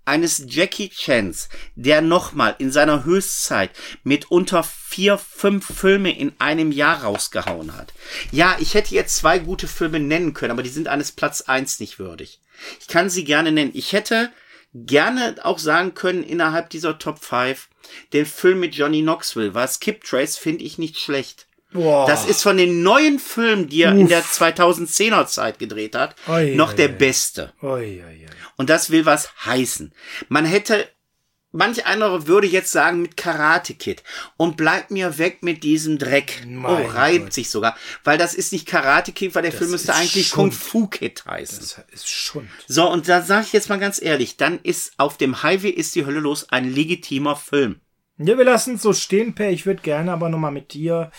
eines 0.04 0.44
Jackie 0.46 0.90
Chans, 0.90 1.48
der 1.74 2.02
nochmal 2.02 2.54
in 2.58 2.70
seiner 2.70 3.04
Höchstzeit 3.04 3.72
mit 4.04 4.30
unter 4.30 4.62
vier, 4.62 5.18
fünf 5.18 5.66
Filme 5.66 6.16
in 6.16 6.32
einem 6.38 6.70
Jahr 6.70 7.02
rausgehauen 7.02 7.76
hat. 7.76 7.92
Ja, 8.30 8.56
ich 8.60 8.74
hätte 8.74 8.94
jetzt 8.94 9.16
zwei 9.16 9.40
gute 9.40 9.66
Filme 9.66 9.98
nennen 9.98 10.34
können, 10.34 10.52
aber 10.52 10.62
die 10.62 10.68
sind 10.68 10.86
eines 10.86 11.10
Platz 11.10 11.40
eins 11.40 11.80
nicht 11.80 11.98
würdig. 11.98 12.40
Ich 12.80 12.86
kann 12.86 13.10
sie 13.10 13.24
gerne 13.24 13.50
nennen. 13.50 13.72
Ich 13.74 13.92
hätte 13.92 14.30
gerne 14.72 15.34
auch 15.42 15.58
sagen 15.58 15.94
können 15.94 16.22
innerhalb 16.22 16.70
dieser 16.70 16.96
Top 16.96 17.18
5, 17.18 17.68
den 18.12 18.24
Film 18.24 18.60
mit 18.60 18.76
Johnny 18.76 19.02
Knoxville, 19.02 19.54
war 19.54 19.66
Skip 19.66 20.04
Trace, 20.04 20.36
finde 20.36 20.62
ich 20.62 20.78
nicht 20.78 20.96
schlecht. 20.96 21.47
Boah. 21.72 22.06
Das 22.06 22.24
ist 22.24 22.42
von 22.42 22.56
den 22.56 22.82
neuen 22.82 23.18
Filmen, 23.18 23.68
die 23.68 23.82
er 23.82 23.92
in 23.92 24.08
der 24.08 24.22
2010er 24.24 25.26
Zeit 25.26 25.58
gedreht 25.58 25.94
hat, 25.94 26.16
Oi, 26.26 26.54
noch 26.54 26.70
oi, 26.70 26.76
der 26.76 26.88
oi. 26.88 26.94
beste. 26.94 27.52
Und 28.56 28.70
das 28.70 28.90
will 28.90 29.04
was 29.04 29.28
heißen. 29.44 29.92
Man 30.28 30.46
hätte, 30.46 30.88
manch 31.52 31.84
anderer 31.84 32.26
würde 32.26 32.46
jetzt 32.46 32.72
sagen 32.72 33.02
mit 33.02 33.18
Karate 33.18 33.74
Kid 33.74 34.02
und 34.38 34.56
bleibt 34.56 34.90
mir 34.90 35.18
weg 35.18 35.42
mit 35.42 35.62
diesem 35.62 35.98
Dreck. 35.98 36.42
Mein 36.46 36.86
oh, 36.86 36.88
reibt 36.88 37.24
Gott. 37.26 37.32
sich 37.34 37.50
sogar. 37.50 37.76
Weil 38.02 38.16
das 38.16 38.32
ist 38.32 38.52
nicht 38.52 38.66
Karate 38.66 39.12
Kid, 39.12 39.34
weil 39.34 39.42
der 39.42 39.52
Film 39.52 39.70
müsste 39.70 39.94
eigentlich 39.94 40.28
Schund. 40.28 40.52
Kung 40.52 40.58
Fu 40.58 40.86
Kid 40.86 41.22
heißen. 41.26 41.58
Das 41.60 41.84
ist 41.92 42.08
Schund. 42.08 42.48
So, 42.66 42.90
und 42.90 43.08
da 43.10 43.20
sage 43.20 43.44
ich 43.46 43.52
jetzt 43.52 43.68
mal 43.68 43.78
ganz 43.78 44.00
ehrlich, 44.00 44.38
dann 44.38 44.58
ist 44.62 44.92
auf 44.96 45.18
dem 45.18 45.42
Highway 45.42 45.70
ist 45.70 45.94
die 45.94 46.06
Hölle 46.06 46.20
los 46.20 46.48
ein 46.48 46.72
legitimer 46.72 47.36
Film. 47.36 47.80
Ja, 48.16 48.38
wir 48.38 48.44
lassen 48.44 48.76
es 48.76 48.82
so 48.82 48.94
stehen, 48.94 49.34
Per. 49.34 49.50
Ich 49.50 49.66
würde 49.66 49.82
gerne 49.82 50.12
aber 50.12 50.30
nochmal 50.30 50.50
mit 50.50 50.72
dir 50.72 51.12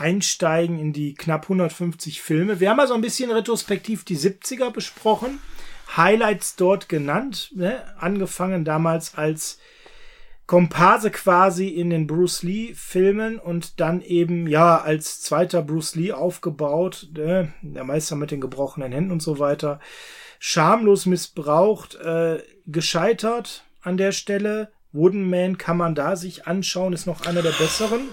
einsteigen 0.00 0.78
in 0.78 0.92
die 0.92 1.14
knapp 1.14 1.44
150 1.44 2.20
Filme. 2.20 2.60
Wir 2.60 2.70
haben 2.70 2.80
also 2.80 2.94
ein 2.94 3.00
bisschen 3.00 3.30
retrospektiv 3.30 4.04
die 4.04 4.16
70er 4.16 4.70
besprochen. 4.70 5.38
Highlights 5.96 6.56
dort 6.56 6.88
genannt. 6.88 7.50
Ne? 7.54 7.82
Angefangen 7.98 8.64
damals 8.64 9.16
als 9.16 9.58
Komparse 10.46 11.10
quasi 11.10 11.68
in 11.68 11.90
den 11.90 12.06
Bruce 12.06 12.42
Lee 12.42 12.72
Filmen 12.74 13.38
und 13.38 13.80
dann 13.80 14.00
eben 14.00 14.46
ja 14.46 14.80
als 14.80 15.20
zweiter 15.20 15.62
Bruce 15.62 15.94
Lee 15.94 16.12
aufgebaut, 16.12 17.08
ne? 17.12 17.52
der 17.60 17.84
Meister 17.84 18.16
mit 18.16 18.30
den 18.30 18.40
gebrochenen 18.40 18.90
Händen 18.92 19.12
und 19.12 19.22
so 19.22 19.38
weiter, 19.38 19.78
schamlos 20.38 21.04
missbraucht, 21.04 21.96
äh, 21.96 22.42
gescheitert 22.66 23.64
an 23.82 23.98
der 23.98 24.12
Stelle. 24.12 24.72
Wooden 24.92 25.28
Man 25.28 25.58
kann 25.58 25.76
man 25.76 25.94
da 25.94 26.16
sich 26.16 26.46
anschauen, 26.46 26.94
ist 26.94 27.06
noch 27.06 27.26
einer 27.26 27.42
der 27.42 27.52
besseren. 27.52 28.08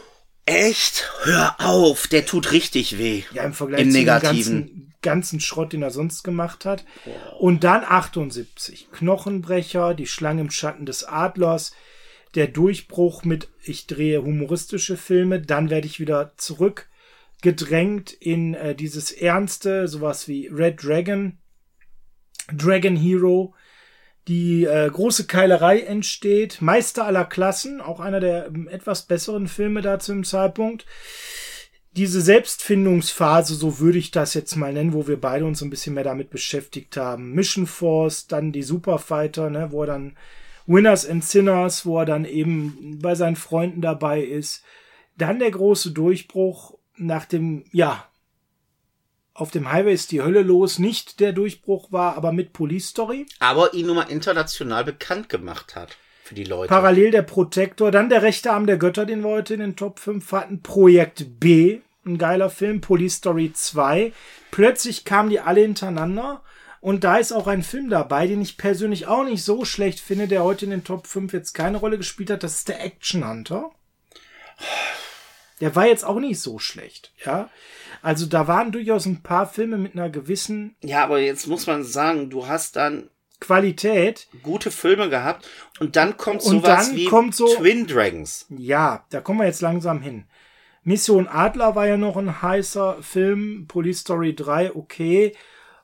Echt? 0.46 1.12
Hör 1.24 1.56
auf, 1.60 2.08
der 2.08 2.26
tut 2.26 2.52
richtig 2.52 2.98
weh. 2.98 3.24
Ja, 3.34 3.44
im 3.44 3.54
Vergleich 3.54 3.82
Im 3.82 3.90
zu 3.90 3.98
dem 3.98 4.00
Negativen. 4.00 4.60
ganzen, 4.62 4.94
ganzen 5.02 5.40
Schrott, 5.40 5.74
den 5.74 5.82
er 5.82 5.92
sonst 5.92 6.24
gemacht 6.24 6.66
hat. 6.66 6.86
Und 7.40 7.64
dann 7.64 7.84
78. 7.84 8.90
Knochenbrecher, 8.92 9.96
die 9.96 10.08
Schlange 10.08 10.42
im 10.42 10.52
Schatten 10.52 10.86
des 10.86 11.04
Adlers, 11.04 11.72
der 12.36 12.48
Durchbruch 12.48 13.24
mit 13.24 13.50
ich 13.64 13.88
drehe 13.88 14.22
humoristische 14.22 14.98
Filme, 14.98 15.42
dann 15.42 15.70
werde 15.70 15.88
ich 15.88 16.00
wieder 16.00 16.34
zurückgedrängt 16.38 18.14
in 18.14 18.54
äh, 18.54 18.76
dieses 18.76 19.12
Ernste, 19.12 19.88
sowas 19.88 20.28
wie 20.28 20.48
Red 20.48 20.84
Dragon, 20.84 21.38
Dragon 22.54 22.96
Hero, 22.96 23.56
die 24.28 24.66
äh, 24.66 24.90
große 24.90 25.28
Keilerei 25.28 25.82
entsteht, 25.82 26.62
Meister 26.62 27.06
aller 27.06 27.26
Klassen, 27.26 27.80
auch 27.82 28.00
einer 28.00 28.20
der 28.20 28.48
ähm, 28.48 28.68
etwas 28.68 29.04
besseren 29.04 29.48
Filme 29.48 29.82
da 29.82 30.00
zum 30.00 30.24
Zeitpunkt. 30.24 30.86
Diese 31.96 32.20
Selbstfindungsphase, 32.20 33.56
so 33.56 33.80
würde 33.80 34.00
ich 34.00 34.12
das 34.12 34.34
jetzt 34.34 34.56
mal 34.56 34.74
nennen, 34.74 34.94
wo 34.94 35.08
wir 35.08 35.20
beide 35.20 35.46
uns 35.46 35.62
ein 35.62 35.70
bisschen 35.70 35.94
mehr 35.94 36.04
damit 36.04 36.30
beschäftigt 36.30 36.98
haben. 36.98 37.32
Mission 37.32 37.68
Force, 37.68 38.28
dann 38.28 38.52
die 38.52 38.64
Superfighter, 38.64 39.50
ne, 39.50 39.72
wo 39.72 39.84
er 39.84 39.88
dann 39.88 40.18
Winners 40.66 41.08
and 41.08 41.24
Sinners, 41.24 41.86
wo 41.86 42.00
er 42.00 42.06
dann 42.06 42.26
eben 42.26 43.00
bei 43.02 43.16
seinen 43.16 43.36
Freunden 43.36 43.82
dabei 43.82 44.22
ist. 44.22 44.64
Dann 45.18 45.40
der 45.40 45.52
große 45.52 45.92
Durchbruch 45.92 46.78
nach 46.98 47.26
dem, 47.26 47.64
ja, 47.72 48.06
auf 49.36 49.52
dem 49.52 49.70
Highway 49.70 49.94
ist 49.94 50.12
die 50.12 50.22
Hölle 50.22 50.42
los, 50.42 50.80
nicht 50.80 51.20
der 51.20 51.34
Durchbruch 51.34 51.92
war, 51.92 52.16
aber 52.16 52.32
mit 52.32 52.54
Police 52.54 52.88
Story. 52.88 53.26
Aber 53.40 53.74
ihn 53.74 53.86
nun 53.86 53.98
mal 53.98 54.04
international 54.04 54.86
bekannt 54.86 55.28
gemacht 55.28 55.76
hat. 55.76 55.98
Für 56.24 56.36
die 56.36 56.46
Leute. 56.46 56.70
Parallel 56.70 57.12
der 57.12 57.22
Protektor, 57.22 57.92
dann 57.92 58.10
der 58.10 58.24
rechte 58.24 58.52
Arm 58.52 58.66
der 58.66 58.78
Götter, 58.78 59.06
den 59.06 59.22
wir 59.24 59.30
heute 59.30 59.54
in 59.54 59.60
den 59.60 59.76
Top 59.76 60.00
5 60.00 60.32
hatten. 60.32 60.62
Projekt 60.62 61.40
B, 61.40 61.82
ein 62.06 62.18
geiler 62.18 62.50
Film. 62.50 62.80
Police 62.80 63.16
Story 63.16 63.52
2. 63.54 64.14
Plötzlich 64.52 65.04
kamen 65.04 65.30
die 65.30 65.42
alle 65.42 65.62
hintereinander. 65.62 66.42
Und 66.80 67.04
da 67.04 67.18
ist 67.18 67.34
auch 67.34 67.48
ein 67.48 67.62
Film 67.62 67.90
dabei, 67.90 68.28
den 68.28 68.42
ich 68.42 68.58
persönlich 68.58 69.06
auch 69.06 69.26
nicht 69.26 69.44
so 69.44 69.66
schlecht 69.66 70.00
finde, 70.00 70.30
der 70.30 70.44
heute 70.44 70.64
in 70.64 70.72
den 70.72 70.84
Top 70.86 71.08
5 71.08 71.34
jetzt 71.34 71.54
keine 71.54 71.78
Rolle 71.78 71.98
gespielt 71.98 72.30
hat. 72.30 72.44
Das 72.44 72.56
ist 72.56 72.70
der 72.70 72.84
Action 72.84 73.28
Hunter. 73.28 73.72
Der 75.62 75.76
war 75.76 75.88
jetzt 75.88 76.06
auch 76.06 76.20
nicht 76.20 76.40
so 76.40 76.58
schlecht, 76.60 77.12
ja. 77.26 77.50
Also 78.06 78.28
da 78.28 78.48
waren 78.48 78.72
durchaus 78.72 79.06
ein 79.08 79.24
paar 79.24 79.48
Filme 79.48 79.78
mit 79.80 79.94
einer 79.94 80.10
gewissen 80.12 80.76
ja, 80.84 81.04
aber 81.04 81.20
jetzt 81.20 81.48
muss 81.48 81.66
man 81.66 81.84
sagen, 81.84 82.30
du 82.30 82.46
hast 82.48 82.76
dann 82.76 83.10
Qualität. 83.40 84.28
gute 84.44 84.70
Filme 84.70 85.10
gehabt 85.10 85.48
und 85.80 85.96
dann 85.96 86.16
kommt 86.16 86.44
Und 86.44 86.62
sowas 86.62 86.88
dann 86.90 86.96
wie 86.98 87.06
kommt 87.06 87.36
so- 87.36 87.48
Twin 87.56 87.88
Dragons. 87.88 88.46
Ja, 88.50 89.06
da 89.10 89.22
kommen 89.22 89.40
wir 89.40 89.48
jetzt 89.48 89.62
langsam 89.62 90.02
hin. 90.02 90.26
Mission 90.84 91.28
Adler 91.28 91.76
war 91.76 91.88
ja 91.88 91.98
noch 91.98 92.16
ein 92.16 92.44
heißer 92.44 92.98
Film, 93.02 93.66
Police 93.68 94.02
Story 94.02 94.36
3, 94.36 94.76
okay. 94.76 95.36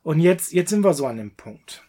Und 0.04 0.20
jetzt, 0.20 0.54
jetzt 0.54 0.70
sind 0.70 0.84
wir 0.84 0.94
so 0.94 1.08
an 1.08 1.18
dem 1.18 1.36
Punkt. 1.36 1.84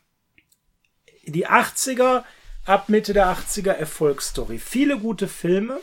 Die 1.27 1.47
80er, 1.47 2.25
ab 2.65 2.89
Mitte 2.89 3.13
der 3.13 3.27
80er 3.29 3.73
Erfolgsstory. 3.73 4.59
Viele 4.59 4.99
gute 4.99 5.29
Filme. 5.29 5.79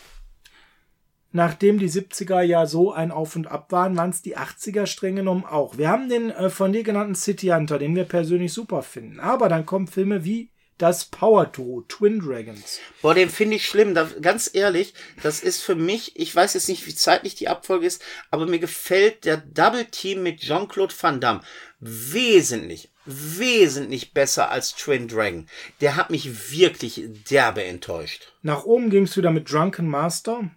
Nachdem 1.32 1.78
die 1.78 1.90
70er 1.90 2.42
ja 2.42 2.66
so 2.66 2.92
ein 2.92 3.12
Auf 3.12 3.36
und 3.36 3.48
Ab 3.48 3.72
waren, 3.72 3.96
waren 3.96 4.10
es 4.10 4.22
die 4.22 4.38
80er 4.38 4.88
streng 4.88 5.16
genommen 5.16 5.46
auch. 5.46 5.78
Wir 5.78 5.90
haben 5.90 6.10
den 6.10 6.32
äh, 6.32 6.50
von 6.50 6.74
dir 6.74 6.84
genannten 6.84 7.16
City 7.16 7.48
Hunter, 7.48 7.78
den 7.78 7.96
wir 7.96 8.06
persönlich 8.06 8.52
super 8.52 8.82
finden. 8.82 9.20
Aber 9.20 9.48
dann 9.48 9.66
kommen 9.66 9.88
Filme 9.88 10.24
wie 10.24 10.50
das 10.80 11.06
Power 11.06 11.46
Duo, 11.46 11.84
Twin 11.88 12.20
Dragons. 12.20 12.80
Boah, 13.02 13.14
den 13.14 13.30
finde 13.30 13.58
ich 13.58 13.68
schlimm. 13.68 13.94
Da, 13.94 14.10
ganz 14.22 14.50
ehrlich, 14.52 14.94
das 15.22 15.42
ist 15.42 15.62
für 15.62 15.76
mich, 15.76 16.18
ich 16.18 16.34
weiß 16.34 16.54
jetzt 16.56 16.70
nicht, 16.70 16.88
wie 16.88 16.96
zeitlich 16.96 17.36
die 17.36 17.50
Abfolge 17.50 17.86
ist, 17.86 18.02
aber 18.32 18.48
mir 18.48 18.60
gefällt 18.60 19.26
der 19.26 19.38
Double 19.38 19.86
Team 19.86 20.24
mit 20.24 20.40
Jean-Claude 20.40 20.96
Van 21.00 21.20
Damme 21.20 21.42
wesentlich, 21.80 22.92
wesentlich 23.06 24.14
besser 24.14 24.50
als 24.50 24.74
Twin 24.74 25.08
Dragon. 25.08 25.48
Der 25.82 25.96
hat 25.96 26.10
mich 26.10 26.52
wirklich 26.52 27.04
derbe 27.30 27.64
enttäuscht. 27.64 28.32
Nach 28.42 28.64
oben 28.64 28.90
ging 28.90 29.04
es 29.04 29.18
wieder 29.18 29.32
mit 29.32 29.52
Drunken 29.52 29.88
Master. 29.88 30.50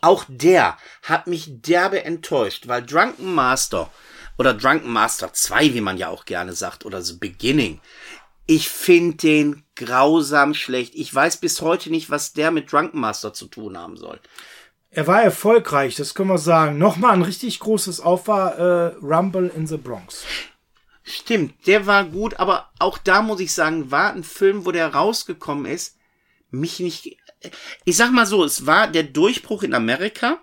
Auch 0.00 0.24
der 0.28 0.76
hat 1.02 1.26
mich 1.26 1.46
derbe 1.48 2.04
enttäuscht, 2.04 2.68
weil 2.68 2.84
Drunken 2.84 3.34
Master 3.34 3.90
oder 4.38 4.54
Drunken 4.54 4.90
Master 4.90 5.32
2, 5.32 5.74
wie 5.74 5.80
man 5.80 5.98
ja 5.98 6.08
auch 6.08 6.24
gerne 6.24 6.54
sagt, 6.54 6.86
oder 6.86 7.02
The 7.02 7.18
Beginning, 7.18 7.80
ich 8.46 8.68
finde 8.68 9.16
den 9.16 9.64
grausam 9.76 10.54
schlecht. 10.54 10.94
Ich 10.96 11.14
weiß 11.14 11.36
bis 11.36 11.60
heute 11.60 11.90
nicht, 11.90 12.10
was 12.10 12.32
der 12.32 12.50
mit 12.50 12.72
Drunken 12.72 12.98
Master 12.98 13.32
zu 13.32 13.46
tun 13.46 13.78
haben 13.78 13.96
soll. 13.96 14.18
Er 14.90 15.06
war 15.06 15.22
erfolgreich, 15.22 15.94
das 15.94 16.14
können 16.14 16.30
wir 16.30 16.38
sagen. 16.38 16.76
Nochmal 16.76 17.12
ein 17.12 17.22
richtig 17.22 17.60
großes 17.60 18.00
Auf 18.00 18.26
war 18.26 18.58
äh, 18.58 18.94
Rumble 19.00 19.52
in 19.54 19.68
the 19.68 19.76
Bronx. 19.76 20.24
Stimmt, 21.04 21.66
der 21.66 21.86
war 21.86 22.04
gut, 22.04 22.40
aber 22.40 22.70
auch 22.78 22.98
da 22.98 23.22
muss 23.22 23.40
ich 23.40 23.52
sagen, 23.52 23.90
war 23.90 24.12
ein 24.12 24.24
Film, 24.24 24.66
wo 24.66 24.72
der 24.72 24.94
rausgekommen 24.94 25.66
ist, 25.66 25.96
mich 26.50 26.80
nicht. 26.80 27.18
Ich 27.84 27.96
sag 27.96 28.12
mal 28.12 28.26
so, 28.26 28.44
es 28.44 28.66
war 28.66 28.88
der 28.88 29.04
Durchbruch 29.04 29.62
in 29.62 29.74
Amerika, 29.74 30.38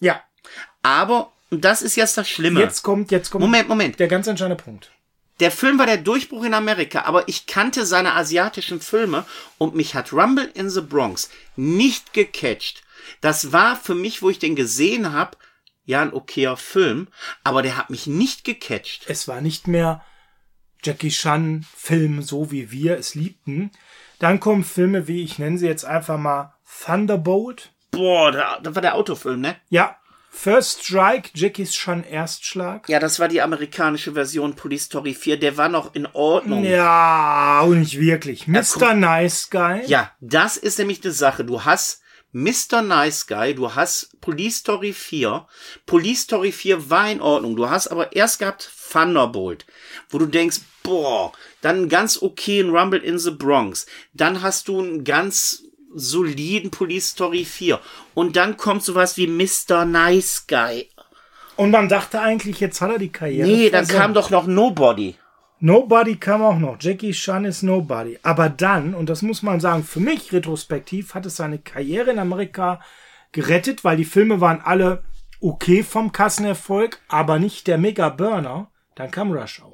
Ja, 0.00 0.22
aber, 0.82 1.32
und 1.50 1.64
das 1.64 1.82
ist 1.82 1.96
jetzt 1.96 2.16
das 2.16 2.28
Schlimme. 2.28 2.60
jetzt 2.60 2.82
kommt, 2.82 3.10
jetzt 3.10 3.30
kommt 3.30 3.42
Moment, 3.42 3.68
Moment. 3.68 3.98
der 3.98 4.08
ganz 4.08 4.26
entscheidende 4.26 4.62
Punkt. 4.62 4.90
Der 5.40 5.50
Film 5.52 5.78
war 5.78 5.86
der 5.86 5.98
Durchbruch 5.98 6.42
in 6.44 6.54
Amerika, 6.54 7.02
aber 7.02 7.28
ich 7.28 7.46
kannte 7.46 7.86
seine 7.86 8.14
asiatischen 8.14 8.80
Filme 8.80 9.24
und 9.56 9.74
mich 9.74 9.94
hat 9.94 10.12
Rumble 10.12 10.50
in 10.54 10.68
the 10.68 10.80
Bronx 10.80 11.30
nicht 11.54 12.12
gecatcht. 12.12 12.82
Das 13.20 13.52
war 13.52 13.76
für 13.76 13.94
mich, 13.94 14.20
wo 14.20 14.30
ich 14.30 14.38
den 14.40 14.56
gesehen 14.56 15.12
habe, 15.12 15.36
ja, 15.84 16.02
ein 16.02 16.12
okayer 16.12 16.56
Film, 16.56 17.08
aber 17.44 17.62
der 17.62 17.76
hat 17.76 17.88
mich 17.88 18.06
nicht 18.06 18.44
gecatcht. 18.44 19.04
Es 19.08 19.28
war 19.28 19.40
nicht 19.40 19.66
mehr 19.68 20.04
Jackie 20.82 21.10
Chan 21.10 21.64
Film, 21.74 22.22
so 22.22 22.50
wie 22.50 22.70
wir 22.70 22.98
es 22.98 23.14
liebten. 23.14 23.70
Dann 24.18 24.40
kommen 24.40 24.64
Filme 24.64 25.06
wie, 25.08 25.22
ich 25.22 25.38
nenne 25.38 25.58
sie 25.58 25.66
jetzt 25.66 25.84
einfach 25.84 26.18
mal 26.18 26.54
Thunderbolt. 26.84 27.72
Boah, 27.90 28.32
da, 28.32 28.58
da 28.62 28.74
war 28.74 28.82
der 28.82 28.94
Autofilm, 28.94 29.40
ne? 29.40 29.56
Ja, 29.70 29.96
First 30.30 30.84
Strike, 30.84 31.30
Jackie 31.34 31.64
Chan 31.64 32.04
Erstschlag. 32.04 32.88
Ja, 32.88 33.00
das 33.00 33.18
war 33.18 33.28
die 33.28 33.40
amerikanische 33.42 34.12
Version 34.12 34.54
Police 34.54 34.84
Story 34.84 35.14
4. 35.14 35.38
Der 35.40 35.56
war 35.56 35.68
noch 35.68 35.94
in 35.94 36.06
Ordnung. 36.12 36.64
Ja, 36.64 37.62
und 37.62 37.80
nicht 37.80 37.98
wirklich. 37.98 38.46
Mr. 38.46 38.62
guck- 38.74 38.94
nice 38.96 39.48
Guy. 39.50 39.82
Ja, 39.86 40.12
das 40.20 40.56
ist 40.56 40.78
nämlich 40.78 41.00
die 41.00 41.10
Sache. 41.10 41.44
Du 41.44 41.64
hast 41.64 42.02
Mr. 42.32 42.82
Nice 42.82 43.26
Guy, 43.26 43.54
du 43.54 43.74
hast 43.74 44.20
Police 44.20 44.58
Story 44.58 44.92
4. 44.92 45.46
Police 45.86 46.22
Story 46.22 46.52
4 46.52 46.90
war 46.90 47.10
in 47.10 47.20
Ordnung. 47.20 47.56
Du 47.56 47.70
hast 47.70 47.88
aber 47.88 48.14
erst 48.14 48.38
gehabt 48.40 48.70
Thunderbolt, 48.90 49.66
wo 50.10 50.18
du 50.18 50.26
denkst, 50.26 50.60
boah, 50.82 51.32
dann 51.60 51.88
ganz 51.88 52.20
okay 52.20 52.60
in 52.60 52.70
Rumble 52.70 53.00
in 53.00 53.18
the 53.18 53.30
Bronx. 53.30 53.86
Dann 54.12 54.42
hast 54.42 54.68
du 54.68 54.80
einen 54.80 55.04
ganz 55.04 55.64
soliden 55.94 56.70
Police 56.70 57.10
Story 57.10 57.44
4. 57.44 57.80
Und 58.14 58.36
dann 58.36 58.56
kommt 58.56 58.84
sowas 58.84 59.16
wie 59.16 59.26
Mr. 59.26 59.84
Nice 59.84 60.46
Guy. 60.46 60.88
Und 61.56 61.70
man 61.70 61.88
dachte 61.88 62.20
eigentlich, 62.20 62.60
jetzt 62.60 62.80
hat 62.80 62.90
er 62.90 62.98
die 62.98 63.10
Karriere. 63.10 63.48
Nee, 63.48 63.70
dann 63.70 63.86
versenkt. 63.86 64.00
kam 64.00 64.14
doch 64.14 64.30
noch 64.30 64.46
Nobody. 64.46 65.16
Nobody 65.60 66.16
kam 66.16 66.42
auch 66.42 66.58
noch. 66.58 66.76
Jackie 66.80 67.12
Chan 67.12 67.44
ist 67.44 67.62
Nobody. 67.62 68.18
Aber 68.22 68.48
dann, 68.48 68.94
und 68.94 69.08
das 69.08 69.22
muss 69.22 69.42
man 69.42 69.60
sagen, 69.60 69.82
für 69.82 70.00
mich 70.00 70.32
retrospektiv 70.32 71.14
hat 71.14 71.26
es 71.26 71.36
seine 71.36 71.58
Karriere 71.58 72.10
in 72.12 72.18
Amerika 72.18 72.80
gerettet, 73.32 73.84
weil 73.84 73.96
die 73.96 74.04
Filme 74.04 74.40
waren 74.40 74.60
alle 74.60 75.02
okay 75.40 75.82
vom 75.82 76.12
Kassenerfolg, 76.12 77.00
aber 77.08 77.38
nicht 77.38 77.66
der 77.66 77.78
Mega-Burner. 77.78 78.70
Dann 78.94 79.10
kam 79.10 79.32
Rush 79.32 79.60
Hour. 79.62 79.72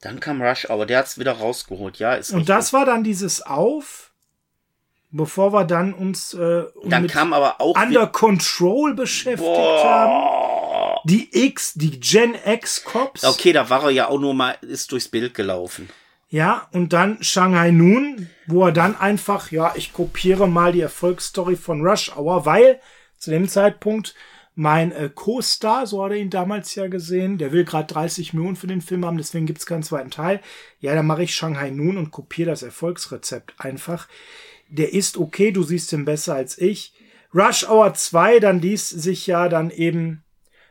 Dann 0.00 0.20
kam 0.20 0.42
Rush 0.42 0.68
Hour, 0.68 0.86
der 0.86 0.98
hat's 0.98 1.18
wieder 1.18 1.32
rausgeholt, 1.32 1.98
ja. 1.98 2.14
Ist 2.14 2.32
Und 2.32 2.48
das 2.48 2.72
war 2.72 2.84
dann 2.84 3.04
dieses 3.04 3.42
Auf, 3.42 4.12
bevor 5.10 5.52
wir 5.52 5.64
dann 5.64 5.92
uns 5.94 6.34
äh, 6.34 6.64
Dann 6.84 7.06
kam 7.06 7.32
aber 7.32 7.60
auch 7.60 7.76
Under 7.80 8.06
Control 8.06 8.94
beschäftigt 8.94 9.48
haben. 9.48 10.35
Die 11.08 11.28
X, 11.46 11.74
die 11.74 12.00
Gen 12.00 12.34
X 12.44 12.82
Cops. 12.82 13.22
Okay, 13.22 13.52
da 13.52 13.70
war 13.70 13.84
er 13.84 13.90
ja 13.90 14.08
auch 14.08 14.18
nur 14.18 14.34
mal, 14.34 14.58
ist 14.62 14.90
durchs 14.90 15.06
Bild 15.06 15.34
gelaufen. 15.34 15.88
Ja, 16.28 16.68
und 16.72 16.92
dann 16.92 17.22
Shanghai 17.22 17.70
Noon, 17.70 18.28
wo 18.48 18.64
er 18.64 18.72
dann 18.72 18.96
einfach, 18.96 19.52
ja, 19.52 19.72
ich 19.76 19.92
kopiere 19.92 20.48
mal 20.48 20.72
die 20.72 20.80
Erfolgsstory 20.80 21.54
von 21.54 21.86
Rush 21.86 22.10
Hour, 22.16 22.44
weil 22.44 22.80
zu 23.18 23.30
dem 23.30 23.46
Zeitpunkt 23.46 24.16
mein 24.56 24.90
äh, 24.90 25.08
Co-Star, 25.14 25.86
so 25.86 26.02
hat 26.02 26.10
er 26.10 26.16
ihn 26.16 26.30
damals 26.30 26.74
ja 26.74 26.88
gesehen, 26.88 27.38
der 27.38 27.52
will 27.52 27.64
gerade 27.64 27.86
30 27.86 28.32
Millionen 28.32 28.56
für 28.56 28.66
den 28.66 28.80
Film 28.80 29.06
haben, 29.06 29.16
deswegen 29.16 29.46
gibt's 29.46 29.66
keinen 29.66 29.84
zweiten 29.84 30.10
Teil. 30.10 30.40
Ja, 30.80 30.96
dann 30.96 31.06
mache 31.06 31.22
ich 31.22 31.36
Shanghai 31.36 31.70
Noon 31.70 31.98
und 31.98 32.10
kopiere 32.10 32.50
das 32.50 32.64
Erfolgsrezept 32.64 33.54
einfach. 33.58 34.08
Der 34.68 34.92
ist 34.92 35.18
okay, 35.18 35.52
du 35.52 35.62
siehst 35.62 35.92
ihn 35.92 36.04
besser 36.04 36.34
als 36.34 36.58
ich. 36.58 36.94
Rush 37.32 37.68
Hour 37.68 37.94
2, 37.94 38.40
dann 38.40 38.60
ließ 38.60 38.88
sich 38.88 39.28
ja 39.28 39.48
dann 39.48 39.70
eben 39.70 40.24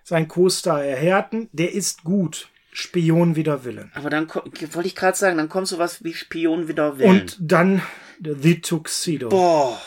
sein 0.05 0.27
Co-Star 0.27 0.85
erhärten. 0.85 1.49
Der 1.51 1.73
ist 1.73 2.03
gut. 2.03 2.47
Spion 2.71 3.35
wider 3.35 3.63
Willen. 3.63 3.91
Aber 3.95 4.09
dann 4.09 4.29
wollte 4.33 4.87
ich 4.87 4.95
gerade 4.95 5.17
sagen, 5.17 5.37
dann 5.37 5.49
kommt 5.49 5.67
sowas 5.67 6.03
wie 6.03 6.13
Spion 6.13 6.67
wieder 6.67 6.99
Willen. 6.99 7.21
Und 7.21 7.37
dann 7.39 7.81
The 8.21 8.61
Tuxedo. 8.61 9.29
Boah. 9.29 9.81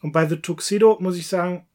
Und 0.00 0.12
bei 0.12 0.26
The 0.26 0.36
Tuxedo 0.36 0.98
muss 1.00 1.16
ich 1.16 1.26
sagen, 1.28 1.66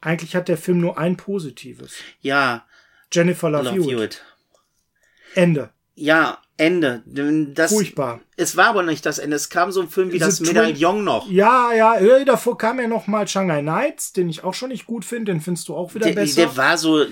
eigentlich 0.00 0.34
hat 0.34 0.48
der 0.48 0.58
Film 0.58 0.80
nur 0.80 0.98
ein 0.98 1.16
Positives. 1.16 1.96
Ja, 2.20 2.66
Jennifer 3.12 3.50
Love, 3.50 3.64
Love 3.64 3.76
Hewitt. 3.76 3.90
Hewitt. 3.90 4.24
Ende. 5.34 5.70
Ja, 5.94 6.42
Ende. 6.58 7.02
Das, 7.06 7.72
Furchtbar. 7.72 8.20
es 8.36 8.56
war 8.56 8.66
aber 8.66 8.82
nicht 8.82 9.06
das 9.06 9.18
Ende. 9.18 9.36
Es 9.36 9.48
kam 9.48 9.72
so 9.72 9.80
ein 9.80 9.88
Film 9.88 10.08
wie 10.12 10.18
The 10.18 10.24
das 10.26 10.40
Medaillon 10.40 11.04
noch. 11.04 11.30
Ja, 11.30 11.72
ja, 11.72 12.24
davor 12.24 12.58
kam 12.58 12.80
ja 12.80 12.88
noch 12.88 13.06
mal 13.06 13.26
Shanghai 13.26 13.62
Nights, 13.62 14.12
den 14.12 14.28
ich 14.28 14.44
auch 14.44 14.54
schon 14.54 14.68
nicht 14.68 14.84
gut 14.86 15.04
finde, 15.04 15.32
den 15.32 15.40
findest 15.40 15.68
du 15.68 15.74
auch 15.76 15.94
wieder 15.94 16.06
Der, 16.06 16.14
besser. 16.14 16.42
der 16.42 16.56
war 16.56 16.76
so, 16.76 17.04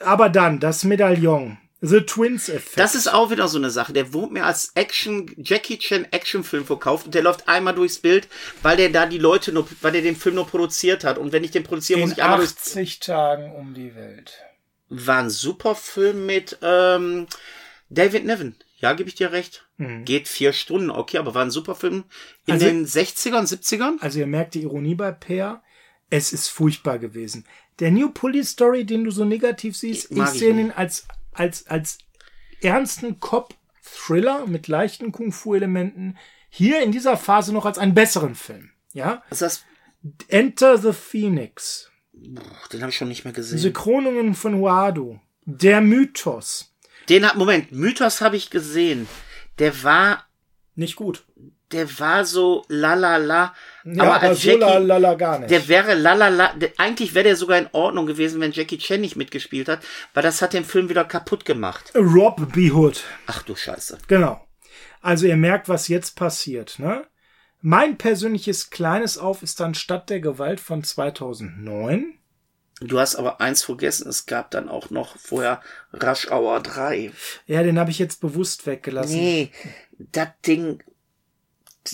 Aber 0.00 0.28
dann, 0.28 0.60
das 0.60 0.84
Medaillon. 0.84 1.58
The 1.84 2.02
Twins 2.02 2.48
Effekt. 2.48 2.78
das 2.78 2.94
ist 2.94 3.12
auch 3.12 3.30
wieder 3.32 3.48
so 3.48 3.58
eine 3.58 3.70
Sache. 3.70 3.92
Der 3.92 4.12
wurde 4.12 4.34
mir 4.34 4.44
als 4.46 4.70
Action, 4.76 5.28
Jackie 5.38 5.78
Chan 5.78 6.06
Actionfilm 6.12 6.64
verkauft 6.64 7.06
und 7.06 7.14
der 7.16 7.22
läuft 7.24 7.48
einmal 7.48 7.74
durchs 7.74 7.98
Bild, 7.98 8.28
weil 8.62 8.76
der 8.76 8.90
da 8.90 9.04
die 9.06 9.18
Leute 9.18 9.50
nur, 9.50 9.66
weil 9.80 9.90
der 9.90 10.02
den 10.02 10.14
Film 10.14 10.36
nur 10.36 10.46
produziert 10.46 11.02
hat. 11.02 11.18
Und 11.18 11.32
wenn 11.32 11.42
ich 11.42 11.50
den 11.50 11.64
produziere, 11.64 11.98
muss 11.98 12.12
ich 12.12 12.22
einmal 12.22 12.38
durchs 12.38 12.56
80 12.68 13.00
Tagen 13.00 13.50
um 13.56 13.74
die 13.74 13.96
Welt. 13.96 14.32
war 14.90 15.18
ein 15.24 15.30
super 15.30 15.74
Film 15.74 16.24
mit 16.24 16.56
ähm, 16.62 17.26
David 17.90 18.26
Niven. 18.26 18.54
Ja, 18.82 18.92
gebe 18.94 19.08
ich 19.08 19.14
dir 19.14 19.32
recht. 19.32 19.66
Geht 20.04 20.28
vier 20.28 20.52
Stunden, 20.52 20.90
okay, 20.90 21.18
aber 21.18 21.34
war 21.34 21.42
ein 21.44 21.50
super 21.50 21.74
Film 21.74 22.04
in 22.46 22.54
Also- 22.54 22.66
den 22.66 22.84
60ern, 22.86 23.46
70ern. 23.46 23.96
Also 24.00 24.18
ihr 24.18 24.26
merkt 24.26 24.54
die 24.54 24.62
Ironie 24.62 24.94
bei 24.94 25.10
Peer. 25.12 25.62
Es 26.10 26.32
ist 26.32 26.48
furchtbar 26.48 26.98
gewesen. 26.98 27.46
Der 27.78 27.90
New 27.90 28.10
Police 28.10 28.50
Story, 28.50 28.84
den 28.84 29.04
du 29.04 29.10
so 29.10 29.24
negativ 29.24 29.76
siehst, 29.76 30.10
ich, 30.10 30.18
ich 30.18 30.26
sehe 30.26 30.50
ihn 30.50 30.70
als, 30.72 31.06
als, 31.32 31.66
als 31.68 31.98
ernsten 32.60 33.18
Cop-Thriller 33.18 34.46
mit 34.46 34.68
leichten 34.68 35.10
Kung-Fu-Elementen. 35.10 36.18
Hier 36.50 36.82
in 36.82 36.92
dieser 36.92 37.16
Phase 37.16 37.52
noch 37.52 37.64
als 37.64 37.78
einen 37.78 37.94
besseren 37.94 38.34
Film. 38.34 38.70
Ja? 38.92 39.22
Was 39.30 39.40
ist 39.40 39.64
das? 40.02 40.24
Enter 40.28 40.76
the 40.76 40.92
Phoenix. 40.92 41.90
Den 42.12 42.80
habe 42.82 42.90
ich 42.90 42.96
schon 42.96 43.08
nicht 43.08 43.24
mehr 43.24 43.32
gesehen. 43.32 43.58
Synchronungen 43.58 44.34
von 44.34 44.56
Huado. 44.56 45.20
Der 45.44 45.80
Mythos. 45.80 46.71
Den 47.08 47.26
hat, 47.26 47.36
Moment, 47.36 47.72
Mythos 47.72 48.20
habe 48.20 48.36
ich 48.36 48.50
gesehen. 48.50 49.08
Der 49.58 49.82
war, 49.82 50.26
Nicht 50.74 50.96
gut. 50.96 51.24
der 51.72 51.98
war 51.98 52.24
so 52.24 52.64
lalala. 52.68 53.54
Ja, 53.84 54.02
aber 54.04 54.14
aber, 54.16 54.22
als 54.28 54.42
so 54.42 54.48
Jackie, 54.48 54.60
la, 54.60 54.78
la, 54.78 54.96
la 54.98 55.14
gar 55.14 55.38
nicht. 55.38 55.50
der 55.50 55.68
wäre 55.68 55.94
lalala. 55.94 56.52
Der, 56.54 56.72
eigentlich 56.78 57.14
wäre 57.14 57.24
der 57.24 57.36
sogar 57.36 57.58
in 57.58 57.68
Ordnung 57.72 58.06
gewesen, 58.06 58.40
wenn 58.40 58.52
Jackie 58.52 58.78
Chan 58.78 59.00
nicht 59.00 59.16
mitgespielt 59.16 59.68
hat, 59.68 59.80
weil 60.14 60.22
das 60.22 60.40
hat 60.42 60.52
den 60.52 60.64
Film 60.64 60.88
wieder 60.88 61.04
kaputt 61.04 61.44
gemacht. 61.44 61.92
Rob 61.94 62.52
B. 62.52 62.70
Hood. 62.70 63.02
Ach 63.26 63.42
du 63.42 63.54
Scheiße. 63.56 63.98
Genau. 64.08 64.46
Also 65.00 65.26
ihr 65.26 65.36
merkt, 65.36 65.68
was 65.68 65.88
jetzt 65.88 66.14
passiert. 66.16 66.78
Ne? 66.78 67.04
Mein 67.60 67.96
persönliches 67.98 68.70
kleines 68.70 69.18
Auf 69.18 69.42
ist 69.42 69.58
dann 69.60 69.74
Stadt 69.74 70.10
der 70.10 70.20
Gewalt 70.20 70.60
von 70.60 70.84
2009. 70.84 72.18
Du 72.84 72.98
hast 72.98 73.16
aber 73.16 73.40
eins 73.40 73.62
vergessen, 73.62 74.08
es 74.08 74.26
gab 74.26 74.50
dann 74.50 74.68
auch 74.68 74.90
noch 74.90 75.16
vorher 75.18 75.60
Rush 75.92 76.30
Hour 76.30 76.60
3. 76.60 77.12
Ja, 77.46 77.62
den 77.62 77.78
habe 77.78 77.90
ich 77.90 77.98
jetzt 77.98 78.20
bewusst 78.20 78.66
weggelassen. 78.66 79.14
Nee, 79.16 79.50
das 79.98 80.28
Ding, 80.46 80.82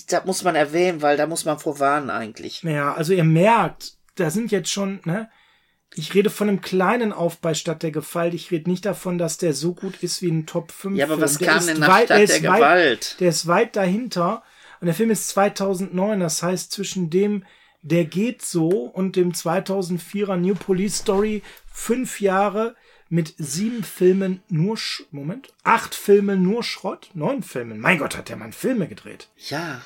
das 0.08 0.24
muss 0.24 0.42
man 0.44 0.54
erwähnen, 0.54 1.02
weil 1.02 1.16
da 1.16 1.26
muss 1.26 1.44
man 1.44 1.58
vorwarnen 1.58 2.10
eigentlich. 2.10 2.62
Ja, 2.62 2.94
also 2.94 3.12
ihr 3.12 3.24
merkt, 3.24 3.94
da 4.16 4.30
sind 4.30 4.50
jetzt 4.50 4.70
schon, 4.70 5.00
ne? 5.04 5.28
Ich 5.94 6.12
rede 6.14 6.28
von 6.28 6.48
einem 6.50 6.60
kleinen 6.60 7.14
Auf 7.14 7.38
bei 7.38 7.54
Stadt 7.54 7.82
der 7.82 7.90
Gewalt. 7.90 8.34
Ich 8.34 8.50
rede 8.50 8.68
nicht 8.68 8.84
davon, 8.84 9.16
dass 9.16 9.38
der 9.38 9.54
so 9.54 9.72
gut 9.74 10.02
ist 10.02 10.20
wie 10.20 10.30
ein 10.30 10.44
Top 10.44 10.70
5. 10.70 10.96
Ja, 10.98 11.06
aber 11.06 11.14
Film. 11.14 11.24
was 11.24 11.38
Der 11.38 11.48
kam 11.48 11.66
denn 11.66 11.78
nach 11.80 11.88
weit- 11.88 12.04
Stadt 12.06 12.18
der 12.18 12.26
der 12.26 12.36
ist 12.36 12.42
weit- 12.42 12.56
Gewalt? 12.58 13.16
Der 13.20 13.28
ist 13.30 13.46
weit 13.46 13.76
dahinter. 13.76 14.42
Und 14.80 14.86
der 14.86 14.94
Film 14.94 15.10
ist 15.10 15.28
2009. 15.28 16.20
Das 16.20 16.42
heißt, 16.42 16.72
zwischen 16.72 17.08
dem 17.08 17.44
Der 17.82 18.04
geht 18.04 18.42
so 18.42 18.68
und 18.68 19.16
dem 19.16 19.32
2004er 19.32 20.36
New 20.36 20.54
Police 20.54 20.98
Story 20.98 21.42
fünf 21.72 22.20
Jahre 22.20 22.74
mit 23.08 23.34
sieben 23.38 23.84
Filmen 23.84 24.42
nur, 24.48 24.76
Sch 24.76 25.04
Moment, 25.10 25.52
acht 25.64 25.94
Filmen 25.94 26.42
nur 26.42 26.62
Schrott, 26.62 27.10
neun 27.14 27.42
Filmen. 27.42 27.80
Mein 27.80 27.98
Gott, 27.98 28.16
hat 28.16 28.28
der 28.28 28.36
Mann 28.36 28.52
Filme 28.52 28.88
gedreht. 28.88 29.28
Ja, 29.48 29.80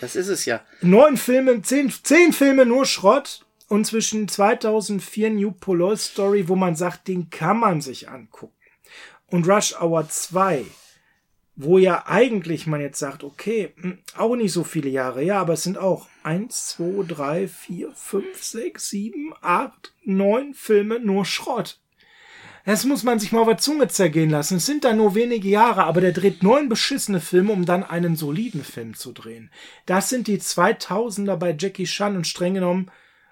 das 0.00 0.16
ist 0.16 0.28
es 0.28 0.44
ja. 0.44 0.60
Neun 0.82 1.16
Filme, 1.16 1.62
zehn, 1.62 1.90
zehn 1.90 2.32
Filme 2.32 2.66
nur 2.66 2.84
Schrott 2.84 3.46
und 3.68 3.86
zwischen 3.86 4.28
2004 4.28 5.30
New 5.30 5.52
Police 5.52 6.06
Story, 6.06 6.48
wo 6.48 6.56
man 6.56 6.76
sagt, 6.76 7.08
den 7.08 7.30
kann 7.30 7.58
man 7.58 7.80
sich 7.80 8.08
angucken. 8.08 8.54
Und 9.26 9.46
Rush 9.46 9.74
Hour 9.80 10.08
2, 10.08 10.64
wo 11.60 11.76
ja 11.76 12.04
eigentlich 12.06 12.68
man 12.68 12.80
jetzt 12.80 13.00
sagt, 13.00 13.24
okay, 13.24 13.74
hm, 13.80 13.98
auch 14.16 14.36
nicht 14.36 14.52
so 14.52 14.62
viele 14.62 14.88
Jahre, 14.88 15.24
ja, 15.24 15.40
aber 15.40 15.54
es 15.54 15.64
sind 15.64 15.76
auch 15.76 16.06
eins, 16.22 16.68
zwei, 16.68 17.02
drei, 17.02 17.48
vier, 17.48 17.90
fünf, 17.96 18.40
sechs, 18.40 18.90
sieben, 18.90 19.34
acht, 19.40 19.92
neun 20.04 20.54
Filme 20.54 21.00
nur 21.00 21.24
Schrott. 21.24 21.80
Das 22.64 22.84
muss 22.84 23.02
man 23.02 23.18
sich 23.18 23.32
mal 23.32 23.40
auf 23.40 23.48
der 23.48 23.58
Zunge 23.58 23.88
zergehen 23.88 24.30
lassen. 24.30 24.58
Es 24.58 24.66
sind 24.66 24.84
da 24.84 24.92
nur 24.92 25.16
wenige 25.16 25.48
Jahre, 25.48 25.84
aber 25.84 26.00
der 26.00 26.12
dreht 26.12 26.44
neun 26.44 26.68
beschissene 26.68 27.20
Filme, 27.20 27.52
um 27.52 27.64
dann 27.64 27.82
einen 27.82 28.14
soliden 28.14 28.62
Film 28.62 28.94
zu 28.94 29.12
drehen. 29.12 29.50
Das 29.84 30.10
sind 30.10 30.28
die 30.28 30.38
2000er 30.38 31.36
bei 31.36 31.56
Jackie 31.58 31.86
Chan 31.86 32.14
und 32.14 32.26
streng 32.26 32.54
genommen 32.54 32.88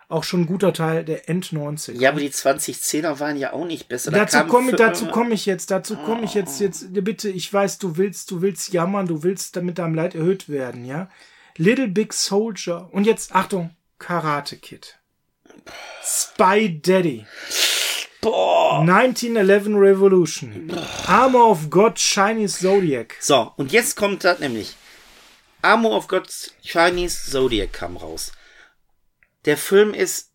auch 0.09 0.25
schon 0.25 0.43
ein 0.43 0.47
guter 0.47 0.73
Teil 0.73 1.05
der 1.05 1.29
End 1.29 1.47
90er. 1.47 1.99
Ja, 1.99 2.11
aber 2.11 2.21
die 2.21 2.31
2010er 2.31 3.19
waren 3.19 3.37
ja 3.37 3.53
auch 3.53 3.65
nicht 3.65 3.89
besser. 3.89 4.11
Da 4.11 4.25
Dazu 4.25 4.45
komme 4.47 4.71
ich, 4.71 4.77
dazu 4.77 5.07
komme 5.07 5.35
ich 5.35 5.47
jetzt, 5.47 5.71
dazu 5.71 5.97
komme 5.97 6.25
ich 6.25 6.35
jetzt, 6.35 6.61
jetzt, 6.61 6.93
bitte, 6.93 7.29
ich 7.29 7.53
weiß, 7.53 7.79
du 7.79 7.97
willst, 7.97 8.31
du 8.31 8.41
willst 8.41 8.73
jammern, 8.73 9.07
du 9.07 9.23
willst 9.23 9.57
damit 9.57 9.79
deinem 9.79 9.95
Leid 9.95 10.15
erhöht 10.15 10.49
werden, 10.49 10.85
ja? 10.85 11.09
Little 11.57 11.89
Big 11.89 12.13
Soldier. 12.13 12.89
Und 12.93 13.05
jetzt, 13.05 13.35
Achtung, 13.35 13.71
Karate 13.99 14.57
Kid. 14.57 14.99
Spy 16.05 16.81
Daddy. 16.81 17.27
Boah. 18.21 18.81
1911 18.81 19.67
Revolution. 19.69 20.73
Armor 21.07 21.51
of 21.51 21.71
God, 21.71 21.97
Chinese 21.97 22.59
Zodiac. 22.59 23.17
So, 23.21 23.53
und 23.57 23.73
jetzt 23.73 23.97
kommt 23.97 24.23
das 24.25 24.39
nämlich. 24.39 24.77
Armor 25.63 25.97
of 25.97 26.07
God 26.07 26.29
Chinese 26.63 27.31
Zodiac 27.31 27.73
kam 27.73 27.97
raus. 27.97 28.33
Der 29.47 29.57
Film 29.57 29.95
ist 29.95 30.33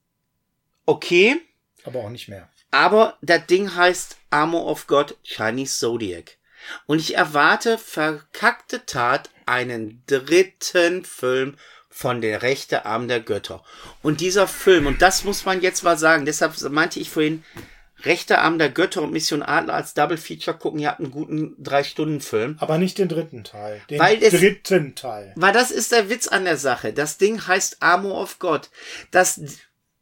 okay, 0.85 1.39
Aber 1.83 1.99
auch 1.99 2.09
nicht 2.09 2.27
mehr. 2.27 2.49
aber 2.71 3.17
das 3.21 3.45
Ding 3.47 3.75
heißt 3.75 4.17
Armor 4.29 4.65
of 4.67 4.87
God 4.87 5.17
Chinese 5.23 5.77
Zodiac. 5.77 6.37
Und 6.85 6.99
ich 6.99 7.15
erwarte 7.15 7.77
verkackte 7.77 8.85
Tat 8.85 9.29
einen 9.45 10.03
dritten 10.07 11.03
Film 11.03 11.57
von 11.89 12.21
der 12.21 12.41
rechte 12.41 12.85
Arm 12.85 13.07
der 13.07 13.19
Götter. 13.19 13.63
Und 14.01 14.21
dieser 14.21 14.47
Film, 14.47 14.87
und 14.87 15.01
das 15.01 15.23
muss 15.23 15.43
man 15.43 15.61
jetzt 15.61 15.83
mal 15.83 15.97
sagen, 15.97 16.25
deshalb 16.25 16.59
meinte 16.69 16.99
ich 16.99 17.09
vorhin, 17.09 17.43
rechte 18.05 18.39
Arm 18.39 18.57
der 18.59 18.69
Götter 18.69 19.01
und 19.01 19.11
Mission 19.11 19.43
Adler 19.43 19.73
als 19.73 19.93
Double 19.93 20.17
Feature 20.17 20.57
gucken, 20.57 20.79
ihr 20.79 20.89
habt 20.89 20.99
einen 20.99 21.11
guten 21.11 21.55
Drei-Stunden-Film. 21.63 22.57
Aber 22.59 22.77
nicht 22.77 22.97
den 22.97 23.07
dritten 23.09 23.43
Teil. 23.43 23.81
Den 23.89 23.99
Weil 23.99 24.21
es- 24.21 24.31
dritten 24.31 24.95
Teil. 24.95 25.33
Weil 25.35 25.53
das 25.53 25.71
ist 25.71 25.91
der 25.91 26.09
Witz 26.09 26.27
an 26.27 26.45
der 26.45 26.57
Sache. 26.57 26.93
Das 26.93 27.17
Ding 27.17 27.45
heißt 27.47 27.77
Armor 27.81 28.21
of 28.21 28.39
God. 28.39 28.69
Das, 29.11 29.39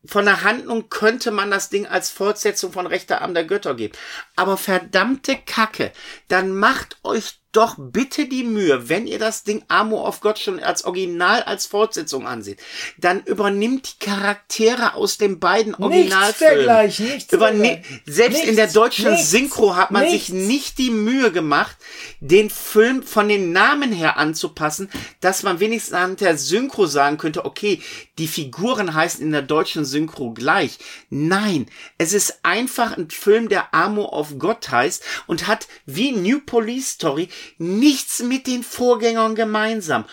von 0.05 0.25
der 0.25 0.43
Handlung 0.43 0.89
könnte 0.89 1.31
man 1.31 1.51
das 1.51 1.69
Ding 1.69 1.85
als 1.85 2.09
Fortsetzung 2.09 2.71
von 2.71 2.87
Rechter 2.87 3.21
Arm 3.21 3.33
der 3.33 3.45
Götter 3.45 3.75
geben. 3.75 3.93
Aber 4.35 4.57
verdammte 4.57 5.37
Kacke, 5.45 5.91
dann 6.29 6.55
macht 6.55 6.97
euch 7.03 7.38
doch 7.51 7.75
bitte 7.79 8.27
die 8.27 8.43
Mühe, 8.43 8.89
wenn 8.89 9.07
ihr 9.07 9.17
das 9.17 9.43
Ding 9.43 9.63
Armor 9.69 10.07
of 10.07 10.21
God 10.21 10.37
schon 10.37 10.59
als 10.59 10.85
Original, 10.85 11.41
als 11.41 11.65
Fortsetzung 11.65 12.27
ansieht, 12.27 12.59
dann 12.97 13.23
übernimmt 13.23 13.93
die 13.93 14.05
Charaktere 14.05 14.93
aus 14.93 15.17
den 15.17 15.39
beiden 15.39 15.71
Nichts 15.71 15.83
Originalfilmen. 15.83 16.55
dergleichen, 16.57 17.05
nichts 17.07 17.33
Überne. 17.33 17.81
Selbst 18.05 18.35
Nichts, 18.35 18.49
in 18.49 18.55
der 18.55 18.67
deutschen 18.67 19.11
nichts, 19.11 19.31
Synchro 19.31 19.75
hat 19.75 19.89
man 19.89 20.07
sich 20.07 20.29
nichts. 20.29 20.47
nicht 20.47 20.77
die 20.77 20.91
Mühe 20.91 21.31
gemacht, 21.31 21.75
den 22.19 22.51
Film 22.51 23.01
von 23.01 23.27
den 23.27 23.51
Namen 23.51 23.91
her 23.91 24.17
anzupassen, 24.17 24.89
dass 25.19 25.41
man 25.41 25.59
wenigstens 25.59 25.93
anhand 25.93 26.21
der 26.21 26.37
Synchro 26.37 26.85
sagen 26.85 27.17
könnte, 27.17 27.45
okay, 27.45 27.81
die 28.19 28.27
Figuren 28.27 28.93
heißen 28.93 29.23
in 29.23 29.31
der 29.31 29.41
deutschen 29.41 29.85
Synchro 29.85 30.31
gleich. 30.31 30.77
Nein, 31.09 31.65
es 31.97 32.13
ist 32.13 32.39
einfach 32.43 32.97
ein 32.97 33.09
Film, 33.09 33.49
der 33.49 33.73
Armor 33.73 34.13
of 34.13 34.37
God 34.37 34.69
heißt 34.69 35.03
und 35.25 35.47
hat 35.47 35.67
wie 35.85 36.11
New 36.11 36.39
Police 36.45 36.91
Story 36.91 37.29
nichts 37.57 38.21
mit 38.21 38.45
den 38.45 38.63
Vorgängern 38.63 39.35
gemeinsam. 39.35 40.05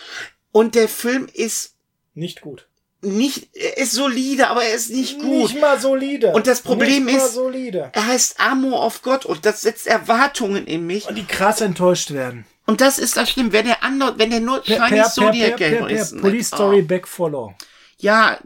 Und 0.53 0.75
der 0.75 0.89
Film 0.89 1.29
ist 1.35 1.75
Nicht 2.15 2.41
gut. 2.41 2.69
nicht, 3.03 3.49
er 3.55 3.77
ist 3.77 3.93
solide, 3.93 4.49
aber 4.49 4.65
er 4.65 4.75
ist 4.75 4.91
nicht 4.91 5.19
gut. 5.21 5.51
Nicht 5.51 5.61
mal 5.61 5.79
solide. 5.79 6.33
Und 6.33 6.47
das 6.47 6.63
Problem 6.63 7.09
ist- 7.09 7.35
solide. 7.35 7.91
Er 7.93 8.07
heißt 8.07 8.41
Armor 8.41 8.87
of 8.87 9.03
God 9.03 9.27
und 9.27 9.45
das 9.45 9.61
setzt 9.63 9.87
Erwartungen 9.87 10.67
in 10.67 10.87
mich. 10.87 11.09
Und 11.09 11.17
die 11.17 11.27
krass 11.27 11.61
enttäuscht 11.61 12.13
werden. 12.13 12.47
Und 12.67 12.81
das 12.81 12.99
ist 12.99 13.17
das 13.17 13.31
Schlimm. 13.31 13.53
Wenn 13.53 13.67
der 13.67 13.85
andere, 13.85 14.19
wenn 14.19 14.31
der 14.31 14.41
nur 14.41 14.61
Per, 14.61 14.77
Chinese 14.77 14.95
per, 14.95 15.11
Zodiac 15.11 15.57
per, 15.57 15.57
per, 15.57 15.71
Game 15.71 15.87
per, 15.87 16.01
ist. 16.01 16.21
Police 16.21 16.53
oh. 16.53 16.57
Story 16.57 16.83
Back 16.83 17.07
for 17.07 17.31
Law. 17.31 17.55
Ja, 17.99 18.39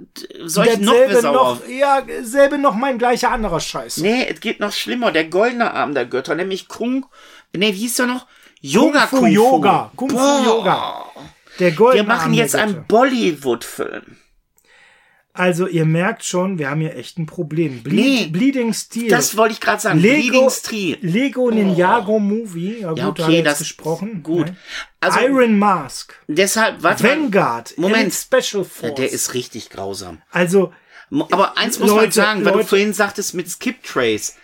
soll 0.44 0.68
ich 0.68 0.78
noch 0.78 1.22
noch, 1.22 1.68
ja, 1.68 2.02
selbe 2.22 2.56
noch 2.56 2.74
mein 2.74 2.98
gleicher 2.98 3.32
anderer 3.32 3.58
Scheiß. 3.58 3.96
Nee, 3.96 4.26
es 4.28 4.40
geht 4.40 4.60
noch 4.60 4.72
schlimmer. 4.72 5.10
Der 5.10 5.24
goldene 5.24 5.74
Arm 5.74 5.92
der 5.92 6.06
Götter, 6.06 6.36
nämlich 6.36 6.68
Kung, 6.68 7.06
nee, 7.52 7.74
wie 7.74 7.78
hieß 7.78 7.96
der 7.96 8.06
noch? 8.06 8.26
Yoga 8.60 9.06
Kung 9.06 9.08
Fu 9.08 9.16
Kung 9.18 9.26
Fu. 9.26 9.34
Yoga. 9.34 9.92
Kung 9.96 10.10
Fu. 10.10 10.44
Yoga. 10.44 11.04
Der 11.58 11.72
goldene 11.72 12.02
Wir 12.02 12.08
machen 12.08 12.24
Arm 12.26 12.34
jetzt 12.34 12.54
einen. 12.54 12.86
Bollywood-Film. 12.86 14.19
Also 15.32 15.68
ihr 15.68 15.84
merkt 15.84 16.24
schon, 16.24 16.58
wir 16.58 16.70
haben 16.70 16.80
hier 16.80 16.96
echt 16.96 17.16
ein 17.18 17.26
Problem. 17.26 17.82
Ble 17.84 17.94
Nee, 17.94 18.26
Bleeding 18.26 18.74
Steel. 18.74 19.08
Das 19.08 19.36
wollte 19.36 19.54
ich 19.54 19.60
gerade 19.60 19.80
sagen. 19.80 20.00
Lego, 20.00 20.20
Bleeding 20.28 20.50
Steel. 20.50 20.98
Lego 21.02 21.50
Ninjago 21.50 22.18
Movie. 22.18 22.80
Ja, 22.80 22.88
gut, 22.90 22.98
Ja, 22.98 23.08
okay, 23.08 23.42
das- 23.42 23.58
gesprochen. 23.60 24.22
gut. 24.24 24.46
Ne? 24.46 24.56
Also- 24.98 25.20
Iron 25.20 25.56
Mask. 25.58 26.14
Deshalb, 26.26 26.82
warte 26.82 27.04
mal. 27.04 27.10
Vanguard. 27.10 27.74
Moment. 27.78 27.96
Elite 28.02 28.16
Special 28.16 28.62
Ja, 28.64 28.68
Force. 28.68 28.94
der 28.96 29.10
ist 29.12 29.34
richtig 29.34 29.70
grausam. 29.70 30.20
also, 30.30 30.72
Aber 31.30 31.56
eins 31.58 31.78
muss 31.78 31.88
man 31.90 31.98
Leute, 32.00 32.12
sagen, 32.12 32.44
weil 32.44 32.52
Leute. 32.52 32.62
du 32.64 32.68
vorhin 32.68 32.92
sagtest 32.92 33.34
mit 33.34 33.48
Skip 33.50 33.82
Trace. 33.84 34.34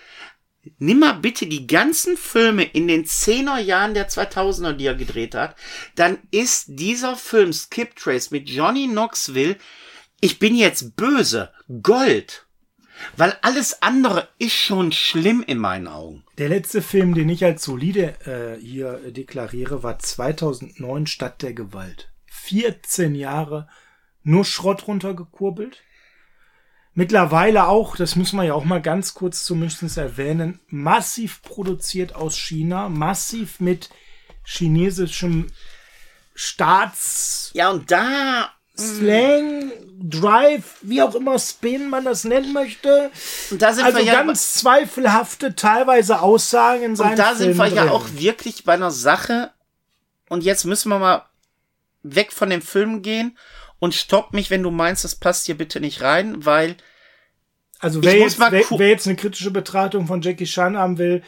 Nimm 0.78 0.98
mal 0.98 1.12
bitte 1.12 1.46
die 1.46 1.66
ganzen 1.68 2.16
Filme 2.16 2.64
in 2.64 2.88
den 2.88 3.04
10er 3.06 3.58
Jahren 3.60 3.94
der 3.94 4.08
2000er, 4.08 4.72
die 4.72 4.86
er 4.86 4.96
gedreht 4.96 5.36
hat. 5.36 5.54
Dann 5.94 6.18
ist 6.32 6.64
dieser 6.66 7.14
Film 7.14 7.52
Skip 7.52 7.94
Trace 7.94 8.32
mit 8.32 8.48
Johnny 8.50 8.88
Knoxville, 8.88 9.56
ich 10.20 10.38
bin 10.38 10.54
jetzt 10.54 10.96
böse, 10.96 11.52
Gold. 11.82 12.46
Weil 13.16 13.36
alles 13.42 13.82
andere 13.82 14.28
ist 14.38 14.54
schon 14.54 14.90
schlimm 14.90 15.44
in 15.46 15.58
meinen 15.58 15.86
Augen. 15.86 16.24
der 16.38 16.48
letzte 16.48 16.80
Film, 16.80 17.14
den 17.14 17.28
ich 17.28 17.44
als 17.44 17.62
solide 17.62 18.14
äh, 18.24 18.60
hier 18.60 19.12
deklariere, 19.12 19.82
war 19.82 19.98
2009 19.98 21.06
Stadt 21.06 21.42
der 21.42 21.52
Gewalt. 21.52 22.10
14 22.26 23.14
Jahre 23.14 23.68
nur 24.22 24.44
Schrott 24.44 24.88
runtergekurbelt. 24.88 25.82
Mittlerweile 26.94 27.68
auch, 27.68 27.94
das 27.96 28.16
müssen 28.16 28.38
wir 28.38 28.44
ja 28.44 28.54
auch 28.54 28.64
mal 28.64 28.80
ganz 28.80 29.12
kurz 29.12 29.44
zumindest 29.44 29.98
erwähnen, 29.98 30.60
massiv 30.68 31.42
produziert 31.42 32.14
aus 32.14 32.38
China, 32.38 32.88
massiv 32.88 33.60
mit 33.60 33.90
chinesischem 34.44 35.48
Staats 36.34 37.50
Ja, 37.54 37.70
und 37.70 37.90
da, 37.90 38.50
Slang, 38.78 39.72
Drive, 39.98 40.76
wie 40.82 41.02
auch 41.02 41.14
immer 41.14 41.38
Spin 41.38 41.88
man 41.88 42.04
das 42.04 42.24
nennen 42.24 42.52
möchte. 42.52 43.10
und 43.50 43.62
da 43.62 43.72
sind 43.72 43.84
Also 43.84 43.98
wir 43.98 44.04
ja, 44.04 44.14
ganz 44.22 44.54
zweifelhafte 44.54 45.56
teilweise 45.56 46.20
Aussagen 46.20 46.82
in 46.82 46.96
seinen 46.96 47.10
und 47.12 47.18
da 47.18 47.34
sind 47.34 47.56
wir 47.56 47.64
Filmen 47.64 47.76
ja 47.76 47.82
drin. 47.84 47.92
auch 47.92 48.06
wirklich 48.12 48.64
bei 48.64 48.74
einer 48.74 48.90
Sache. 48.90 49.50
Und 50.28 50.44
jetzt 50.44 50.64
müssen 50.64 50.90
wir 50.90 50.98
mal 50.98 51.24
weg 52.02 52.32
von 52.32 52.50
dem 52.50 52.62
Film 52.62 53.02
gehen 53.02 53.36
und 53.78 53.94
stopp 53.94 54.32
mich, 54.32 54.50
wenn 54.50 54.62
du 54.62 54.70
meinst, 54.70 55.04
das 55.04 55.14
passt 55.14 55.46
hier 55.46 55.56
bitte 55.56 55.80
nicht 55.80 56.02
rein, 56.02 56.44
weil 56.44 56.76
Also 57.80 58.02
wer 58.02 58.14
Ich 58.14 58.20
muss 58.20 58.32
jetzt, 58.32 58.38
mal 58.38 58.52
wer, 58.52 58.64
wer 58.70 58.88
jetzt 58.88 59.06
eine 59.06 59.16
kritische 59.16 59.50
Betrachtung 59.50 60.06
von 60.06 60.22
Jackie 60.22 60.44
Chan 60.44 60.76
haben 60.76 60.98
will, 60.98 61.22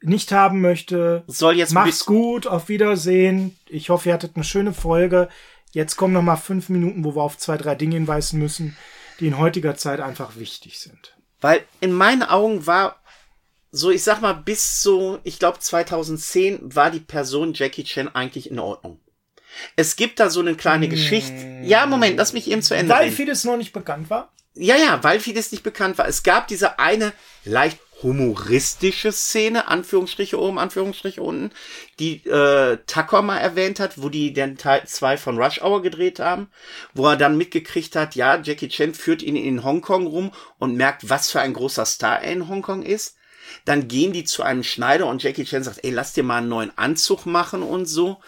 nicht 0.00 0.30
haben 0.30 0.60
möchte, 0.60 1.24
soll 1.26 1.56
jetzt 1.56 1.72
mach's 1.72 2.04
gut, 2.04 2.46
auf 2.46 2.68
Wiedersehen. 2.68 3.58
Ich 3.68 3.90
hoffe, 3.90 4.08
ihr 4.08 4.14
hattet 4.14 4.36
eine 4.36 4.44
schöne 4.44 4.72
Folge. 4.72 5.28
Jetzt 5.72 5.96
kommen 5.96 6.14
noch 6.14 6.22
mal 6.22 6.36
fünf 6.36 6.68
Minuten, 6.68 7.04
wo 7.04 7.14
wir 7.14 7.22
auf 7.22 7.38
zwei, 7.38 7.56
drei 7.56 7.74
Dinge 7.74 7.94
hinweisen 7.94 8.38
müssen, 8.38 8.76
die 9.20 9.26
in 9.26 9.38
heutiger 9.38 9.76
Zeit 9.76 10.00
einfach 10.00 10.36
wichtig 10.36 10.78
sind. 10.78 11.16
Weil 11.40 11.64
in 11.80 11.92
meinen 11.92 12.22
Augen 12.22 12.66
war 12.66 13.00
so, 13.70 13.90
ich 13.90 14.02
sag 14.02 14.20
mal, 14.22 14.32
bis 14.32 14.82
so, 14.82 15.20
ich 15.24 15.38
glaube 15.38 15.58
2010 15.58 16.74
war 16.74 16.90
die 16.90 17.00
Person 17.00 17.52
Jackie 17.52 17.84
Chan 17.84 18.08
eigentlich 18.14 18.50
in 18.50 18.58
Ordnung. 18.58 19.00
Es 19.76 19.96
gibt 19.96 20.20
da 20.20 20.30
so 20.30 20.40
eine 20.40 20.54
kleine 20.54 20.88
Geschichte. 20.88 21.60
Ja, 21.62 21.86
Moment, 21.86 22.16
lass 22.16 22.32
mich 22.32 22.50
eben 22.50 22.62
zu 22.62 22.74
Ende 22.74 22.94
Weil 22.94 23.10
vieles 23.10 23.44
noch 23.44 23.56
nicht 23.56 23.72
bekannt 23.72 24.10
war. 24.10 24.32
Ja, 24.54 24.76
ja, 24.76 25.02
weil 25.02 25.20
vieles 25.20 25.52
nicht 25.52 25.62
bekannt 25.62 25.98
war. 25.98 26.08
Es 26.08 26.22
gab 26.22 26.48
diese 26.48 26.78
eine 26.78 27.12
leicht 27.44 27.78
humoristische 28.02 29.12
Szene, 29.12 29.68
Anführungsstriche 29.68 30.40
oben, 30.40 30.58
Anführungsstriche 30.58 31.22
unten, 31.22 31.50
die 31.98 32.24
äh, 32.26 32.78
Tucker 32.86 33.22
mal 33.22 33.38
erwähnt 33.38 33.80
hat, 33.80 34.00
wo 34.00 34.08
die 34.08 34.32
den 34.32 34.56
Teil 34.56 34.86
2 34.86 35.16
von 35.16 35.38
Rush 35.38 35.60
Hour 35.60 35.82
gedreht 35.82 36.20
haben, 36.20 36.50
wo 36.94 37.06
er 37.06 37.16
dann 37.16 37.36
mitgekriegt 37.36 37.96
hat, 37.96 38.14
ja, 38.14 38.40
Jackie 38.40 38.68
Chan 38.68 38.94
führt 38.94 39.22
ihn 39.22 39.36
in 39.36 39.64
Hongkong 39.64 40.06
rum 40.06 40.32
und 40.58 40.76
merkt, 40.76 41.08
was 41.08 41.30
für 41.30 41.40
ein 41.40 41.54
großer 41.54 41.86
Star 41.86 42.22
er 42.22 42.32
in 42.32 42.48
Hongkong 42.48 42.82
ist. 42.82 43.16
Dann 43.64 43.88
gehen 43.88 44.12
die 44.12 44.24
zu 44.24 44.42
einem 44.42 44.62
Schneider 44.62 45.06
und 45.06 45.22
Jackie 45.22 45.44
Chan 45.44 45.64
sagt, 45.64 45.80
ey, 45.82 45.90
lass 45.90 46.12
dir 46.12 46.22
mal 46.22 46.38
einen 46.38 46.48
neuen 46.48 46.76
Anzug 46.76 47.26
machen 47.26 47.62
und 47.62 47.86
so. 47.86 48.20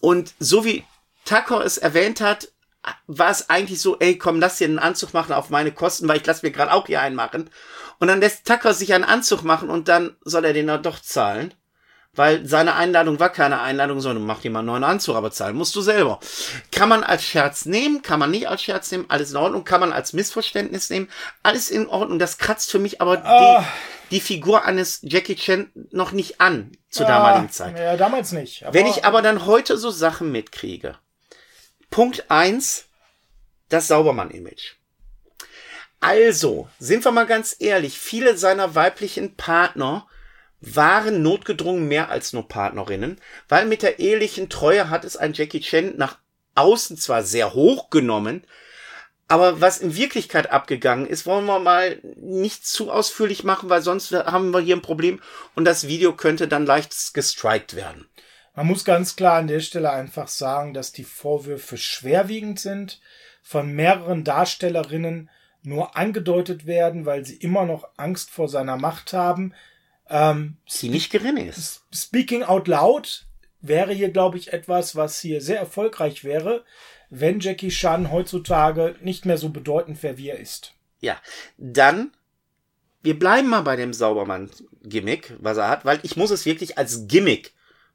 Und 0.00 0.34
so 0.38 0.64
wie 0.64 0.84
Tucker 1.24 1.64
es 1.64 1.78
erwähnt 1.78 2.20
hat, 2.20 2.48
war 3.06 3.30
es 3.30 3.50
eigentlich 3.50 3.80
so, 3.80 3.98
ey, 3.98 4.16
komm, 4.18 4.40
lass 4.40 4.58
dir 4.58 4.66
einen 4.66 4.78
Anzug 4.78 5.12
machen 5.12 5.32
auf 5.32 5.50
meine 5.50 5.72
Kosten, 5.72 6.08
weil 6.08 6.16
ich 6.18 6.26
lass 6.26 6.42
mir 6.42 6.50
gerade 6.50 6.72
auch 6.72 6.86
hier 6.86 7.00
einen 7.00 7.16
machen. 7.16 7.50
Und 7.98 8.08
dann 8.08 8.20
lässt 8.20 8.46
Tucker 8.46 8.72
sich 8.72 8.94
einen 8.94 9.04
Anzug 9.04 9.42
machen 9.44 9.68
und 9.68 9.88
dann 9.88 10.16
soll 10.24 10.44
er 10.44 10.52
den 10.54 10.66
dann 10.68 10.82
doch 10.82 10.98
zahlen. 11.00 11.52
Weil 12.12 12.44
seine 12.44 12.74
Einladung 12.74 13.20
war 13.20 13.28
keine 13.30 13.60
Einladung, 13.60 14.00
sondern 14.00 14.26
mach 14.26 14.40
dir 14.40 14.50
mal 14.50 14.60
einen 14.60 14.66
neuen 14.66 14.82
Anzug, 14.82 15.14
aber 15.14 15.30
zahlen 15.30 15.54
musst 15.54 15.76
du 15.76 15.80
selber. 15.80 16.18
Kann 16.72 16.88
man 16.88 17.04
als 17.04 17.22
Scherz 17.22 17.66
nehmen, 17.66 18.02
kann 18.02 18.18
man 18.18 18.32
nicht 18.32 18.48
als 18.48 18.62
Scherz 18.62 18.90
nehmen, 18.90 19.04
alles 19.08 19.30
in 19.30 19.36
Ordnung, 19.36 19.62
kann 19.62 19.78
man 19.80 19.92
als 19.92 20.12
Missverständnis 20.12 20.90
nehmen, 20.90 21.08
alles 21.44 21.70
in 21.70 21.86
Ordnung. 21.88 22.18
Das 22.18 22.38
kratzt 22.38 22.70
für 22.72 22.80
mich 22.80 23.00
aber 23.00 23.24
Ah. 23.24 23.60
die, 24.10 24.16
die 24.16 24.20
Figur 24.20 24.64
eines 24.64 24.98
Jackie 25.02 25.36
Chan 25.36 25.70
noch 25.92 26.10
nicht 26.10 26.40
an 26.40 26.72
zur 26.88 27.06
damaligen 27.06 27.46
Ah, 27.46 27.52
Zeit. 27.52 27.78
Ja, 27.78 27.96
damals 27.96 28.32
nicht. 28.32 28.64
Wenn 28.72 28.86
ich 28.88 29.04
aber 29.04 29.22
dann 29.22 29.46
heute 29.46 29.76
so 29.76 29.90
Sachen 29.90 30.32
mitkriege. 30.32 30.96
Punkt 31.90 32.30
eins, 32.30 32.86
das 33.68 33.88
Saubermann-Image. 33.88 34.76
Also, 35.98 36.68
sind 36.78 37.04
wir 37.04 37.10
mal 37.10 37.26
ganz 37.26 37.56
ehrlich, 37.58 37.98
viele 37.98 38.36
seiner 38.38 38.74
weiblichen 38.74 39.36
Partner 39.36 40.06
waren 40.60 41.22
notgedrungen 41.22 41.88
mehr 41.88 42.10
als 42.10 42.32
nur 42.32 42.46
Partnerinnen, 42.48 43.20
weil 43.48 43.66
mit 43.66 43.82
der 43.82 43.98
ehelichen 43.98 44.48
Treue 44.48 44.88
hat 44.88 45.04
es 45.04 45.16
ein 45.16 45.32
Jackie 45.32 45.60
Chan 45.60 45.96
nach 45.96 46.18
außen 46.54 46.96
zwar 46.96 47.22
sehr 47.22 47.54
hoch 47.54 47.90
genommen, 47.90 48.46
aber 49.26 49.60
was 49.60 49.78
in 49.78 49.94
Wirklichkeit 49.94 50.50
abgegangen 50.50 51.06
ist, 51.06 51.24
wollen 51.24 51.46
wir 51.46 51.60
mal 51.60 52.00
nicht 52.16 52.66
zu 52.66 52.90
ausführlich 52.90 53.44
machen, 53.44 53.68
weil 53.68 53.82
sonst 53.82 54.12
haben 54.12 54.52
wir 54.52 54.60
hier 54.60 54.76
ein 54.76 54.82
Problem 54.82 55.20
und 55.54 55.64
das 55.64 55.86
Video 55.86 56.14
könnte 56.14 56.48
dann 56.48 56.66
leicht 56.66 57.14
gestrikt 57.14 57.76
werden. 57.76 58.08
Man 58.54 58.66
muss 58.66 58.84
ganz 58.84 59.16
klar 59.16 59.38
an 59.38 59.46
der 59.46 59.60
Stelle 59.60 59.90
einfach 59.90 60.28
sagen, 60.28 60.74
dass 60.74 60.92
die 60.92 61.04
Vorwürfe 61.04 61.76
schwerwiegend 61.76 62.58
sind, 62.58 63.00
von 63.42 63.72
mehreren 63.72 64.24
Darstellerinnen 64.24 65.30
nur 65.62 65.96
angedeutet 65.96 66.66
werden, 66.66 67.06
weil 67.06 67.24
sie 67.24 67.36
immer 67.36 67.64
noch 67.64 67.88
Angst 67.96 68.30
vor 68.30 68.48
seiner 68.48 68.76
Macht 68.76 69.12
haben. 69.12 69.54
Ähm, 70.08 70.56
sie 70.66 70.88
nicht 70.88 71.10
gering 71.10 71.36
ist. 71.36 71.82
Speaking 71.92 72.42
out 72.42 72.66
loud 72.68 73.26
wäre 73.60 73.92
hier, 73.92 74.10
glaube 74.10 74.38
ich, 74.38 74.52
etwas, 74.52 74.96
was 74.96 75.20
hier 75.20 75.40
sehr 75.40 75.58
erfolgreich 75.58 76.24
wäre, 76.24 76.64
wenn 77.10 77.40
Jackie 77.40 77.68
Chan 77.68 78.10
heutzutage 78.10 78.96
nicht 79.02 79.26
mehr 79.26 79.38
so 79.38 79.50
bedeutend 79.50 80.02
wäre, 80.02 80.16
wie 80.16 80.30
er 80.30 80.38
ist. 80.38 80.74
Ja, 81.00 81.20
dann, 81.58 82.12
wir 83.02 83.18
bleiben 83.18 83.48
mal 83.48 83.62
bei 83.62 83.76
dem 83.76 83.92
Saubermann-Gimmick, 83.92 85.34
was 85.38 85.58
er 85.58 85.68
hat, 85.68 85.84
weil 85.84 86.00
ich 86.02 86.16
muss 86.16 86.30
es 86.30 86.46
wirklich 86.46 86.78
als 86.78 87.06
Gimmick 87.06 87.52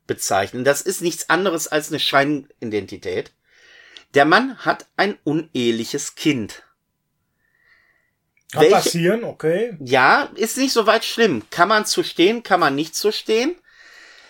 bezeichnen. 0.08 0.64
Das 0.64 0.82
ist 0.82 1.02
nichts 1.02 1.30
anderes 1.30 1.68
als 1.68 1.90
eine 1.90 2.00
Scheinidentität. 2.00 3.32
Der 4.14 4.26
Mann 4.26 4.58
hat 4.60 4.86
ein 4.98 5.18
uneheliches 5.24 6.16
Kind. 6.16 6.64
Kann 8.52 8.62
Welche- 8.62 8.76
passieren, 8.76 9.24
okay. 9.24 9.76
Ja, 9.82 10.30
ist 10.36 10.58
nicht 10.58 10.72
so 10.74 10.86
weit 10.88 11.04
schlimm. 11.04 11.44
Kann 11.50 11.68
man 11.68 11.86
zu 11.86 12.04
stehen, 12.04 12.44
kann 12.44 12.60
man 12.60 12.76
nicht 12.76 12.96
zu 12.96 13.12
stehen. 13.12 13.56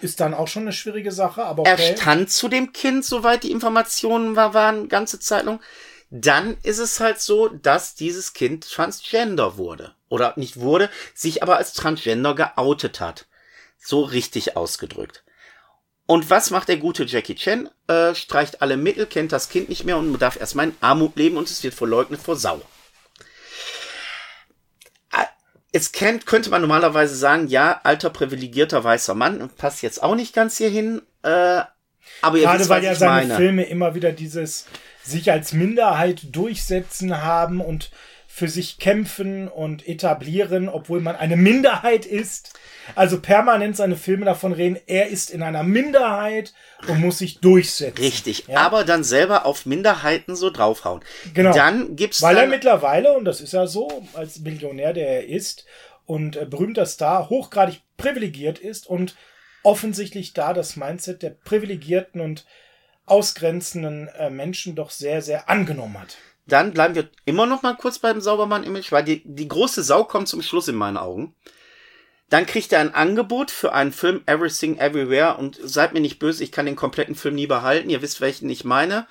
ist 0.01 0.19
dann 0.19 0.33
auch 0.33 0.47
schon 0.47 0.63
eine 0.63 0.73
schwierige 0.73 1.11
Sache, 1.11 1.43
aber 1.45 1.63
Er 1.65 1.73
okay. 1.75 1.95
stand 1.97 2.29
zu 2.31 2.47
dem 2.47 2.73
Kind, 2.73 3.05
soweit 3.05 3.43
die 3.43 3.51
Informationen 3.51 4.35
war, 4.35 4.53
waren, 4.53 4.87
ganze 4.89 5.19
Zeit 5.19 5.45
lang. 5.45 5.59
Dann 6.11 6.57
ist 6.63 6.79
es 6.79 6.99
halt 6.99 7.19
so, 7.19 7.47
dass 7.47 7.95
dieses 7.95 8.33
Kind 8.33 8.69
Transgender 8.69 9.57
wurde. 9.57 9.95
Oder 10.09 10.33
nicht 10.37 10.59
wurde, 10.59 10.89
sich 11.13 11.41
aber 11.43 11.57
als 11.57 11.73
Transgender 11.73 12.35
geoutet 12.35 12.99
hat. 12.99 13.25
So 13.79 14.01
richtig 14.01 14.55
ausgedrückt. 14.55 15.23
Und 16.07 16.29
was 16.29 16.51
macht 16.51 16.67
der 16.67 16.77
gute 16.77 17.05
Jackie 17.05 17.35
Chan? 17.35 17.69
Äh, 17.87 18.13
streicht 18.13 18.61
alle 18.61 18.77
Mittel, 18.77 19.05
kennt 19.07 19.31
das 19.31 19.49
Kind 19.49 19.69
nicht 19.69 19.85
mehr 19.85 19.97
und 19.97 20.17
darf 20.19 20.39
erstmal 20.39 20.67
in 20.67 20.75
Armut 20.81 21.15
leben 21.15 21.37
und 21.37 21.49
es 21.49 21.63
wird 21.63 21.73
verleugnet 21.73 22.21
vor 22.21 22.35
Sau. 22.35 22.61
Äh, 25.11 25.25
Jetzt 25.73 25.93
kennt, 25.93 26.25
könnte 26.25 26.49
man 26.51 26.61
normalerweise 26.61 27.15
sagen, 27.15 27.47
ja, 27.47 27.81
alter 27.83 28.11
privilegierter 28.11 28.83
weißer 28.83 29.15
Mann, 29.15 29.49
passt 29.57 29.81
jetzt 29.81 30.03
auch 30.03 30.15
nicht 30.15 30.33
ganz 30.35 30.57
hierhin, 30.57 31.01
äh, 31.23 31.61
aber 32.21 32.39
Gerade 32.39 32.59
wisst, 32.59 32.69
weil 32.69 32.83
ja 32.83 32.95
seine 32.95 33.27
meine. 33.27 33.35
Filme 33.35 33.63
immer 33.63 33.95
wieder 33.95 34.11
dieses 34.11 34.67
sich 35.03 35.31
als 35.31 35.53
Minderheit 35.53 36.21
durchsetzen 36.31 37.21
haben 37.21 37.61
und 37.61 37.91
für 38.35 38.49
sich 38.49 38.79
kämpfen 38.79 39.47
und 39.47 39.87
etablieren, 39.87 40.67
obwohl 40.67 40.99
man 40.99 41.15
eine 41.15 41.37
Minderheit 41.37 42.05
ist. 42.05 42.51
Also 42.93 43.21
permanent 43.21 43.77
seine 43.77 43.95
Filme 43.95 44.25
davon 44.25 44.51
reden, 44.51 44.77
er 44.87 45.07
ist 45.07 45.29
in 45.29 45.41
einer 45.41 45.63
Minderheit 45.63 46.53
und 46.89 46.99
muss 46.99 47.19
sich 47.19 47.39
durchsetzen. 47.39 47.97
Richtig, 47.97 48.47
Ja? 48.49 48.57
aber 48.57 48.83
dann 48.83 49.05
selber 49.05 49.45
auf 49.45 49.65
Minderheiten 49.65 50.35
so 50.35 50.49
draufhauen. 50.49 50.99
Genau. 51.33 51.53
Dann 51.53 51.95
gibt's 51.95 52.21
Weil 52.21 52.35
er 52.35 52.47
mittlerweile, 52.47 53.13
und 53.13 53.23
das 53.23 53.39
ist 53.39 53.53
ja 53.53 53.67
so, 53.67 54.03
als 54.15 54.39
Millionär, 54.39 54.91
der 54.91 55.07
er 55.07 55.27
ist, 55.29 55.65
und 56.05 56.35
äh, 56.35 56.45
berühmter 56.45 56.85
Star, 56.85 57.29
hochgradig 57.29 57.83
privilegiert 57.95 58.59
ist 58.59 58.85
und 58.85 59.15
offensichtlich 59.63 60.33
da 60.33 60.51
das 60.51 60.75
Mindset 60.75 61.23
der 61.23 61.29
privilegierten 61.29 62.19
und 62.19 62.45
ausgrenzenden 63.05 64.09
äh, 64.09 64.29
Menschen 64.29 64.75
doch 64.75 64.89
sehr, 64.89 65.21
sehr 65.21 65.47
angenommen 65.47 65.97
hat. 66.01 66.17
Dann 66.47 66.73
bleiben 66.73 66.95
wir 66.95 67.09
immer 67.25 67.45
noch 67.45 67.63
mal 67.63 67.75
kurz 67.75 67.99
beim 67.99 68.21
Saubermann-Image, 68.21 68.91
weil 68.91 69.03
die, 69.03 69.21
die 69.25 69.47
große 69.47 69.83
Sau 69.83 70.03
kommt 70.03 70.27
zum 70.27 70.41
Schluss 70.41 70.67
in 70.67 70.75
meinen 70.75 70.97
Augen. 70.97 71.33
Dann 72.29 72.45
kriegt 72.45 72.71
er 72.73 72.79
ein 72.79 72.93
Angebot 72.93 73.51
für 73.51 73.73
einen 73.73 73.91
Film 73.91 74.21
Everything 74.25 74.77
Everywhere 74.77 75.37
und 75.37 75.59
seid 75.61 75.93
mir 75.93 75.99
nicht 76.01 76.19
böse, 76.19 76.43
ich 76.43 76.51
kann 76.51 76.65
den 76.65 76.75
kompletten 76.75 77.15
Film 77.15 77.35
nie 77.35 77.47
behalten. 77.47 77.89
Ihr 77.89 78.01
wisst, 78.01 78.21
welchen 78.21 78.49
ich 78.49 78.63
meine. 78.65 79.07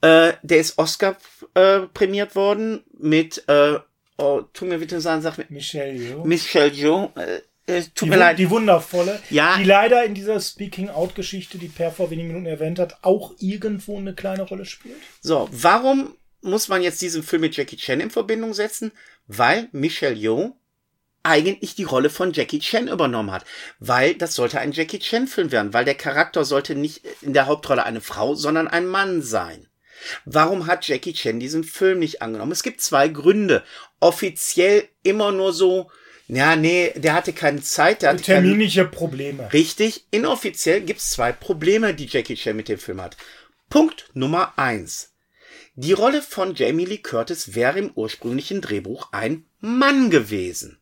Äh, 0.00 0.32
der 0.42 0.58
ist 0.58 0.78
Oscar 0.78 1.16
äh, 1.54 1.80
prämiert 1.80 2.34
worden 2.34 2.82
mit, 2.98 3.44
äh, 3.48 3.78
oh, 4.16 4.42
tu 4.54 4.64
mir 4.64 4.78
bitte 4.78 5.00
sagen, 5.00 5.20
sag 5.20 5.36
mir, 5.36 5.44
Michelle 5.50 5.92
Yeoh. 5.92 6.24
Michelle 6.24 6.72
Joe. 6.72 7.10
Äh, 7.16 7.40
äh, 7.66 7.82
tut 7.94 8.06
die, 8.06 8.10
mir 8.10 8.16
leid. 8.16 8.38
die 8.38 8.48
wundervolle, 8.48 9.20
Ja. 9.28 9.56
die 9.58 9.64
leider 9.64 10.04
in 10.04 10.14
dieser 10.14 10.40
Speaking-Out-Geschichte, 10.40 11.58
die 11.58 11.68
Per 11.68 11.92
vor 11.92 12.10
wenigen 12.10 12.28
Minuten 12.28 12.46
erwähnt 12.46 12.78
hat, 12.78 12.98
auch 13.02 13.34
irgendwo 13.38 13.98
eine 13.98 14.14
kleine 14.14 14.42
Rolle 14.44 14.64
spielt. 14.64 14.96
So, 15.20 15.48
warum 15.52 16.16
muss 16.42 16.68
man 16.68 16.82
jetzt 16.82 17.02
diesen 17.02 17.22
Film 17.22 17.42
mit 17.42 17.56
Jackie 17.56 17.76
Chan 17.76 18.00
in 18.00 18.10
Verbindung 18.10 18.54
setzen? 18.54 18.92
Weil 19.26 19.68
Michelle 19.72 20.14
Yeoh 20.14 20.56
eigentlich 21.22 21.74
die 21.74 21.84
Rolle 21.84 22.10
von 22.10 22.32
Jackie 22.32 22.60
Chan 22.60 22.88
übernommen 22.88 23.30
hat. 23.30 23.44
Weil 23.78 24.14
das 24.14 24.34
sollte 24.34 24.60
ein 24.60 24.72
Jackie 24.72 24.98
Chan 24.98 25.26
Film 25.26 25.52
werden, 25.52 25.74
weil 25.74 25.84
der 25.84 25.94
Charakter 25.94 26.44
sollte 26.44 26.74
nicht 26.74 27.02
in 27.20 27.34
der 27.34 27.46
Hauptrolle 27.46 27.84
eine 27.84 28.00
Frau, 28.00 28.34
sondern 28.34 28.68
ein 28.68 28.86
Mann 28.86 29.22
sein. 29.22 29.66
Warum 30.24 30.66
hat 30.66 30.88
Jackie 30.88 31.12
Chan 31.12 31.40
diesen 31.40 31.64
Film 31.64 31.98
nicht 31.98 32.22
angenommen? 32.22 32.52
Es 32.52 32.62
gibt 32.62 32.80
zwei 32.80 33.08
Gründe. 33.08 33.62
Offiziell 34.00 34.88
immer 35.02 35.30
nur 35.30 35.52
so, 35.52 35.90
ja, 36.26 36.56
nee, 36.56 36.92
der 36.96 37.14
hatte 37.14 37.32
keine 37.32 37.60
Zeit, 37.60 38.02
der 38.02 38.10
hatte 38.10 38.22
keine 38.22 38.40
Terminliche 38.40 38.86
Probleme. 38.86 39.52
Richtig, 39.52 40.04
inoffiziell 40.10 40.80
gibt's 40.80 41.10
zwei 41.10 41.32
Probleme, 41.32 41.92
die 41.92 42.06
Jackie 42.06 42.36
Chan 42.36 42.56
mit 42.56 42.68
dem 42.68 42.78
Film 42.78 43.00
hat. 43.00 43.16
Punkt 43.68 44.08
Nummer 44.14 44.54
eins: 44.56 45.09
Die 45.82 45.94
Rolle 45.94 46.20
von 46.20 46.54
Jamie 46.54 46.84
Lee 46.84 46.98
Curtis 46.98 47.54
wäre 47.54 47.78
im 47.78 47.90
ursprünglichen 47.94 48.60
Drehbuch 48.60 49.08
ein 49.12 49.46
Mann 49.60 50.10
gewesen. 50.10 50.78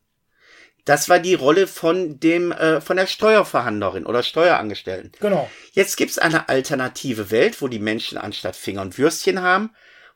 Das 0.83 1.07
war 1.07 1.19
die 1.19 1.35
Rolle 1.35 1.67
von 1.67 2.19
dem 2.19 2.51
äh, 2.51 2.81
von 2.81 2.97
der 2.97 3.07
Steuerverhandlerin 3.07 4.05
oder 4.05 4.23
Steuerangestellten. 4.23 5.13
Genau. 5.21 5.49
Jetzt 5.71 5.95
gibt's 5.95 6.17
eine 6.17 6.49
alternative 6.49 7.31
Welt, 7.31 7.61
wo 7.61 7.69
die 7.69 7.79
Menschen 7.79 8.17
anstatt 8.17 8.57
Finger 8.57 8.81
und 8.81 8.97
Würstchen 8.97 9.41
haben, 9.41 9.69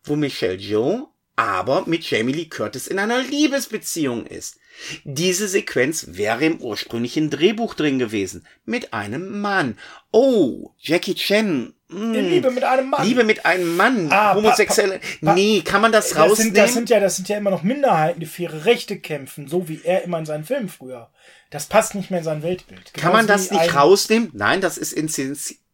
wo 0.03 0.17
Michelle 0.17 0.55
Joe 0.55 1.07
aber 1.37 1.85
mit 1.87 2.03
Jamie 2.09 2.33
Lee 2.33 2.45
Curtis 2.45 2.87
in 2.87 2.99
einer 2.99 3.23
Liebesbeziehung 3.23 4.25
ist. 4.25 4.59
Diese 5.05 5.47
Sequenz 5.47 6.07
wäre 6.09 6.43
im 6.43 6.59
ursprünglichen 6.59 7.29
Drehbuch 7.29 7.73
drin 7.73 7.99
gewesen. 7.99 8.45
Mit 8.65 8.93
einem 8.93 9.39
Mann. 9.39 9.77
Oh, 10.11 10.73
Jackie 10.77 11.15
Chan. 11.15 11.73
In 11.95 12.13
Liebe 12.29 12.51
mit 12.51 12.63
einem 12.63 12.89
Mann. 12.89 13.05
Liebe 13.05 13.23
mit 13.23 13.45
einem 13.45 13.75
Mann. 13.75 14.11
Ah, 14.11 14.35
Homosexuelle. 14.35 14.99
pa- 14.99 15.27
pa- 15.27 15.33
nee, 15.33 15.61
kann 15.61 15.81
man 15.81 15.91
das, 15.91 16.09
Das 16.09 16.17
rausnehmen? 16.19 16.55
sind, 16.55 16.57
das, 16.57 16.73
sind 16.73 16.89
ja, 16.89 16.99
das 16.99 17.15
sind 17.17 17.29
ja 17.29 17.37
immer 17.37 17.51
noch 17.51 17.63
Minderheiten, 17.63 18.19
die 18.19 18.25
für 18.25 18.43
ihre 18.43 18.65
Rechte 18.65 18.99
kämpfen, 18.99 19.47
so 19.47 19.67
wie 19.69 19.81
er 19.83 20.03
immer 20.03 20.19
in 20.19 20.25
seinen 20.25 20.43
Filmen 20.43 20.69
früher. 20.69 21.09
Das 21.49 21.67
passt 21.67 21.93
nicht 21.93 22.09
mehr 22.09 22.19
in 22.19 22.25
sein 22.25 22.41
Weltbild. 22.41 22.93
Kann 22.95 23.13
man 23.13 23.27
das 23.27 23.51
nicht 23.51 23.75
rausnehmen? 23.75 24.29
Nein, 24.33 24.59
das 24.59 24.77
ist 24.77 24.95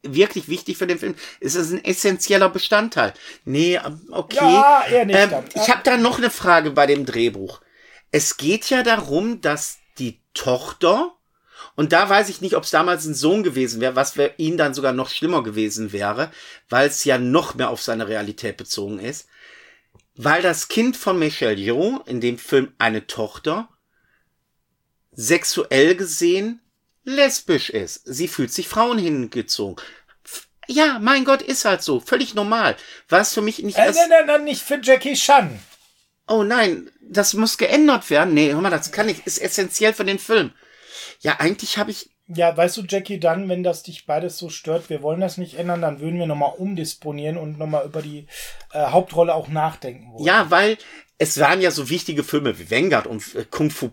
wirklich 0.03 0.47
wichtig 0.47 0.77
für 0.77 0.87
den 0.87 0.97
Film. 0.99 1.15
Es 1.39 1.55
ist 1.55 1.71
ein 1.71 1.83
essentieller 1.83 2.49
Bestandteil. 2.49 3.13
Nee, 3.45 3.75
ähm, 3.85 4.01
okay. 4.11 4.35
Ja, 4.37 4.83
eher 4.89 5.05
nicht 5.05 5.17
Ähm, 5.17 5.29
ich 5.55 5.69
habe 5.69 5.81
da 5.83 5.97
noch 5.97 6.17
eine 6.17 6.29
Frage 6.29 6.71
bei 6.71 6.85
dem 6.85 7.05
Drehbuch. 7.05 7.61
Es 8.11 8.37
geht 8.37 8.69
ja 8.69 8.83
darum, 8.83 9.41
dass 9.41 9.77
die 9.97 10.19
Tochter, 10.33 11.13
und 11.75 11.91
da 11.91 12.09
weiß 12.09 12.29
ich 12.29 12.41
nicht, 12.41 12.55
ob 12.55 12.63
es 12.63 12.71
damals 12.71 13.05
ein 13.05 13.13
Sohn 13.13 13.43
gewesen 13.43 13.81
wäre, 13.81 13.95
was 13.95 14.11
für 14.11 14.33
ihn 14.37 14.57
dann 14.57 14.73
sogar 14.73 14.93
noch 14.93 15.09
schlimmer 15.09 15.43
gewesen 15.43 15.91
wäre, 15.91 16.31
weil 16.69 16.87
es 16.87 17.03
ja 17.05 17.17
noch 17.17 17.55
mehr 17.55 17.69
auf 17.69 17.81
seine 17.81 18.07
Realität 18.07 18.57
bezogen 18.57 18.99
ist. 18.99 19.27
Weil 20.15 20.41
das 20.41 20.67
Kind 20.67 20.97
von 20.97 21.17
Michelle 21.17 21.55
Yeoh, 21.55 22.01
in 22.05 22.19
dem 22.19 22.37
Film 22.37 22.73
eine 22.77 23.07
Tochter, 23.07 23.69
sexuell 25.11 25.95
gesehen 25.95 26.61
lesbisch 27.03 27.69
ist. 27.69 28.01
Sie 28.05 28.27
fühlt 28.27 28.53
sich 28.53 28.67
Frauen 28.67 28.97
hingezogen. 28.97 29.83
Ja, 30.67 30.99
mein 30.99 31.25
Gott, 31.25 31.41
ist 31.41 31.65
halt 31.65 31.81
so. 31.81 31.99
Völlig 31.99 32.35
normal. 32.35 32.75
Was 33.07 33.33
für 33.33 33.41
mich 33.41 33.63
nicht 33.63 33.77
Äh, 33.77 33.91
nein, 33.91 34.09
nein, 34.09 34.25
nein, 34.27 34.43
nicht 34.43 34.61
für 34.61 34.79
Jackie 34.81 35.15
Chan. 35.15 35.59
Oh 36.27 36.43
nein, 36.43 36.91
das 37.01 37.33
muss 37.33 37.57
geändert 37.57 38.09
werden. 38.11 38.35
Nee, 38.35 38.51
hör 38.53 38.61
mal, 38.61 38.69
das 38.69 38.91
kann 38.91 39.07
nicht. 39.07 39.25
Ist 39.25 39.41
essentiell 39.41 39.93
für 39.93 40.05
den 40.05 40.19
Film. 40.19 40.51
Ja, 41.19 41.37
eigentlich 41.39 41.77
habe 41.77 41.91
ich... 41.91 42.09
Ja, 42.27 42.55
weißt 42.55 42.77
du, 42.77 42.83
Jackie, 42.87 43.19
dann, 43.19 43.49
wenn 43.49 43.63
das 43.63 43.81
dich 43.81 44.05
beides 44.05 44.37
so 44.37 44.49
stört, 44.49 44.89
wir 44.91 45.01
wollen 45.01 45.19
das 45.19 45.37
nicht 45.37 45.55
ändern, 45.55 45.81
dann 45.81 45.99
würden 45.99 46.19
wir 46.19 46.27
nochmal 46.27 46.53
umdisponieren 46.55 47.37
und 47.37 47.57
nochmal 47.57 47.85
über 47.85 48.03
die 48.03 48.27
äh, 48.71 48.85
Hauptrolle 48.85 49.33
auch 49.33 49.47
nachdenken 49.47 50.13
wollen. 50.13 50.25
Ja, 50.25 50.51
weil 50.51 50.77
es 51.17 51.39
waren 51.39 51.59
ja 51.59 51.71
so 51.71 51.89
wichtige 51.89 52.23
Filme 52.23 52.59
wie 52.59 52.69
Vanguard 52.69 53.07
und 53.07 53.23
äh, 53.35 53.45
Kung 53.49 53.71
Fu... 53.71 53.89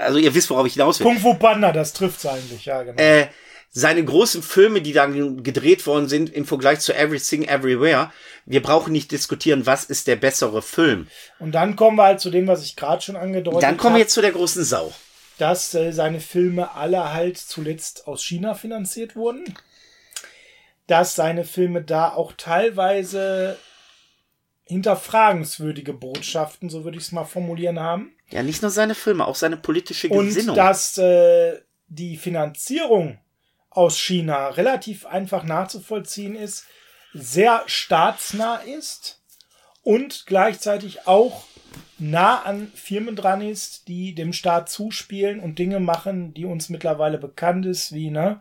Also 0.00 0.18
ihr 0.18 0.34
wisst, 0.34 0.50
worauf 0.50 0.66
ich 0.66 0.72
hinaus 0.72 0.98
will. 0.98 1.06
Kung 1.06 1.18
Fu 1.18 1.34
Panda, 1.34 1.70
das 1.70 1.92
trifft's 1.92 2.26
eigentlich, 2.26 2.64
ja, 2.64 2.82
genau. 2.82 3.00
äh, 3.00 3.28
seine 3.70 4.04
großen 4.04 4.42
Filme, 4.42 4.80
die 4.80 4.92
dann 4.92 5.42
gedreht 5.42 5.86
worden 5.86 6.08
sind 6.08 6.32
im 6.32 6.46
Vergleich 6.46 6.80
zu 6.80 6.94
Everything 6.94 7.44
Everywhere, 7.44 8.10
wir 8.46 8.62
brauchen 8.62 8.92
nicht 8.92 9.12
diskutieren, 9.12 9.66
was 9.66 9.84
ist 9.84 10.06
der 10.06 10.16
bessere 10.16 10.62
Film. 10.62 11.08
und 11.38 11.52
dann 11.52 11.76
kommen 11.76 11.98
wir 11.98 12.04
halt 12.04 12.20
zu 12.20 12.30
dem, 12.30 12.46
was 12.46 12.64
ich 12.64 12.74
gerade 12.74 13.02
schon 13.02 13.16
angedeutet 13.16 13.62
Dann 13.62 13.76
kommen 13.76 13.94
wir 13.94 13.98
habe, 13.98 14.00
jetzt 14.00 14.14
zu 14.14 14.22
der 14.22 14.32
großen 14.32 14.64
Sau. 14.64 14.92
Dass 15.38 15.74
äh, 15.74 15.92
seine 15.92 16.20
Filme 16.20 16.74
alle 16.74 17.12
halt 17.12 17.38
zuletzt 17.38 18.06
aus 18.06 18.22
China 18.24 18.54
finanziert 18.54 19.16
wurden. 19.16 19.44
Dass 20.86 21.14
seine 21.14 21.44
Filme 21.44 21.82
da 21.82 22.12
auch 22.12 22.32
teilweise 22.36 23.58
hinterfragenswürdige 24.64 25.92
Botschaften, 25.92 26.68
so 26.68 26.84
würde 26.84 26.96
ich 26.98 27.04
es 27.04 27.12
mal 27.12 27.24
formulieren, 27.24 27.78
haben. 27.80 28.12
Ja, 28.30 28.42
nicht 28.42 28.62
nur 28.62 28.70
seine 28.70 28.94
Filme, 28.94 29.26
auch 29.26 29.36
seine 29.36 29.56
politische 29.56 30.08
Und 30.08 30.26
Gesinnung. 30.26 30.56
dass 30.56 30.98
äh, 30.98 31.60
die 31.88 32.16
Finanzierung 32.16 33.18
aus 33.70 33.98
China 33.98 34.48
relativ 34.48 35.06
einfach 35.06 35.44
nachzuvollziehen 35.44 36.34
ist, 36.34 36.64
sehr 37.12 37.62
staatsnah 37.66 38.56
ist 38.56 39.22
und 39.82 40.24
gleichzeitig 40.26 41.06
auch 41.06 41.44
nah 41.98 42.42
an 42.42 42.70
Firmen 42.74 43.16
dran 43.16 43.40
ist, 43.40 43.88
die 43.88 44.14
dem 44.14 44.32
Staat 44.32 44.68
zuspielen 44.68 45.40
und 45.40 45.58
Dinge 45.58 45.80
machen, 45.80 46.34
die 46.34 46.44
uns 46.44 46.68
mittlerweile 46.68 47.18
bekannt 47.18 47.66
ist, 47.66 47.92
wie 47.92 48.10
ne, 48.10 48.40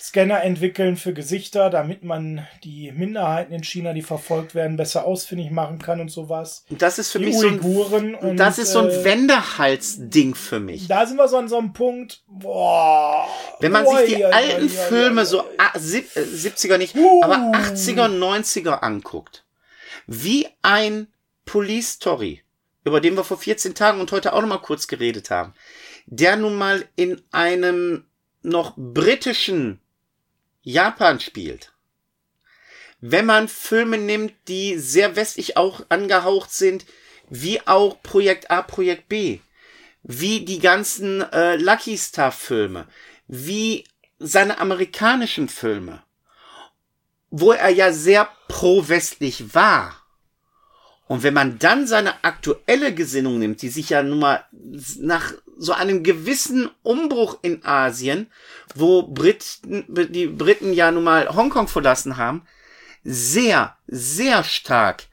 Scanner 0.00 0.44
entwickeln 0.44 0.96
für 0.96 1.12
Gesichter, 1.12 1.70
damit 1.70 2.04
man 2.04 2.46
die 2.62 2.92
Minderheiten 2.92 3.52
in 3.52 3.64
China, 3.64 3.92
die 3.92 4.02
verfolgt 4.02 4.54
werden, 4.54 4.76
besser 4.76 5.04
ausfindig 5.04 5.50
machen 5.50 5.80
kann 5.80 6.00
und 6.00 6.08
sowas. 6.08 6.64
Und 6.70 6.82
das 6.82 7.00
ist 7.00 7.10
für 7.10 7.18
Die 7.18 7.24
mich 7.26 7.36
so 7.38 7.48
Uiguren 7.48 8.14
ein, 8.14 8.30
und, 8.30 8.36
das 8.36 8.58
ist 8.58 8.70
so 8.70 8.78
ein 8.78 8.90
äh, 8.90 9.02
Wendehals-Ding 9.04 10.36
für 10.36 10.60
mich. 10.60 10.86
Da 10.86 11.04
sind 11.04 11.16
wir 11.16 11.26
so 11.26 11.36
an 11.36 11.48
so 11.48 11.58
einem 11.58 11.72
Punkt, 11.72 12.22
boah. 12.28 13.26
Wenn 13.58 13.72
man 13.72 13.86
Oi, 13.86 14.06
sich 14.06 14.14
die 14.16 14.24
oi, 14.24 14.30
alten 14.32 14.66
oi, 14.66 14.68
Filme, 14.68 15.20
oi, 15.22 15.26
so 15.26 15.40
oi. 15.40 15.46
ah, 15.58 15.76
sieb- 15.76 16.14
äh, 16.16 16.20
70er 16.20 16.78
nicht, 16.78 16.94
Uh. 16.94 17.24
aber 17.24 17.34
80er, 17.58 18.06
90er 18.06 18.78
anguckt, 18.82 19.44
wie 20.06 20.46
ein 20.62 21.08
Police 21.44 21.94
Story, 21.94 22.44
über 22.84 23.00
den 23.00 23.16
wir 23.16 23.24
vor 23.24 23.38
14 23.38 23.74
Tagen 23.74 24.00
und 24.00 24.12
heute 24.12 24.32
auch 24.32 24.40
noch 24.40 24.48
mal 24.48 24.58
kurz 24.58 24.86
geredet 24.86 25.30
haben, 25.30 25.54
der 26.06 26.36
nun 26.36 26.54
mal 26.54 26.86
in 26.96 27.22
einem 27.32 28.06
noch 28.42 28.74
britischen 28.76 29.80
Japan 30.62 31.20
spielt, 31.20 31.72
wenn 33.00 33.26
man 33.26 33.48
Filme 33.48 33.98
nimmt, 33.98 34.34
die 34.48 34.78
sehr 34.78 35.16
westlich 35.16 35.56
auch 35.56 35.84
angehaucht 35.88 36.52
sind, 36.52 36.84
wie 37.30 37.66
auch 37.66 38.02
Projekt 38.02 38.50
A, 38.50 38.62
Projekt 38.62 39.08
B, 39.08 39.40
wie 40.02 40.44
die 40.44 40.58
ganzen 40.58 41.20
äh, 41.32 41.56
Lucky 41.56 41.96
Star 41.96 42.32
Filme, 42.32 42.88
wie 43.26 43.84
seine 44.18 44.58
amerikanischen 44.58 45.48
Filme, 45.48 46.02
wo 47.30 47.52
er 47.52 47.68
ja 47.68 47.92
sehr 47.92 48.28
pro-westlich 48.48 49.54
war. 49.54 49.97
Und 51.08 51.22
wenn 51.22 51.34
man 51.34 51.58
dann 51.58 51.86
seine 51.86 52.22
aktuelle 52.22 52.94
Gesinnung 52.94 53.38
nimmt, 53.38 53.62
die 53.62 53.70
sich 53.70 53.90
ja 53.90 54.02
nun 54.02 54.18
mal 54.18 54.44
nach 55.00 55.32
so 55.56 55.72
einem 55.72 56.02
gewissen 56.02 56.70
Umbruch 56.82 57.38
in 57.42 57.64
Asien, 57.64 58.28
wo 58.74 59.02
Briten, 59.02 59.84
die 59.88 60.26
Briten 60.26 60.72
ja 60.72 60.90
nun 60.92 61.04
mal 61.04 61.34
Hongkong 61.34 61.66
verlassen 61.66 62.18
haben, 62.18 62.42
sehr, 63.04 63.76
sehr 63.86 64.44
stark 64.44 65.04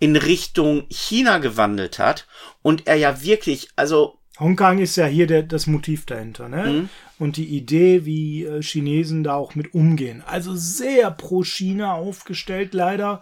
in 0.00 0.16
Richtung 0.16 0.86
China 0.90 1.38
gewandelt 1.38 1.98
hat 1.98 2.26
und 2.62 2.86
er 2.88 2.96
ja 2.96 3.22
wirklich, 3.22 3.68
also 3.76 4.18
Hongkong 4.40 4.78
ist 4.78 4.96
ja 4.96 5.06
hier 5.06 5.26
der, 5.26 5.42
das 5.42 5.66
Motiv 5.66 6.06
dahinter, 6.06 6.48
ne? 6.48 6.64
Mhm. 6.64 6.88
Und 7.18 7.36
die 7.36 7.44
Idee, 7.44 8.06
wie 8.06 8.44
äh, 8.44 8.62
Chinesen 8.62 9.22
da 9.22 9.34
auch 9.34 9.54
mit 9.54 9.74
umgehen. 9.74 10.22
Also 10.26 10.56
sehr 10.56 11.10
pro 11.10 11.44
China 11.44 11.92
aufgestellt, 11.92 12.72
leider. 12.72 13.20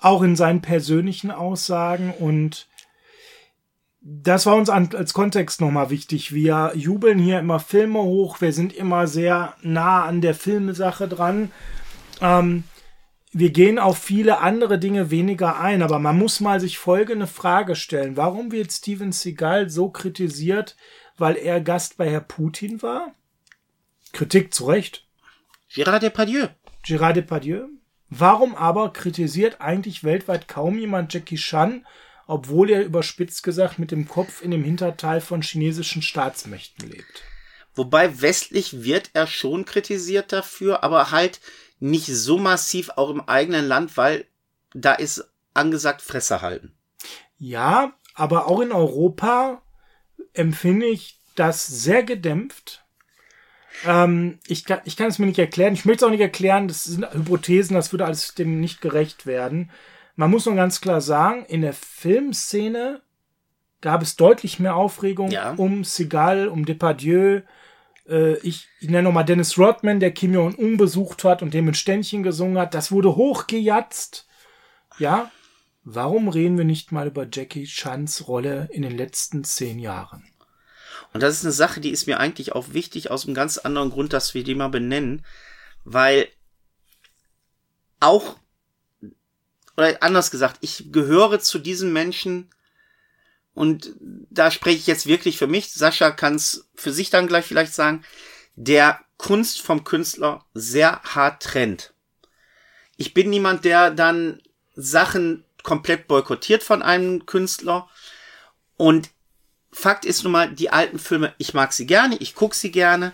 Auch 0.00 0.22
in 0.22 0.36
seinen 0.36 0.62
persönlichen 0.62 1.30
Aussagen. 1.30 2.12
Und 2.12 2.68
das 4.00 4.46
war 4.46 4.56
uns 4.56 4.70
als 4.70 5.12
Kontext 5.12 5.60
nochmal 5.60 5.90
wichtig. 5.90 6.32
Wir 6.32 6.72
jubeln 6.74 7.18
hier 7.18 7.38
immer 7.38 7.60
Filme 7.60 8.00
hoch. 8.00 8.40
Wir 8.40 8.52
sind 8.52 8.72
immer 8.72 9.06
sehr 9.06 9.54
nah 9.62 10.04
an 10.04 10.20
der 10.20 10.34
Filmesache 10.34 11.08
dran. 11.08 11.50
Ähm, 12.20 12.64
wir 13.32 13.50
gehen 13.50 13.78
auf 13.78 13.98
viele 13.98 14.38
andere 14.38 14.78
Dinge 14.78 15.10
weniger 15.10 15.60
ein, 15.60 15.82
aber 15.82 15.98
man 15.98 16.16
muss 16.16 16.40
mal 16.40 16.60
sich 16.60 16.78
folgende 16.78 17.26
Frage 17.26 17.76
stellen. 17.76 18.16
Warum 18.16 18.52
wird 18.52 18.72
Steven 18.72 19.12
Seagal 19.12 19.68
so 19.68 19.90
kritisiert, 19.90 20.76
weil 21.18 21.36
er 21.36 21.60
Gast 21.60 21.98
bei 21.98 22.10
Herr 22.10 22.20
Putin 22.20 22.80
war? 22.80 23.12
Kritik 24.12 24.54
zu 24.54 24.66
Recht. 24.66 25.06
Gérard 25.70 26.00
Depardieu. 26.00 26.48
Gérard 26.82 27.16
Depardieu. 27.16 27.66
Warum 28.10 28.54
aber 28.54 28.92
kritisiert 28.92 29.60
eigentlich 29.60 30.04
weltweit 30.04 30.48
kaum 30.48 30.78
jemand 30.78 31.12
Jackie 31.12 31.36
Chan, 31.36 31.86
obwohl 32.26 32.70
er 32.70 32.84
überspitzt 32.84 33.42
gesagt 33.42 33.78
mit 33.78 33.90
dem 33.90 34.08
Kopf 34.08 34.42
in 34.42 34.50
dem 34.50 34.64
Hinterteil 34.64 35.20
von 35.20 35.42
chinesischen 35.42 36.02
Staatsmächten 36.02 36.88
lebt? 36.88 37.22
Wobei 37.74 38.20
westlich 38.20 38.82
wird 38.82 39.10
er 39.12 39.26
schon 39.26 39.64
kritisiert 39.64 40.32
dafür, 40.32 40.82
aber 40.82 41.10
halt 41.10 41.40
nicht 41.80 42.06
so 42.06 42.38
massiv 42.38 42.90
auch 42.96 43.10
im 43.10 43.20
eigenen 43.20 43.66
Land, 43.66 43.96
weil 43.96 44.26
da 44.74 44.94
ist 44.94 45.30
angesagt 45.54 46.02
Fresse 46.02 46.42
halten. 46.42 46.74
Ja, 47.38 47.92
aber 48.14 48.48
auch 48.48 48.60
in 48.60 48.72
Europa 48.72 49.62
empfinde 50.32 50.86
ich 50.86 51.20
das 51.36 51.66
sehr 51.66 52.02
gedämpft. 52.02 52.84
Ähm, 53.86 54.38
ich, 54.46 54.64
kann, 54.64 54.80
ich 54.84 54.96
kann 54.96 55.08
es 55.08 55.18
mir 55.18 55.26
nicht 55.26 55.38
erklären. 55.38 55.74
Ich 55.74 55.84
möchte 55.84 56.04
es 56.04 56.08
auch 56.08 56.12
nicht 56.12 56.20
erklären. 56.20 56.68
Das 56.68 56.84
sind 56.84 57.06
Hypothesen, 57.12 57.74
das 57.74 57.92
würde 57.92 58.06
alles 58.06 58.34
dem 58.34 58.60
nicht 58.60 58.80
gerecht 58.80 59.26
werden. 59.26 59.70
Man 60.16 60.30
muss 60.30 60.46
nur 60.46 60.56
ganz 60.56 60.80
klar 60.80 61.00
sagen, 61.00 61.44
in 61.46 61.62
der 61.62 61.74
Filmszene 61.74 63.02
gab 63.80 64.02
es 64.02 64.16
deutlich 64.16 64.58
mehr 64.58 64.74
Aufregung 64.74 65.30
ja. 65.30 65.52
um 65.52 65.84
Seagal, 65.84 66.48
um 66.48 66.64
Depardieu, 66.64 67.42
äh, 68.08 68.38
ich, 68.38 68.68
ich 68.80 68.88
nenne 68.88 69.04
nochmal 69.04 69.24
Dennis 69.24 69.58
Rodman, 69.58 70.00
der 70.00 70.12
Kim 70.12 70.34
Jong-un 70.34 70.76
besucht 70.76 71.24
hat 71.24 71.42
und 71.42 71.54
dem 71.54 71.68
ein 71.68 71.74
Ständchen 71.74 72.22
gesungen 72.22 72.58
hat. 72.58 72.74
Das 72.74 72.90
wurde 72.90 73.14
hochgejatzt. 73.14 74.26
Ja, 74.98 75.30
warum 75.84 76.28
reden 76.28 76.58
wir 76.58 76.64
nicht 76.64 76.90
mal 76.90 77.06
über 77.06 77.26
Jackie 77.30 77.66
Chans 77.66 78.26
Rolle 78.26 78.68
in 78.72 78.82
den 78.82 78.96
letzten 78.96 79.44
zehn 79.44 79.78
Jahren? 79.78 80.24
Und 81.12 81.22
das 81.22 81.34
ist 81.36 81.44
eine 81.44 81.52
Sache, 81.52 81.80
die 81.80 81.90
ist 81.90 82.06
mir 82.06 82.20
eigentlich 82.20 82.52
auch 82.52 82.72
wichtig 82.72 83.10
aus 83.10 83.24
einem 83.24 83.34
ganz 83.34 83.58
anderen 83.58 83.90
Grund, 83.90 84.12
dass 84.12 84.34
wir 84.34 84.44
die 84.44 84.54
mal 84.54 84.68
benennen, 84.68 85.24
weil 85.84 86.28
auch, 88.00 88.36
oder 89.76 90.02
anders 90.02 90.30
gesagt, 90.30 90.58
ich 90.60 90.92
gehöre 90.92 91.40
zu 91.40 91.58
diesen 91.58 91.92
Menschen, 91.92 92.50
und 93.58 93.92
da 93.98 94.52
spreche 94.52 94.78
ich 94.78 94.86
jetzt 94.86 95.08
wirklich 95.08 95.36
für 95.36 95.48
mich. 95.48 95.72
Sascha 95.72 96.12
kann 96.12 96.36
es 96.36 96.68
für 96.76 96.92
sich 96.92 97.10
dann 97.10 97.26
gleich 97.26 97.44
vielleicht 97.44 97.74
sagen, 97.74 98.04
der 98.54 99.00
Kunst 99.16 99.62
vom 99.62 99.82
Künstler 99.82 100.44
sehr 100.54 101.02
hart 101.02 101.42
trennt. 101.42 101.92
Ich 102.96 103.14
bin 103.14 103.30
niemand, 103.30 103.64
der 103.64 103.90
dann 103.90 104.40
Sachen 104.76 105.44
komplett 105.64 106.06
boykottiert 106.06 106.62
von 106.62 106.82
einem 106.82 107.26
Künstler. 107.26 107.88
Und 108.76 109.10
Fakt 109.70 110.04
ist 110.04 110.22
nun 110.22 110.32
mal, 110.32 110.52
die 110.52 110.70
alten 110.70 110.98
Filme, 110.98 111.34
ich 111.38 111.54
mag 111.54 111.72
sie 111.72 111.86
gerne, 111.86 112.16
ich 112.16 112.34
gucke 112.34 112.56
sie 112.56 112.70
gerne, 112.70 113.12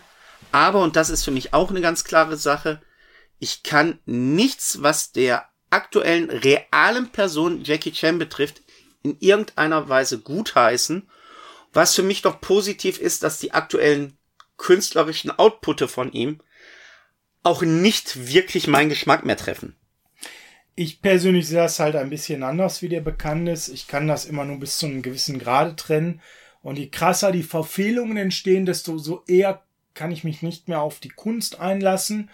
aber, 0.51 0.81
und 0.81 0.95
das 0.95 1.09
ist 1.09 1.23
für 1.23 1.31
mich 1.31 1.53
auch 1.53 1.69
eine 1.69 1.81
ganz 1.81 2.03
klare 2.03 2.37
Sache, 2.37 2.81
ich 3.39 3.63
kann 3.63 3.99
nichts, 4.05 4.81
was 4.81 5.11
der 5.11 5.49
aktuellen 5.69 6.29
realen 6.29 7.11
Person 7.11 7.63
Jackie 7.63 7.91
Chan 7.91 8.17
betrifft, 8.17 8.61
in 9.03 9.17
irgendeiner 9.19 9.87
Weise 9.89 10.19
gutheißen. 10.19 11.09
Was 11.73 11.93
für 11.93 12.03
mich 12.03 12.21
doch 12.21 12.39
positiv 12.39 12.99
ist, 12.99 13.23
dass 13.23 13.39
die 13.39 13.53
aktuellen 13.53 14.17
künstlerischen 14.57 15.31
Outputte 15.31 15.87
von 15.87 16.11
ihm 16.11 16.41
auch 17.43 17.61
nicht 17.61 18.27
wirklich 18.33 18.67
meinen 18.67 18.89
Geschmack 18.89 19.25
mehr 19.25 19.37
treffen. 19.37 19.75
Ich 20.73 21.01
persönlich 21.01 21.47
sehe 21.47 21.59
das 21.59 21.79
halt 21.79 21.95
ein 21.95 22.09
bisschen 22.09 22.43
anders, 22.43 22.81
wie 22.81 22.89
der 22.89 23.01
bekannt 23.01 23.47
ist. 23.47 23.67
Ich 23.67 23.87
kann 23.87 24.07
das 24.07 24.25
immer 24.25 24.45
nur 24.45 24.59
bis 24.59 24.77
zu 24.77 24.87
einem 24.87 25.01
gewissen 25.01 25.39
Grade 25.39 25.75
trennen. 25.75 26.21
Und 26.65 26.79
je 26.79 26.87
krasser 26.87 27.31
die 27.31 27.43
Verfehlungen 27.43 28.17
entstehen, 28.17 28.65
desto 28.65 28.97
so 28.97 29.21
eher 29.27 29.61
kann 29.93 30.11
ich 30.11 30.23
mich 30.23 30.41
nicht 30.41 30.67
mehr 30.67 30.81
auf 30.81 30.99
die 30.99 31.09
Kunst 31.09 31.59
einlassen. 31.59 32.27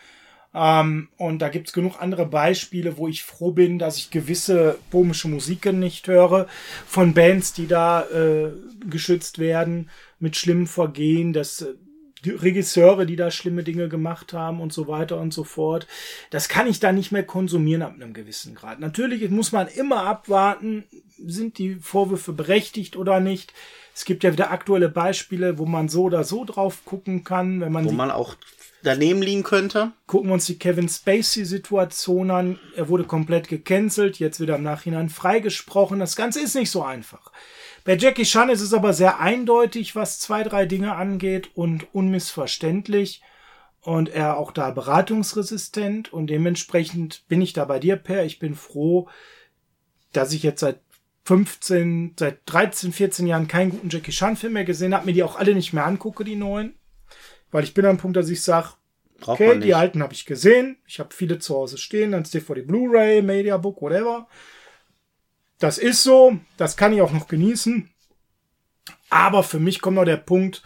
Ähm, 0.53 1.09
und 1.17 1.39
da 1.39 1.49
gibt's 1.49 1.73
genug 1.73 2.01
andere 2.01 2.25
Beispiele, 2.25 2.95
wo 2.95 3.09
ich 3.09 3.23
froh 3.23 3.51
bin, 3.51 3.77
dass 3.77 3.97
ich 3.97 4.09
gewisse 4.09 4.77
komische 4.89 5.27
Musiken 5.27 5.79
nicht 5.79 6.07
höre, 6.07 6.47
von 6.87 7.13
Bands, 7.13 7.51
die 7.51 7.67
da 7.67 8.03
äh, 8.03 8.51
geschützt 8.89 9.37
werden 9.37 9.89
mit 10.21 10.37
schlimmen 10.37 10.67
Vergehen, 10.67 11.33
dass 11.33 11.63
äh, 11.63 11.73
die 12.23 12.29
Regisseure, 12.29 13.05
die 13.05 13.17
da 13.17 13.31
schlimme 13.31 13.65
Dinge 13.65 13.89
gemacht 13.89 14.31
haben 14.31 14.61
und 14.61 14.71
so 14.71 14.87
weiter 14.87 15.19
und 15.19 15.33
so 15.33 15.43
fort. 15.43 15.87
Das 16.29 16.47
kann 16.47 16.67
ich 16.67 16.79
da 16.79 16.93
nicht 16.93 17.11
mehr 17.11 17.23
konsumieren 17.23 17.81
ab 17.81 17.95
einem 17.95 18.13
gewissen 18.13 18.55
Grad. 18.55 18.79
Natürlich 18.79 19.29
muss 19.29 19.51
man 19.51 19.67
immer 19.67 20.03
abwarten, 20.03 20.85
sind 21.17 21.57
die 21.57 21.75
Vorwürfe 21.75 22.31
berechtigt 22.31 22.95
oder 22.95 23.19
nicht. 23.19 23.53
Es 23.93 24.05
gibt 24.05 24.23
ja 24.23 24.31
wieder 24.31 24.51
aktuelle 24.51 24.89
Beispiele, 24.89 25.57
wo 25.57 25.65
man 25.65 25.89
so 25.89 26.03
oder 26.03 26.23
so 26.23 26.45
drauf 26.45 26.85
gucken 26.85 27.23
kann, 27.23 27.61
wenn 27.61 27.71
man 27.71 27.85
wo 27.85 27.91
man 27.91 28.11
auch 28.11 28.35
daneben 28.83 29.21
liegen 29.21 29.43
könnte. 29.43 29.91
Gucken 30.07 30.29
wir 30.29 30.33
uns 30.33 30.45
die 30.45 30.57
Kevin 30.57 30.89
Spacey-Situation 30.89 32.31
an. 32.31 32.59
Er 32.75 32.89
wurde 32.89 33.03
komplett 33.03 33.47
gecancelt, 33.47 34.19
jetzt 34.19 34.39
wieder 34.39 34.55
im 34.55 34.63
Nachhinein 34.63 35.09
freigesprochen. 35.09 35.99
Das 35.99 36.15
Ganze 36.15 36.41
ist 36.41 36.55
nicht 36.55 36.71
so 36.71 36.83
einfach. 36.83 37.31
Bei 37.83 37.97
Jackie 37.97 38.23
Chan 38.23 38.49
ist 38.49 38.61
es 38.61 38.73
aber 38.73 38.93
sehr 38.93 39.19
eindeutig, 39.19 39.95
was 39.95 40.19
zwei, 40.19 40.43
drei 40.43 40.65
Dinge 40.65 40.95
angeht 40.95 41.49
und 41.55 41.87
unmissverständlich. 41.93 43.21
Und 43.81 44.09
er 44.09 44.37
auch 44.37 44.51
da 44.51 44.69
beratungsresistent 44.69 46.13
und 46.13 46.27
dementsprechend 46.27 47.23
bin 47.27 47.41
ich 47.41 47.53
da 47.53 47.65
bei 47.65 47.79
dir, 47.79 47.95
Per. 47.95 48.23
Ich 48.25 48.37
bin 48.37 48.53
froh, 48.53 49.09
dass 50.13 50.33
ich 50.33 50.43
jetzt 50.43 50.59
seit 50.59 50.79
15, 51.23 52.15
seit 52.19 52.39
13, 52.45 52.91
14 52.91 53.27
Jahren 53.27 53.47
keinen 53.47 53.71
guten 53.71 53.89
Jackie 53.89 54.11
Chan 54.11 54.35
Film 54.35 54.53
mehr 54.53 54.65
gesehen 54.65 54.93
habe, 54.93 55.05
mir 55.05 55.13
die 55.13 55.23
auch 55.23 55.35
alle 55.35 55.53
nicht 55.53 55.73
mehr 55.73 55.85
angucke, 55.85 56.23
die 56.23 56.35
neuen. 56.35 56.75
Weil 57.51 57.63
ich 57.63 57.73
bin 57.73 57.85
am 57.85 57.97
Punkt, 57.97 58.17
dass 58.17 58.29
ich 58.29 58.41
sage, 58.41 58.69
okay, 59.25 59.59
die 59.59 59.75
alten 59.75 60.01
habe 60.01 60.13
ich 60.13 60.25
gesehen. 60.25 60.77
Ich 60.87 60.99
habe 60.99 61.13
viele 61.13 61.39
zu 61.39 61.55
Hause 61.55 61.77
stehen, 61.77 62.13
dann 62.13 62.23
DVD, 62.23 62.61
Blu-ray, 62.61 63.21
Mediabook, 63.21 63.81
whatever. 63.81 64.27
Das 65.59 65.77
ist 65.77 66.01
so, 66.03 66.37
das 66.57 66.75
kann 66.75 66.93
ich 66.93 67.01
auch 67.01 67.11
noch 67.11 67.27
genießen. 67.27 67.89
Aber 69.09 69.43
für 69.43 69.59
mich 69.59 69.81
kommt 69.81 69.97
noch 69.97 70.05
der 70.05 70.17
Punkt, 70.17 70.63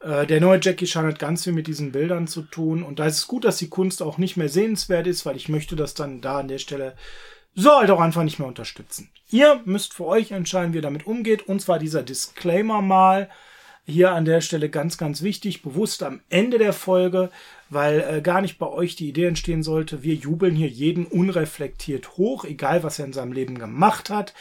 äh, 0.00 0.26
der 0.26 0.40
neue 0.40 0.60
Jackie 0.60 0.84
Chan 0.84 1.06
hat 1.06 1.18
ganz 1.18 1.44
viel 1.44 1.52
mit 1.52 1.66
diesen 1.66 1.92
Bildern 1.92 2.26
zu 2.26 2.42
tun. 2.42 2.82
Und 2.82 2.98
da 2.98 3.06
ist 3.06 3.16
es 3.16 3.26
gut, 3.26 3.44
dass 3.44 3.56
die 3.56 3.70
Kunst 3.70 4.02
auch 4.02 4.18
nicht 4.18 4.36
mehr 4.36 4.48
sehenswert 4.48 5.06
ist, 5.06 5.24
weil 5.24 5.36
ich 5.36 5.48
möchte 5.48 5.76
das 5.76 5.94
dann 5.94 6.20
da 6.20 6.38
an 6.40 6.48
der 6.48 6.58
Stelle 6.58 6.94
so 7.54 7.76
halt 7.76 7.90
auch 7.90 8.00
einfach 8.00 8.22
nicht 8.22 8.38
mehr 8.38 8.48
unterstützen. 8.48 9.10
Ihr 9.30 9.60
müsst 9.64 9.94
für 9.94 10.06
euch 10.06 10.30
entscheiden, 10.30 10.72
wie 10.72 10.78
ihr 10.78 10.82
damit 10.82 11.06
umgeht. 11.06 11.48
Und 11.48 11.60
zwar 11.60 11.78
dieser 11.78 12.02
Disclaimer 12.02 12.82
mal 12.82 13.28
hier 13.84 14.12
an 14.12 14.26
der 14.26 14.42
Stelle 14.42 14.68
ganz, 14.68 14.98
ganz 14.98 15.22
wichtig, 15.22 15.62
bewusst 15.62 16.02
am 16.02 16.20
Ende 16.28 16.58
der 16.58 16.74
Folge, 16.74 17.30
weil 17.70 18.00
äh, 18.00 18.20
gar 18.20 18.42
nicht 18.42 18.58
bei 18.58 18.66
euch 18.66 18.96
die 18.96 19.08
Idee 19.08 19.26
entstehen 19.26 19.62
sollte, 19.62 20.02
wir 20.02 20.14
jubeln 20.14 20.54
hier 20.54 20.68
jeden 20.68 21.06
unreflektiert 21.06 22.18
hoch, 22.18 22.44
egal 22.44 22.82
was 22.82 22.98
er 22.98 23.06
in 23.06 23.14
seinem 23.14 23.32
Leben 23.32 23.58
gemacht 23.58 24.10
hat. 24.10 24.34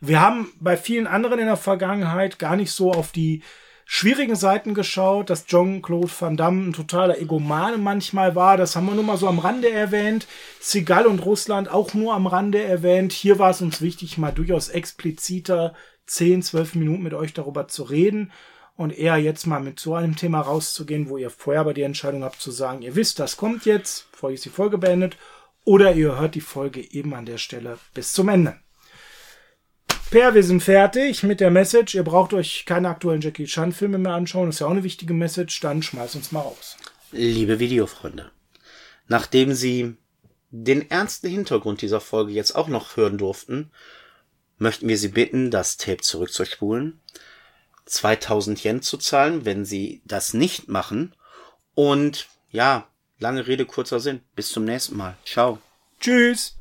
Wir 0.00 0.20
haben 0.20 0.52
bei 0.58 0.78
vielen 0.78 1.06
anderen 1.06 1.38
in 1.38 1.46
der 1.46 1.58
Vergangenheit 1.58 2.38
gar 2.38 2.56
nicht 2.56 2.72
so 2.72 2.92
auf 2.92 3.12
die 3.12 3.42
schwierigen 3.84 4.36
Seiten 4.36 4.74
geschaut, 4.74 5.30
dass 5.30 5.46
Jean-Claude 5.46 6.10
Van 6.18 6.36
Damme 6.36 6.68
ein 6.68 6.72
totaler 6.72 7.18
Egomane 7.18 7.78
manchmal 7.78 8.34
war. 8.34 8.56
Das 8.56 8.76
haben 8.76 8.86
wir 8.86 8.94
nur 8.94 9.04
mal 9.04 9.16
so 9.16 9.28
am 9.28 9.38
Rande 9.38 9.70
erwähnt. 9.70 10.26
Seagal 10.60 11.06
und 11.06 11.24
Russland 11.24 11.68
auch 11.68 11.94
nur 11.94 12.14
am 12.14 12.26
Rande 12.26 12.62
erwähnt. 12.62 13.12
Hier 13.12 13.38
war 13.38 13.50
es 13.50 13.60
uns 13.60 13.80
wichtig, 13.80 14.18
mal 14.18 14.32
durchaus 14.32 14.68
expliziter 14.68 15.74
10, 16.06 16.42
12 16.42 16.74
Minuten 16.74 17.02
mit 17.02 17.14
euch 17.14 17.32
darüber 17.34 17.68
zu 17.68 17.82
reden 17.82 18.32
und 18.76 18.96
eher 18.96 19.16
jetzt 19.16 19.46
mal 19.46 19.60
mit 19.60 19.78
so 19.78 19.94
einem 19.94 20.16
Thema 20.16 20.40
rauszugehen, 20.40 21.08
wo 21.08 21.16
ihr 21.16 21.30
vorher 21.30 21.60
aber 21.60 21.74
die 21.74 21.82
Entscheidung 21.82 22.24
habt 22.24 22.40
zu 22.40 22.50
sagen, 22.50 22.82
ihr 22.82 22.96
wisst, 22.96 23.18
das 23.18 23.36
kommt 23.36 23.66
jetzt, 23.66 24.10
bevor 24.12 24.30
ich 24.30 24.40
die 24.40 24.48
Folge 24.48 24.78
beendet, 24.78 25.16
oder 25.64 25.94
ihr 25.94 26.18
hört 26.18 26.34
die 26.34 26.40
Folge 26.40 26.80
eben 26.92 27.14
an 27.14 27.24
der 27.24 27.38
Stelle 27.38 27.78
bis 27.94 28.12
zum 28.12 28.28
Ende. 28.28 28.63
Per, 30.14 30.32
wir 30.32 30.44
sind 30.44 30.62
fertig 30.62 31.24
mit 31.24 31.40
der 31.40 31.50
Message. 31.50 31.96
Ihr 31.96 32.04
braucht 32.04 32.34
euch 32.34 32.66
keine 32.66 32.88
aktuellen 32.88 33.20
Jackie 33.20 33.46
Chan 33.46 33.72
Filme 33.72 33.98
mehr 33.98 34.12
anschauen. 34.12 34.46
Das 34.46 34.54
ist 34.54 34.60
ja 34.60 34.68
auch 34.68 34.70
eine 34.70 34.84
wichtige 34.84 35.12
Message. 35.12 35.58
Dann 35.58 35.82
schmeiß 35.82 36.14
uns 36.14 36.30
mal 36.30 36.42
raus. 36.42 36.76
Liebe 37.10 37.58
Videofreunde, 37.58 38.30
nachdem 39.08 39.54
Sie 39.54 39.96
den 40.52 40.88
ernsten 40.88 41.30
Hintergrund 41.30 41.82
dieser 41.82 42.00
Folge 42.00 42.30
jetzt 42.30 42.52
auch 42.52 42.68
noch 42.68 42.96
hören 42.96 43.18
durften, 43.18 43.72
möchten 44.56 44.86
wir 44.86 44.98
Sie 44.98 45.08
bitten, 45.08 45.50
das 45.50 45.78
Tape 45.78 46.02
zurückzuspulen, 46.02 47.00
2000 47.86 48.62
Yen 48.62 48.82
zu 48.82 48.98
zahlen, 48.98 49.44
wenn 49.44 49.64
Sie 49.64 50.00
das 50.04 50.32
nicht 50.32 50.68
machen. 50.68 51.12
Und 51.74 52.28
ja, 52.52 52.86
lange 53.18 53.48
Rede, 53.48 53.66
kurzer 53.66 53.98
Sinn. 53.98 54.20
Bis 54.36 54.50
zum 54.50 54.64
nächsten 54.64 54.96
Mal. 54.96 55.16
Ciao. 55.24 55.58
Tschüss. 55.98 56.54